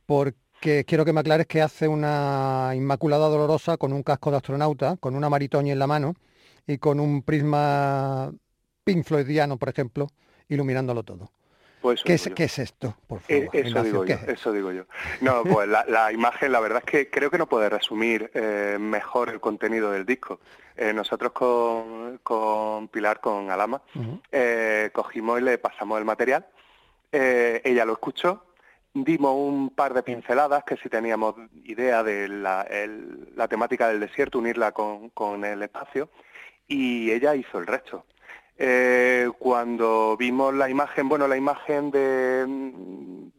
porque 0.06 0.86
quiero 0.86 1.06
que 1.06 1.14
me 1.14 1.22
aclares 1.22 1.48
que 1.48 1.62
hace 1.62 1.88
una 1.88 2.74
Inmaculada 2.76 3.28
Dolorosa 3.30 3.78
con 3.78 3.94
un 3.94 4.04
casco 4.04 4.32
de 4.32 4.38
astronauta, 4.38 4.98
con 4.98 5.16
una 5.16 5.30
maritoña 5.30 5.74
en 5.74 5.80
la 5.80 5.88
mano 5.88 6.16
y 6.68 6.78
con 6.80 7.00
un 7.00 7.24
prisma 7.24 8.34
Pink 8.84 9.06
Floydiano, 9.06 9.58
por 9.60 9.70
ejemplo, 9.70 10.08
iluminándolo 10.50 11.04
todo. 11.04 11.32
Pues 11.80 12.04
¿Qué 12.04 12.16
es, 12.16 12.30
qué 12.36 12.46
es 12.46 12.60
esto, 12.60 12.98
por 13.08 13.22
Eh, 13.28 13.50
favor? 13.50 13.54
eso 13.54 13.82
Ignacio? 13.82 13.84
digo 13.84 14.06
¿Qué 14.06 14.14
yo, 14.14 14.16
es? 14.16 14.22
eso 14.28 14.52
digo 14.52 14.72
yo. 14.72 14.86
No, 15.22 15.48
pues 15.48 15.68
la, 15.70 15.86
la 15.88 16.12
imagen, 16.12 16.52
la 16.52 16.60
verdad 16.60 16.84
es 16.86 16.92
que 16.92 17.10
creo 17.10 17.32
que 17.32 17.38
no 17.38 17.48
puede 17.48 17.70
resumir 17.70 18.32
eh, 18.34 18.78
mejor 18.80 19.30
el 19.30 19.40
contenido 19.42 19.92
del 19.92 20.06
disco. 20.06 20.42
Eh, 20.78 20.94
nosotros 20.94 21.32
con, 21.34 22.20
con 22.24 22.88
Pilar, 22.88 23.20
con 23.20 23.50
Alama, 23.52 23.82
eh, 24.32 24.90
cogimos 24.94 25.40
y 25.40 25.44
le 25.44 25.58
pasamos 25.58 26.00
el 26.00 26.06
material. 26.06 26.46
Eh, 27.12 27.62
ella 27.66 27.84
lo 27.86 27.94
escuchó, 27.94 28.46
dimos 28.94 29.34
un 29.36 29.70
par 29.70 29.94
de 29.94 30.02
pinceladas 30.04 30.64
que 30.64 30.78
si 30.78 30.88
teníamos 30.90 31.36
idea 31.66 32.04
de 32.04 32.28
la, 32.30 32.62
el- 32.64 33.30
la 33.36 33.48
temática 33.48 33.90
del 33.90 34.00
desierto, 34.00 34.40
unirla 34.40 34.72
con, 34.72 35.10
con 35.10 35.44
el 35.44 35.62
espacio, 35.62 36.10
y 36.68 37.12
ella 37.12 37.36
hizo 37.36 37.60
el 37.60 37.68
resto. 37.68 38.06
Eh, 38.58 39.30
cuando 39.40 40.16
vimos 40.18 40.54
la 40.54 40.70
imagen, 40.70 41.10
bueno, 41.10 41.28
la 41.28 41.36
imagen 41.36 41.92
de, 41.92 42.46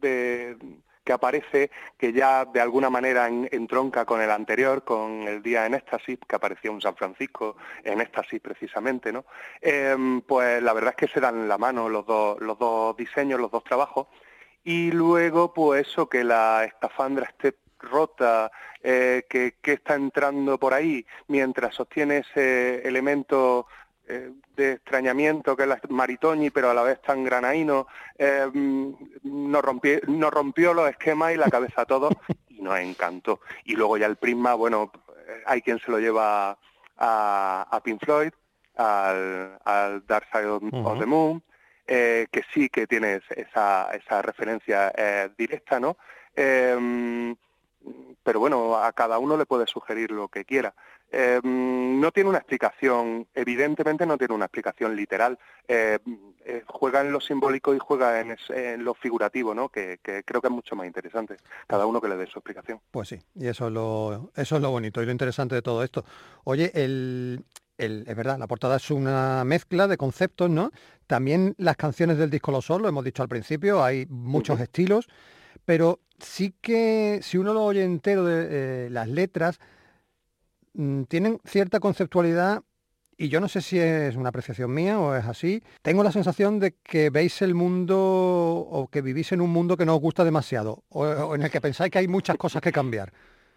de- 0.01 0.57
que 1.03 1.13
aparece, 1.13 1.69
que 1.97 2.13
ya 2.13 2.45
de 2.45 2.61
alguna 2.61 2.89
manera 2.89 3.27
en- 3.27 3.49
entronca 3.51 4.05
con 4.05 4.21
el 4.21 4.31
anterior, 4.31 4.83
con 4.83 5.27
el 5.27 5.41
día 5.43 5.65
en 5.65 5.73
éxtasis, 5.73 6.17
que 6.27 6.35
aparecía 6.35 6.71
un 6.71 6.81
San 6.81 6.95
Francisco 6.95 7.55
en 7.83 8.01
éxtasis 8.01 8.39
precisamente, 8.41 9.11
¿no? 9.11 9.25
Em, 9.61 10.21
pues 10.21 10.61
la 10.63 10.73
verdad 10.73 10.91
es 10.97 11.07
que 11.07 11.13
se 11.13 11.19
dan 11.19 11.47
la 11.47 11.57
mano 11.57 11.89
los 11.89 12.05
dos, 12.05 12.39
los 12.41 12.57
dos 12.57 12.95
diseños, 12.97 13.39
los 13.39 13.51
dos 13.51 13.63
trabajos, 13.63 14.07
y 14.63 14.91
luego 14.91 15.53
pues 15.53 15.87
eso, 15.87 16.07
que 16.07 16.23
la 16.23 16.63
escafandra 16.63 17.25
esté 17.25 17.55
rota, 17.79 18.49
eh, 18.81 19.25
que, 19.29 19.55
que 19.61 19.73
está 19.73 19.95
entrando 19.95 20.57
por 20.57 20.73
ahí, 20.73 21.05
mientras 21.27 21.75
sostiene 21.75 22.19
ese 22.19 22.87
elemento 22.87 23.67
eh, 24.07 24.31
de 24.55 24.73
extrañamiento 24.73 25.55
que 25.55 25.63
es 25.63 25.69
la 25.69 25.79
maritoñi, 25.89 26.49
pero 26.49 26.69
a 26.69 26.73
la 26.73 26.83
vez 26.83 27.01
tan 27.01 27.23
granaíno, 27.23 27.87
eh, 28.17 28.47
nos, 29.23 29.61
rompió, 29.61 29.99
nos 30.07 30.31
rompió 30.31 30.73
los 30.73 30.89
esquemas 30.89 31.33
y 31.33 31.37
la 31.37 31.49
cabeza 31.49 31.81
a 31.81 31.85
todos 31.85 32.13
y 32.49 32.61
nos 32.61 32.77
encantó. 32.79 33.39
Y 33.65 33.75
luego 33.75 33.97
ya 33.97 34.05
el 34.05 34.17
prisma, 34.17 34.53
bueno, 34.53 34.91
hay 35.45 35.61
quien 35.61 35.79
se 35.79 35.91
lo 35.91 35.99
lleva 35.99 36.57
a, 36.97 37.67
a 37.69 37.83
Pink 37.83 38.03
Floyd, 38.03 38.31
al, 38.75 39.59
al 39.63 40.05
Dark 40.05 40.27
Side 40.31 40.47
of, 40.47 40.99
the 40.99 41.05
Moon, 41.05 41.43
eh, 41.87 42.27
que 42.31 42.43
sí 42.53 42.69
que 42.69 42.87
tiene 42.87 43.21
esa, 43.29 43.89
esa 43.93 44.21
referencia 44.21 44.91
eh, 44.95 45.29
directa, 45.37 45.79
¿no? 45.79 45.97
Eh, 46.35 47.35
pero 48.23 48.39
bueno, 48.39 48.77
a 48.77 48.91
cada 48.93 49.19
uno 49.19 49.35
le 49.37 49.45
puede 49.45 49.67
sugerir 49.67 50.11
lo 50.11 50.29
que 50.29 50.45
quiera. 50.45 50.73
Eh, 51.13 51.39
no 51.43 52.11
tiene 52.11 52.29
una 52.29 52.39
explicación, 52.39 53.27
evidentemente 53.33 54.05
no 54.05 54.17
tiene 54.17 54.33
una 54.33 54.45
explicación 54.45 54.95
literal. 54.95 55.37
Eh, 55.67 55.99
eh, 56.45 56.63
juega 56.67 56.99
en 57.01 57.11
lo 57.13 57.21
simbólico 57.21 57.73
y 57.73 57.79
juega 57.79 58.19
en, 58.19 58.31
es- 58.31 58.49
en 58.49 58.83
lo 58.83 58.93
figurativo, 58.95 59.53
¿no? 59.55 59.69
Que, 59.69 59.99
que 60.03 60.23
creo 60.23 60.41
que 60.41 60.47
es 60.47 60.53
mucho 60.53 60.75
más 60.75 60.87
interesante. 60.87 61.37
Cada 61.67 61.85
uno 61.85 62.01
que 62.01 62.09
le 62.09 62.17
dé 62.17 62.25
su 62.27 62.39
explicación. 62.39 62.79
Pues 62.91 63.07
sí, 63.07 63.19
y 63.35 63.47
eso 63.47 63.67
es 63.67 63.73
lo, 63.73 64.31
eso 64.35 64.55
es 64.57 64.61
lo 64.61 64.71
bonito 64.71 65.01
y 65.01 65.05
lo 65.05 65.11
interesante 65.13 65.55
de 65.55 65.61
todo 65.61 65.83
esto. 65.83 66.03
Oye, 66.43 66.71
el, 66.73 67.45
el- 67.77 68.03
es 68.07 68.15
verdad, 68.15 68.37
la 68.37 68.47
portada 68.47 68.75
es 68.77 68.91
una 68.91 69.43
mezcla 69.45 69.87
de 69.87 69.95
conceptos, 69.97 70.49
¿no? 70.49 70.71
También 71.07 71.55
las 71.57 71.77
canciones 71.77 72.17
del 72.17 72.29
disco 72.29 72.51
Lo 72.51 72.61
Sol, 72.61 72.81
lo 72.81 72.89
hemos 72.89 73.05
dicho 73.05 73.21
al 73.23 73.29
principio, 73.29 73.83
hay 73.83 74.05
muchos 74.09 74.59
estilos, 74.59 75.07
pero 75.65 75.99
sí 76.19 76.53
que 76.61 77.19
si 77.21 77.37
uno 77.37 77.53
lo 77.53 77.63
oye 77.63 77.83
entero 77.83 78.25
de 78.25 78.47
eh, 78.87 78.89
las 78.89 79.07
letras, 79.07 79.59
tienen 81.07 81.39
cierta 81.45 81.79
conceptualidad 81.79 82.63
y 83.15 83.29
yo 83.29 83.39
no 83.39 83.47
sé 83.47 83.61
si 83.61 83.79
es 83.79 84.15
una 84.15 84.29
apreciación 84.29 84.73
mía 84.73 84.99
o 84.99 85.15
es 85.15 85.25
así. 85.25 85.63
Tengo 85.81 86.03
la 86.03 86.11
sensación 86.11 86.59
de 86.59 86.75
que 86.83 87.09
veis 87.09 87.41
el 87.41 87.53
mundo 87.53 87.97
o 87.97 88.89
que 88.91 89.01
vivís 89.01 89.31
en 89.31 89.41
un 89.41 89.51
mundo 89.51 89.77
que 89.77 89.85
no 89.85 89.95
os 89.95 90.01
gusta 90.01 90.23
demasiado 90.23 90.83
o, 90.89 91.03
o 91.03 91.35
en 91.35 91.43
el 91.43 91.51
que 91.51 91.61
pensáis 91.61 91.91
que 91.91 91.99
hay 91.99 92.07
muchas 92.07 92.37
cosas 92.37 92.61
que 92.61 92.71
cambiar. 92.71 93.13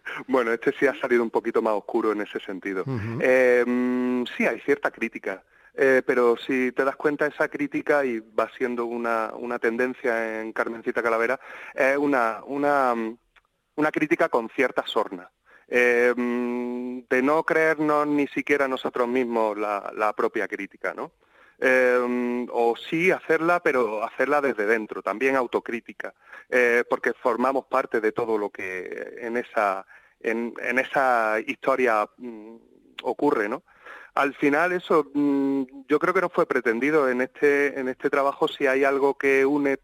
Bueno, 0.27 0.53
este 0.53 0.73
sí 0.79 0.87
ha 0.87 0.99
salido 1.01 1.23
un 1.23 1.31
poquito 1.31 1.63
más 1.63 1.75
oscuro 1.75 2.13
en 2.13 2.21
ese 2.21 2.41
sentido. 2.41 2.85
Eh, 3.21 3.65
mm, 3.67 4.25
sí, 4.37 4.47
hay 4.47 4.61
cierta 4.61 4.91
crítica, 4.91 5.43
eh, 5.75 6.03
pero 6.07 6.37
si 6.37 6.73
te 6.73 6.85
das 6.85 6.97
cuenta 6.97 7.27
esa 7.27 7.49
crítica 7.49 8.05
y 8.05 8.21
va 8.21 8.49
siendo 8.57 8.87
una, 8.87 9.33
una 9.35 9.59
tendencia 9.59 10.41
en 10.41 10.53
Carmencita 10.53 11.03
Calavera, 11.03 11.39
es 11.75 11.97
una, 11.97 12.43
una, 12.47 12.95
mm, 12.95 13.19
una 13.77 13.91
crítica 13.91 14.29
con 14.29 14.49
cierta 14.51 14.85
sorna. 14.87 15.31
Mm, 15.69 17.01
de 17.11 17.23
no 17.23 17.43
creernos 17.43 18.07
ni 18.07 18.29
siquiera 18.29 18.69
nosotros 18.69 19.09
mismos 19.09 19.59
la, 19.59 20.13
propia 20.17 20.47
crítica, 20.47 20.95
¿no? 20.95 21.13
Mm, 21.59 22.49
o 22.53 22.77
sí 22.77 23.11
hacerla, 23.11 23.61
pero 23.61 24.05
hacerla 24.05 24.41
desde 24.41 24.67
dentro, 24.67 25.03
también 25.03 25.37
autocrítica, 25.37 26.15
eh, 26.51 26.85
porque 26.89 27.13
formamos 27.15 27.67
parte 27.67 28.01
de 28.01 28.13
todo 28.13 28.39
lo 28.39 28.51
que 28.51 29.17
en 29.21 29.37
esa, 29.37 29.87
en, 30.21 30.55
en 30.63 30.79
esa 30.79 31.39
historia 31.47 32.09
mm, 32.19 32.57
ocurre, 33.03 33.49
¿no? 33.49 33.63
Al 34.15 34.35
final 34.35 34.73
eso, 34.73 35.11
mm, 35.15 35.65
yo 35.89 35.99
creo 35.99 36.15
que 36.15 36.21
no 36.21 36.31
fue 36.31 36.47
pretendido 36.47 37.09
en 37.11 37.21
este, 37.23 37.79
en 37.79 37.89
este 37.89 38.09
trabajo, 38.09 38.49
si 38.49 38.67
hay 38.67 38.85
algo 38.85 39.19
que 39.19 39.45
une 39.45 39.79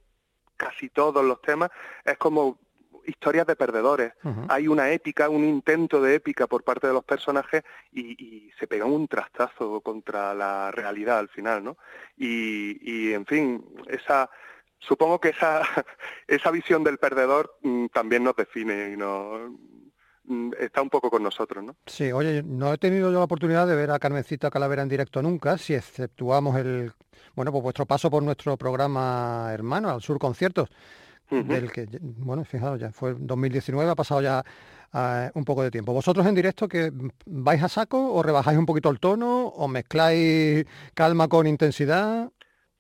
casi 0.57 0.89
todos 0.89 1.25
los 1.25 1.43
temas, 1.43 1.71
es 2.05 2.17
como 2.19 2.59
historias 3.07 3.47
de 3.47 3.57
perdedores. 3.57 4.13
Hay 4.49 4.69
una 4.69 4.91
épica, 4.91 5.29
un 5.29 5.45
intento 5.45 6.01
de 6.01 6.15
épica 6.15 6.47
por 6.47 6.65
parte 6.65 6.87
de 6.87 6.93
los 6.93 7.05
personajes 7.05 7.63
y, 7.93 8.13
y 8.23 8.51
se 8.59 8.67
pegan 8.67 8.91
un 8.91 9.09
trastazo 9.09 9.81
contra 9.81 10.35
la 10.35 10.71
realidad 10.71 11.19
al 11.19 11.29
final, 11.29 11.65
¿no? 11.65 11.77
Y, 12.17 12.79
y 12.83 13.13
en 13.13 13.27
fin, 13.27 13.65
esa 13.89 14.31
supongo 14.79 15.21
que 15.21 15.31
esa 15.31 15.63
esa 16.29 16.51
visión 16.51 16.85
del 16.85 16.99
perdedor 16.99 17.57
mm, 17.63 17.87
también 17.87 18.25
nos 18.25 18.37
define 18.37 18.91
y 18.93 18.97
nos 18.97 19.51
mm, 20.25 20.53
está 20.59 20.83
un 20.83 20.91
poco 20.91 21.11
con 21.11 21.23
nosotros, 21.23 21.65
¿no? 21.65 21.77
Sí, 21.87 22.13
oye, 22.13 22.43
no 22.43 22.73
he 22.73 22.79
tenido 22.79 23.11
yo 23.11 23.19
la 23.19 23.25
oportunidad 23.25 23.67
de 23.67 23.77
ver 23.77 23.91
a 23.91 23.99
Carmencita 23.99 24.51
Calavera 24.51 24.83
en 24.83 24.89
directo 24.89 25.23
nunca, 25.23 25.59
si 25.59 25.75
exceptuamos 25.75 26.57
el, 26.57 26.93
bueno, 27.35 27.53
pues 27.53 27.63
vuestro 27.63 27.87
paso 27.87 28.11
por 28.11 28.23
nuestro 28.23 28.57
programa 28.57 29.51
hermano, 29.53 29.91
al 29.91 30.03
Sur 30.03 30.19
Conciertos, 30.19 30.69
Del 31.33 31.73
que, 31.73 31.89
bueno, 32.01 32.45
fijaos, 32.45 32.79
ya 32.79 32.93
fue 32.93 33.11
en 33.11 33.27
2019, 33.27 33.91
ha 33.91 33.95
pasado 33.95 34.21
ya 34.21 34.45
eh, 34.93 35.31
un 35.35 35.45
poco 35.45 35.63
de 35.63 35.71
tiempo. 35.71 35.93
¿Vosotros 35.93 36.27
en 36.27 36.35
directo 36.35 36.69
que 36.69 36.93
vais 37.27 37.63
a 37.63 37.69
saco 37.69 38.13
o 38.13 38.23
rebajáis 38.23 38.59
un 38.59 38.67
poquito 38.67 38.91
el 38.91 39.01
tono 39.01 39.47
o 39.47 39.67
mezcláis 39.67 40.67
calma 40.95 41.29
con 41.29 41.47
intensidad? 41.47 42.31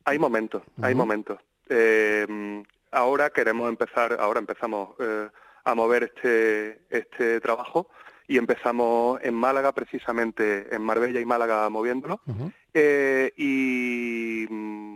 Hay 0.04 0.18
momentos, 0.18 0.62
hay 0.82 0.94
momentos. 0.94 1.38
Eh, 1.68 2.26
mm, 2.28 2.60
ahora 2.90 3.30
queremos 3.30 3.68
empezar, 3.68 4.18
ahora 4.20 4.40
empezamos 4.40 4.90
eh, 4.98 5.28
a 5.64 5.74
mover 5.74 6.12
este, 6.14 6.82
este 6.90 7.40
trabajo 7.40 7.88
y 8.28 8.36
empezamos 8.36 9.20
en 9.22 9.34
Málaga 9.34 9.72
precisamente, 9.72 10.74
en 10.74 10.82
Marbella 10.82 11.20
y 11.20 11.24
Málaga 11.24 11.68
moviéndolo. 11.70 12.20
Eh, 12.74 13.32
y 13.36 14.46
mm, 14.50 14.91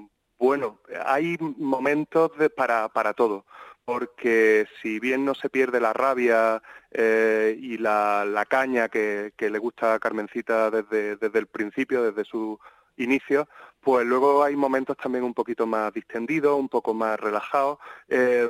bueno, 0.47 0.79
hay 1.05 1.37
momentos 1.41 2.37
de- 2.39 2.51
para, 2.51 2.89
para 2.89 3.13
todo, 3.15 3.45
porque 3.85 4.67
si 4.81 5.01
bien 5.01 5.25
no 5.25 5.35
se 5.35 5.49
pierde 5.51 5.81
la 5.81 5.93
rabia 5.93 6.63
eh, 6.93 7.57
y 7.61 7.79
la, 7.79 8.25
la 8.25 8.45
caña 8.47 8.89
que, 8.89 9.33
le 9.37 9.59
gusta 9.59 9.95
a 9.95 9.99
Carmencita 9.99 10.71
desde, 10.71 11.17
desde 11.17 11.39
el 11.39 11.47
principio, 11.47 12.03
desde 12.05 12.25
su 12.25 12.59
inicio, 12.97 13.49
pues 13.81 14.05
luego 14.05 14.43
hay 14.43 14.57
momentos 14.57 14.97
también 14.97 15.23
un 15.23 15.33
poquito 15.35 15.65
más 15.67 15.93
distendidos, 15.93 16.59
un 16.59 16.69
poco 16.69 16.93
más 16.93 17.21
relajados, 17.21 17.79
eh, 18.09 18.49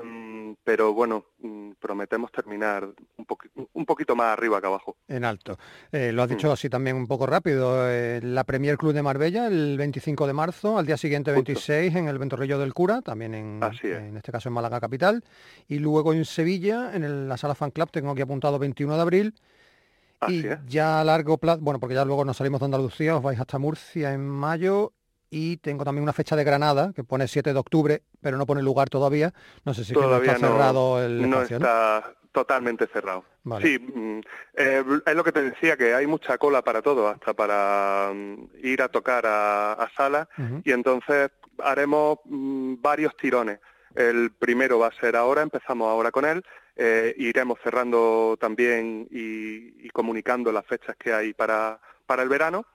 pero 0.64 0.94
bueno, 0.94 1.26
mm, 1.40 1.72
prometemos 1.78 2.32
terminar 2.32 2.84
un, 2.84 3.26
un 3.74 3.84
poquito 3.84 4.16
más 4.16 4.32
arriba 4.32 4.60
que 4.60 4.66
abajo. 4.66 4.96
En 5.08 5.24
alto. 5.24 5.58
Eh, 5.92 6.10
lo 6.12 6.22
has 6.22 6.28
dicho 6.30 6.48
Mm. 6.48 6.52
así 6.52 6.70
también 6.70 6.96
un 6.96 7.06
poco 7.06 7.26
rápido. 7.26 7.86
eh, 7.90 8.20
la 8.22 8.44
Premier 8.44 8.78
Club 8.78 8.92
de 8.94 9.02
Marbella 9.02 9.46
el 9.46 9.76
25 9.76 10.26
de 10.26 10.32
marzo, 10.32 10.78
al 10.78 10.86
día 10.86 10.96
siguiente 10.96 11.32
Justo. 11.32 11.44
26 11.52 11.94
en 11.96 12.08
el 12.08 12.18
Ventorrillo 12.18 12.58
del 12.58 12.72
Cura, 12.72 13.02
también 13.02 13.34
en, 13.34 13.60
es. 13.62 13.84
en 13.84 14.16
este 14.16 14.32
caso 14.32 14.48
en 14.48 14.54
Málaga 14.54 14.80
Capital. 14.80 15.22
Y 15.68 15.78
luego 15.80 16.14
en 16.14 16.24
Sevilla, 16.24 16.92
en 16.94 17.04
el- 17.04 17.28
la 17.28 17.36
Sala 17.36 17.54
Fan 17.54 17.72
Club, 17.72 17.90
tengo 17.90 18.12
aquí 18.12 18.22
apuntado 18.22 18.58
21 18.58 18.94
de 18.96 19.02
abril. 19.02 19.34
Así 20.26 20.42
y 20.44 20.46
es. 20.46 20.58
ya 20.66 21.00
a 21.00 21.04
largo 21.04 21.38
plazo, 21.38 21.60
bueno, 21.60 21.80
porque 21.80 21.94
ya 21.94 22.04
luego 22.04 22.24
nos 22.24 22.36
salimos 22.36 22.60
de 22.60 22.66
Andalucía, 22.66 23.16
os 23.16 23.22
vais 23.22 23.40
hasta 23.40 23.58
Murcia 23.58 24.12
en 24.12 24.28
mayo. 24.28 24.92
Y 25.28 25.56
tengo 25.56 25.84
también 25.84 26.04
una 26.04 26.12
fecha 26.12 26.36
de 26.36 26.44
Granada, 26.44 26.92
que 26.94 27.02
pone 27.02 27.26
7 27.26 27.52
de 27.52 27.58
octubre, 27.58 28.02
pero 28.20 28.36
no 28.36 28.46
pone 28.46 28.62
lugar 28.62 28.88
todavía. 28.88 29.34
No 29.64 29.74
sé 29.74 29.84
si 29.84 29.92
que 29.92 29.98
no 30.00 30.06
Todavía 30.06 30.32
está 30.32 30.46
cerrado 30.46 31.04
el 31.04 31.28
no 31.28 31.42
espacio, 31.42 31.58
¿no? 31.58 31.66
está 31.66 32.14
totalmente 32.30 32.86
cerrado. 32.86 33.24
Vale. 33.42 33.66
Sí, 33.66 33.78
mm, 33.78 34.20
eh, 34.54 34.84
es 35.04 35.14
lo 35.14 35.24
que 35.24 35.32
te 35.32 35.42
decía, 35.42 35.76
que 35.76 35.94
hay 35.94 36.06
mucha 36.06 36.38
cola 36.38 36.62
para 36.62 36.80
todo, 36.80 37.08
hasta 37.08 37.34
para 37.34 38.12
mm, 38.14 38.48
ir 38.62 38.82
a 38.82 38.88
tocar 38.88 39.26
a, 39.26 39.72
a 39.72 39.90
salas, 39.96 40.28
y 40.64 40.70
entonces 40.70 41.30
haremos 41.58 42.18
mm, 42.24 42.74
varios 42.80 43.16
tirones. 43.16 43.58
El 43.96 44.30
primero 44.30 44.78
va 44.78 44.88
a 44.88 45.00
ser 45.00 45.16
ahora, 45.16 45.42
empezamos 45.42 45.88
ahora 45.88 46.10
con 46.10 46.24
él, 46.24 46.44
eh, 46.76 47.14
iremos 47.16 47.58
cerrando 47.64 48.36
también 48.38 49.08
y, 49.10 49.86
y 49.86 49.88
comunicando 49.90 50.52
las 50.52 50.66
fechas 50.66 50.96
que 50.96 51.12
hay 51.12 51.32
para, 51.32 51.80
para 52.06 52.22
el 52.22 52.28
verano, 52.28 52.66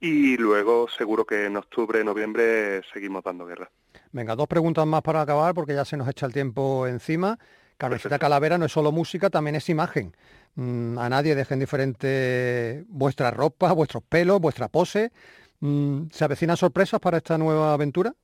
y 0.00 0.36
luego 0.38 0.88
seguro 0.88 1.26
que 1.26 1.44
en 1.44 1.56
octubre, 1.58 2.02
noviembre 2.02 2.80
seguimos 2.92 3.22
dando 3.22 3.44
guerra. 3.44 3.70
Venga, 4.12 4.34
dos 4.34 4.48
preguntas 4.48 4.86
más 4.86 5.02
para 5.02 5.20
acabar 5.20 5.54
porque 5.54 5.74
ya 5.74 5.84
se 5.84 5.96
nos 5.96 6.08
echa 6.08 6.26
el 6.26 6.32
tiempo 6.32 6.86
encima. 6.86 7.38
Perfecto. 7.76 8.18
Calavera 8.18 8.58
no 8.58 8.66
es 8.66 8.72
solo 8.72 8.92
música, 8.92 9.30
también 9.30 9.56
es 9.56 9.68
imagen. 9.68 10.14
Mm, 10.54 10.98
a 10.98 11.08
nadie 11.08 11.34
dejen 11.34 11.60
diferente 11.60 12.84
vuestra 12.88 13.30
ropa, 13.30 13.72
vuestros 13.72 14.02
pelos, 14.02 14.40
vuestra 14.40 14.68
pose. 14.68 15.12
Mm, 15.60 16.08
¿Se 16.10 16.24
avecinan 16.24 16.56
sorpresas 16.56 17.00
para 17.00 17.18
esta 17.18 17.38
nueva 17.38 17.72
aventura? 17.72 18.14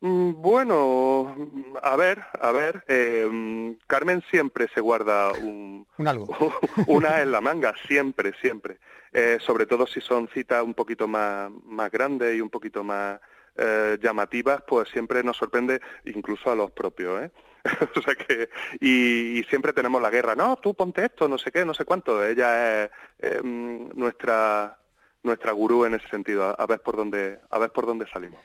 Mm, 0.00 0.32
Bueno, 0.40 1.36
a 1.82 1.96
ver, 1.96 2.22
a 2.40 2.52
ver. 2.52 2.84
eh, 2.88 3.28
mm, 3.30 3.72
Carmen 3.86 4.22
siempre 4.30 4.68
se 4.74 4.80
guarda 4.80 5.32
un, 5.32 5.86
Un 5.98 6.08
algo. 6.08 6.26
una 6.86 7.20
en 7.20 7.30
la 7.32 7.40
manga, 7.40 7.74
siempre, 7.86 8.32
siempre. 8.40 8.78
Eh, 9.12 9.38
sobre 9.40 9.66
todo 9.66 9.86
si 9.86 10.00
son 10.00 10.28
citas 10.28 10.62
un 10.62 10.74
poquito 10.74 11.06
más, 11.08 11.50
más 11.66 11.90
grandes 11.90 12.36
y 12.36 12.40
un 12.40 12.48
poquito 12.48 12.82
más 12.84 13.20
eh, 13.56 13.98
llamativas, 14.00 14.62
pues 14.66 14.88
siempre 14.88 15.22
nos 15.22 15.36
sorprende 15.36 15.80
incluso 16.04 16.50
a 16.50 16.54
los 16.54 16.70
propios, 16.70 17.22
¿eh? 17.24 17.30
o 17.96 18.00
sea 18.00 18.14
que, 18.14 18.48
y, 18.80 19.38
y 19.38 19.44
siempre 19.44 19.74
tenemos 19.74 20.00
la 20.00 20.08
guerra, 20.08 20.34
no, 20.34 20.56
tú 20.56 20.72
ponte 20.74 21.04
esto, 21.04 21.28
no 21.28 21.36
sé 21.36 21.50
qué, 21.52 21.64
no 21.66 21.74
sé 21.74 21.84
cuánto. 21.84 22.24
Ella 22.24 22.84
es 22.84 22.90
eh, 23.18 23.40
mm, 23.42 23.90
nuestra 23.98 24.78
nuestra 25.22 25.52
gurú 25.52 25.84
en 25.84 25.92
ese 25.94 26.08
sentido, 26.08 26.44
a, 26.44 26.52
a 26.52 26.66
ver 26.66 26.80
por 26.80 26.96
dónde, 26.96 27.38
a 27.50 27.58
ver 27.58 27.70
por 27.70 27.84
dónde 27.84 28.06
salimos. 28.10 28.40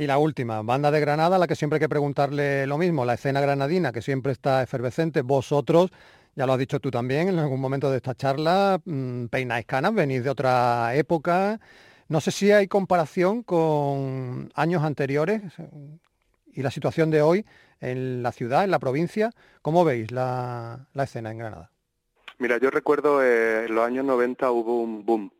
Y 0.00 0.06
la 0.06 0.16
última, 0.16 0.62
banda 0.62 0.90
de 0.90 0.98
Granada, 0.98 1.36
la 1.36 1.46
que 1.46 1.54
siempre 1.54 1.76
hay 1.76 1.80
que 1.80 1.88
preguntarle 1.90 2.66
lo 2.66 2.78
mismo, 2.78 3.04
la 3.04 3.12
escena 3.12 3.42
granadina, 3.42 3.92
que 3.92 4.00
siempre 4.00 4.32
está 4.32 4.62
efervescente. 4.62 5.20
Vosotros, 5.20 5.90
ya 6.34 6.46
lo 6.46 6.54
has 6.54 6.58
dicho 6.58 6.80
tú 6.80 6.90
también 6.90 7.28
en 7.28 7.38
algún 7.38 7.60
momento 7.60 7.90
de 7.90 7.98
esta 7.98 8.14
charla, 8.14 8.80
mm, 8.82 9.26
peináis 9.26 9.66
canas, 9.66 9.92
venís 9.92 10.24
de 10.24 10.30
otra 10.30 10.94
época. 10.94 11.60
No 12.08 12.22
sé 12.22 12.30
si 12.30 12.50
hay 12.50 12.66
comparación 12.66 13.42
con 13.42 14.50
años 14.54 14.82
anteriores 14.84 15.42
eh, 15.58 15.68
y 16.54 16.62
la 16.62 16.70
situación 16.70 17.10
de 17.10 17.20
hoy 17.20 17.44
en 17.82 18.22
la 18.22 18.32
ciudad, 18.32 18.64
en 18.64 18.70
la 18.70 18.78
provincia. 18.78 19.32
¿Cómo 19.60 19.84
veis 19.84 20.10
la, 20.12 20.88
la 20.94 21.04
escena 21.04 21.30
en 21.30 21.36
Granada? 21.36 21.72
Mira, 22.38 22.56
yo 22.56 22.70
recuerdo 22.70 23.22
eh, 23.22 23.66
en 23.66 23.74
los 23.74 23.84
años 23.84 24.06
90 24.06 24.50
hubo 24.50 24.80
un 24.80 25.04
boom. 25.04 25.30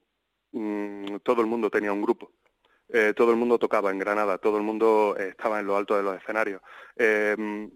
Mm, 0.53 1.17
todo 1.23 1.41
el 1.41 1.47
mundo 1.47 1.71
tenía 1.71 1.95
un 1.95 2.03
grupo. 2.03 2.31
Eh, 2.93 3.15
todo 3.17 3.31
el 3.31 3.37
mundo 3.37 3.59
tocaba 3.59 3.91
en 3.91 3.99
Granada, 3.99 4.39
todo 4.39 4.57
el 4.57 4.63
mundo 4.63 5.17
eh, 5.19 5.29
estaba 5.29 5.61
en 5.61 5.67
lo 5.67 5.77
alto 5.77 5.97
de 5.97 6.03
los 6.03 6.17
escenarios. 6.17 6.61
Mm, 7.37 7.67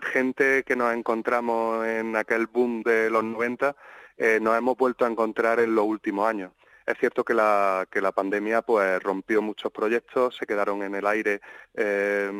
gente 0.00 0.64
que 0.64 0.76
nos 0.76 0.94
encontramos 0.94 1.86
en 1.86 2.16
aquel 2.16 2.46
boom 2.46 2.82
de 2.82 3.10
los 3.10 3.24
90 3.24 3.74
eh, 4.18 4.40
nos 4.42 4.58
hemos 4.58 4.76
vuelto 4.76 5.04
a 5.04 5.08
encontrar 5.08 5.60
en 5.60 5.76
los 5.76 5.86
últimos 5.86 6.28
años. 6.28 6.52
Es 6.84 6.98
cierto 6.98 7.24
que 7.24 7.34
la, 7.34 7.86
que 7.90 8.00
la 8.00 8.10
pandemia 8.12 8.62
pues 8.62 9.00
rompió 9.02 9.40
muchos 9.40 9.70
proyectos, 9.70 10.36
se 10.36 10.46
quedaron 10.46 10.82
en 10.82 10.94
el 10.96 11.06
aire 11.06 11.40
eh, 11.74 12.30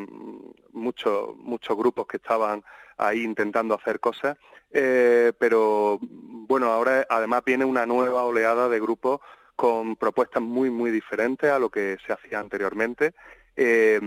muchos, 0.72 1.36
muchos 1.36 1.76
grupos 1.76 2.06
que 2.08 2.16
estaban 2.16 2.64
ahí 2.96 3.22
intentando 3.22 3.74
hacer 3.74 4.00
cosas, 4.00 4.36
eh, 4.72 5.32
pero 5.38 6.00
bueno, 6.00 6.72
ahora 6.72 7.06
además 7.08 7.42
viene 7.44 7.64
una 7.64 7.86
nueva 7.86 8.24
oleada 8.24 8.68
de 8.68 8.80
grupos 8.80 9.20
con 9.58 9.96
propuestas 9.96 10.40
muy, 10.40 10.70
muy 10.70 10.92
diferentes 10.92 11.50
a 11.50 11.58
lo 11.58 11.68
que 11.68 11.96
se 12.06 12.12
hacía 12.12 12.38
anteriormente. 12.38 13.12
Eh, 13.56 13.98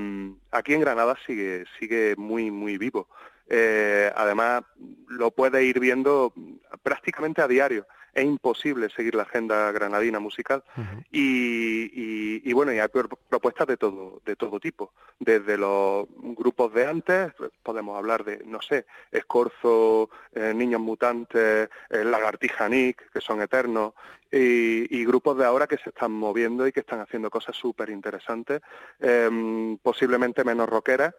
aquí 0.50 0.74
en 0.74 0.80
Granada 0.80 1.18
sigue, 1.28 1.66
sigue 1.78 2.16
muy, 2.16 2.52
muy 2.52 2.78
vivo. 2.78 3.10
Eh, 3.50 4.10
además, 4.16 4.64
lo 5.10 5.32
puede 5.32 5.66
ir 5.66 5.82
viendo 5.82 6.34
prácticamente 6.84 7.42
a 7.42 7.50
diario 7.50 7.86
es 8.14 8.26
imposible 8.26 8.90
seguir 8.90 9.16
la 9.16 9.24
agenda 9.24 9.72
granadina 9.72 10.20
musical. 10.20 10.64
Y, 11.12 12.42
y, 12.50 12.54
bueno 12.54 12.74
y 12.74 12.80
hay 12.80 12.88
propuestas 12.88 13.68
de 13.68 13.78
todo 13.78 14.22
de 14.26 14.36
todo 14.36 14.60
tipo. 14.60 14.94
Desde 15.20 15.58
los 15.58 16.08
grupos 16.20 16.74
de 16.74 16.88
antes 16.88 17.34
podemos 17.64 17.98
hablar 17.98 18.24
de 18.24 18.44
no 18.46 18.62
sé 18.62 18.86
Escorzo 19.12 20.10
eh, 20.34 20.54
Niños 20.54 20.82
Mutantes 20.82 21.70
eh, 21.90 22.04
Lagartija 22.04 22.68
Nick 22.70 23.12
que 23.12 23.22
son 23.22 23.42
eternos 23.42 23.94
y, 24.32 25.04
grupos 25.06 25.38
de 25.38 25.46
ahora 25.46 25.68
que 25.68 25.78
se 25.78 25.90
están 25.90 26.12
moviendo 26.12 26.66
y 26.66 26.72
que 26.72 26.80
están 26.80 27.02
haciendo 27.02 27.30
cosas 27.30 27.56
súper 27.56 27.90
interesantes 27.90 28.62
em, 29.00 29.78
posiblemente 29.78 30.46
menos 30.46 30.70
rockeras 30.70 31.14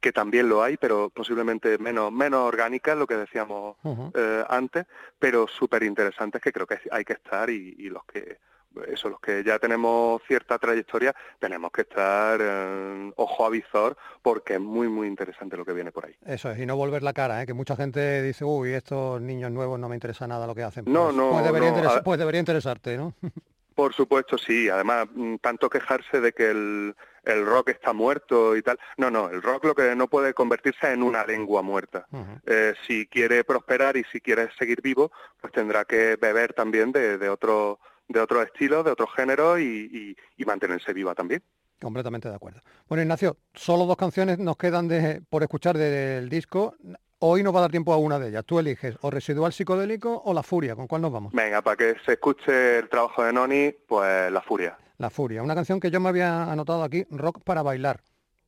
que 0.00 0.12
también 0.12 0.48
lo 0.48 0.62
hay, 0.62 0.76
pero 0.76 1.10
posiblemente 1.10 1.78
menos, 1.78 2.12
menos 2.12 2.40
orgánicas, 2.40 2.96
lo 2.96 3.06
que 3.06 3.16
decíamos 3.16 3.76
eh, 4.14 4.44
antes, 4.48 4.86
pero 5.18 5.48
súper 5.48 5.82
interesantes 5.82 6.40
que 6.40 6.52
creo 6.52 6.66
que 6.66 6.78
hay 6.90 7.04
que 7.04 7.14
estar 7.14 7.50
y, 7.50 7.88
los 7.88 8.04
que 8.04 8.38
eso, 8.86 9.08
los 9.08 9.18
que 9.18 9.42
ya 9.42 9.58
tenemos 9.58 10.22
cierta 10.28 10.56
trayectoria, 10.58 11.12
tenemos 11.40 11.72
que 11.72 11.82
estar 11.82 12.38
eh, 12.40 13.12
ojo 13.16 13.46
a 13.46 13.50
visor 13.50 13.96
porque 14.22 14.54
es 14.54 14.60
muy, 14.60 14.88
muy 14.88 15.08
interesante 15.08 15.56
lo 15.56 15.64
que 15.64 15.72
viene 15.72 15.90
por 15.90 16.06
ahí. 16.06 16.14
Eso 16.24 16.50
es, 16.50 16.60
y 16.60 16.66
no 16.66 16.76
volver 16.76 17.02
la 17.02 17.12
cara, 17.12 17.42
¿eh? 17.42 17.46
que 17.46 17.54
mucha 17.54 17.74
gente 17.74 18.22
dice, 18.22 18.44
uy, 18.44 18.74
estos 18.74 19.20
niños 19.20 19.50
nuevos 19.50 19.80
no 19.80 19.88
me 19.88 19.96
interesa 19.96 20.28
nada 20.28 20.46
lo 20.46 20.54
que 20.54 20.62
hacen. 20.62 20.84
no, 20.86 21.06
pues, 21.06 21.16
no, 21.16 21.30
pues 21.32 21.44
debería, 21.44 22.02
pues 22.04 22.18
debería 22.20 22.40
interesarte, 22.40 22.96
¿no? 22.96 23.14
Por 23.78 23.94
supuesto, 23.94 24.36
sí. 24.36 24.68
Además, 24.68 25.06
mm, 25.14 25.36
tanto 25.36 25.70
quejarse 25.70 26.20
de 26.20 26.32
que 26.32 26.50
el, 26.50 26.96
el, 27.32 27.46
rock 27.46 27.70
está 27.70 27.92
muerto 27.92 28.56
y 28.56 28.62
tal. 28.62 28.78
No, 28.96 29.10
no, 29.10 29.28
el 29.28 29.42
rock 29.42 29.64
lo 29.64 29.74
que 29.74 29.94
no 29.94 30.08
puede 30.08 30.34
convertirse 30.34 30.92
en 30.92 31.02
una 31.02 31.24
lengua 31.24 31.62
muerta. 31.62 32.06
Eh, 32.46 32.74
si 32.86 33.06
quiere 33.06 33.44
prosperar 33.44 33.96
y 33.96 34.04
si 34.12 34.20
quiere 34.20 34.48
seguir 34.58 34.82
vivo, 34.82 35.10
pues 35.40 35.52
tendrá 35.52 35.84
que 35.84 36.16
beber 36.16 36.52
también 36.52 36.92
de, 36.92 37.18
de 37.18 37.28
otro 37.28 37.78
de 38.08 38.20
otro 38.20 38.42
estilo, 38.42 38.82
de 38.82 38.90
otro 38.90 39.06
género 39.06 39.58
y, 39.58 40.16
y, 40.36 40.44
mantenerse 40.44 40.92
viva 40.92 41.14
también. 41.14 41.42
Completamente 41.80 42.28
de 42.28 42.34
acuerdo. 42.34 42.60
Bueno, 42.88 43.02
Ignacio, 43.02 43.36
solo 43.54 43.84
dos 43.84 43.96
canciones 43.96 44.38
nos 44.38 44.56
quedan 44.56 44.88
de, 44.88 45.22
por 45.28 45.42
escuchar 45.42 45.76
del 45.76 46.28
disco. 46.28 46.74
Hoy 47.20 47.42
no 47.42 47.52
va 47.52 47.60
a 47.60 47.62
dar 47.62 47.70
tiempo 47.70 47.92
a 47.92 47.98
una 47.98 48.18
de 48.18 48.28
ellas. 48.28 48.44
Tú 48.44 48.58
eliges 48.58 48.96
o 49.02 49.10
Residual 49.10 49.52
Psicodélico 49.52 50.22
o 50.24 50.32
La 50.32 50.42
Furia. 50.42 50.74
¿Con 50.74 50.86
cuál 50.86 51.02
nos 51.02 51.12
vamos? 51.12 51.32
Venga, 51.32 51.62
para 51.62 51.76
que 51.76 51.96
se 52.04 52.12
escuche 52.12 52.78
el 52.78 52.88
trabajo 52.88 53.22
de 53.22 53.32
Noni, 53.32 53.74
pues 53.86 54.32
La 54.32 54.40
Furia. 54.40 54.78
La 54.98 55.10
Furia, 55.10 55.42
una 55.42 55.54
canción 55.54 55.80
que 55.80 55.90
yo 55.90 56.00
me 56.00 56.08
había 56.08 56.50
anotado 56.50 56.82
aquí, 56.82 57.06
Rock 57.10 57.40
para 57.44 57.62
bailar. 57.62 58.00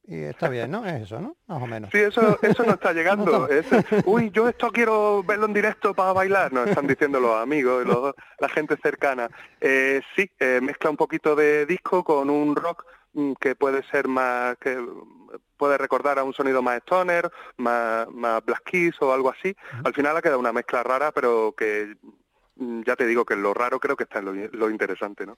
Y 0.05 0.23
está 0.25 0.49
bien, 0.49 0.73
¿no? 0.73 0.85
Es 0.85 1.03
eso, 1.03 1.21
¿no? 1.21 1.37
Más 1.47 1.63
o 1.63 1.67
menos. 1.67 1.91
Sí, 1.93 1.99
eso, 1.99 2.37
eso 2.43 2.65
no 2.65 2.73
está 2.73 2.93
llegando. 2.93 3.49
uy, 4.07 4.31
yo 4.31 4.49
esto 4.49 4.73
quiero 4.73 5.23
verlo 5.23 5.47
en 5.47 5.53
directo 5.53 5.95
para 5.95 6.13
bailar. 6.13 6.53
Nos 6.53 6.69
están 6.69 6.89
diciendo 6.89 7.21
los 7.21 7.37
amigos, 7.37 7.87
los, 7.87 8.15
la 8.41 8.49
gente 8.49 8.77
cercana. 8.83 9.31
Eh, 9.61 10.01
sí, 10.17 10.29
eh, 10.41 10.59
mezcla 10.61 10.91
un 10.91 10.97
poquito 10.97 11.37
de 11.37 11.65
disco 11.65 12.03
con 12.03 12.29
un 12.29 12.57
rock 12.57 12.85
mm, 13.13 13.35
que 13.35 13.55
puede 13.55 13.85
ser 13.85 14.09
más, 14.09 14.57
que 14.59 14.85
puede 15.57 15.79
recordar 15.79 16.19
a 16.19 16.25
un 16.25 16.33
sonido 16.33 16.63
más 16.63 16.79
stoner, 16.79 17.31
más, 17.59 18.09
más 18.09 18.45
Black 18.45 18.65
Keys 18.65 19.01
o 19.01 19.13
algo 19.13 19.31
así. 19.31 19.55
Al 19.85 19.95
final 19.95 20.17
ha 20.17 20.23
quedado 20.23 20.41
una 20.41 20.53
mezcla 20.53 20.83
rara, 20.83 21.13
pero 21.13 21.55
que 21.57 21.95
mm, 22.57 22.83
ya 22.83 22.97
te 22.97 23.07
digo 23.07 23.25
que 23.25 23.37
lo 23.37 23.55
raro 23.55 23.79
creo 23.79 23.95
que 23.95 24.05
está 24.05 24.19
en 24.19 24.51
lo, 24.53 24.71
interesante, 24.71 25.27
¿no? 25.27 25.37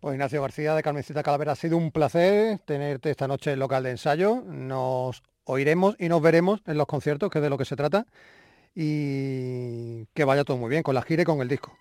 Pues 0.00 0.14
Ignacio 0.14 0.42
García 0.42 0.74
de 0.74 0.82
Carmencita 0.82 1.22
Calavera, 1.22 1.52
ha 1.52 1.56
sido 1.56 1.76
un 1.76 1.90
placer 1.90 2.58
tenerte 2.64 3.10
esta 3.10 3.26
noche 3.26 3.52
en 3.52 3.58
local 3.58 3.82
de 3.82 3.90
ensayo. 3.90 4.42
Nos 4.46 5.22
oiremos 5.44 5.96
y 5.98 6.08
nos 6.08 6.20
veremos 6.20 6.60
en 6.66 6.78
los 6.78 6.86
conciertos, 6.86 7.30
que 7.30 7.38
es 7.38 7.42
de 7.42 7.50
lo 7.50 7.58
que 7.58 7.64
se 7.64 7.76
trata. 7.76 8.06
Y 8.74 10.04
que 10.14 10.24
vaya 10.24 10.44
todo 10.44 10.58
muy 10.58 10.68
bien 10.68 10.82
con 10.82 10.94
la 10.94 11.02
gira 11.02 11.22
y 11.22 11.24
con 11.24 11.40
el 11.40 11.48
disco. 11.48 11.76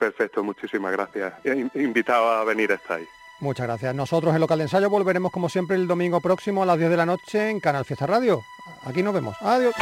Perfecto, 0.00 0.42
muchísimas 0.42 0.92
gracias. 0.92 1.32
Invitado 1.74 2.28
a 2.28 2.44
venir 2.44 2.76
ahí. 2.88 3.04
Muchas 3.40 3.66
gracias. 3.66 3.94
Nosotros 3.94 4.34
en 4.34 4.40
local 4.40 4.58
de 4.58 4.64
ensayo 4.64 4.90
volveremos 4.90 5.30
como 5.32 5.48
siempre 5.48 5.76
el 5.76 5.86
domingo 5.86 6.20
próximo 6.20 6.62
a 6.62 6.66
las 6.66 6.78
10 6.78 6.90
de 6.90 6.96
la 6.96 7.06
noche 7.06 7.50
en 7.50 7.60
Canal 7.60 7.84
Fiesta 7.84 8.06
Radio. 8.06 8.40
Aquí 8.84 9.02
nos 9.02 9.14
vemos. 9.14 9.36
Adiós. 9.40 9.74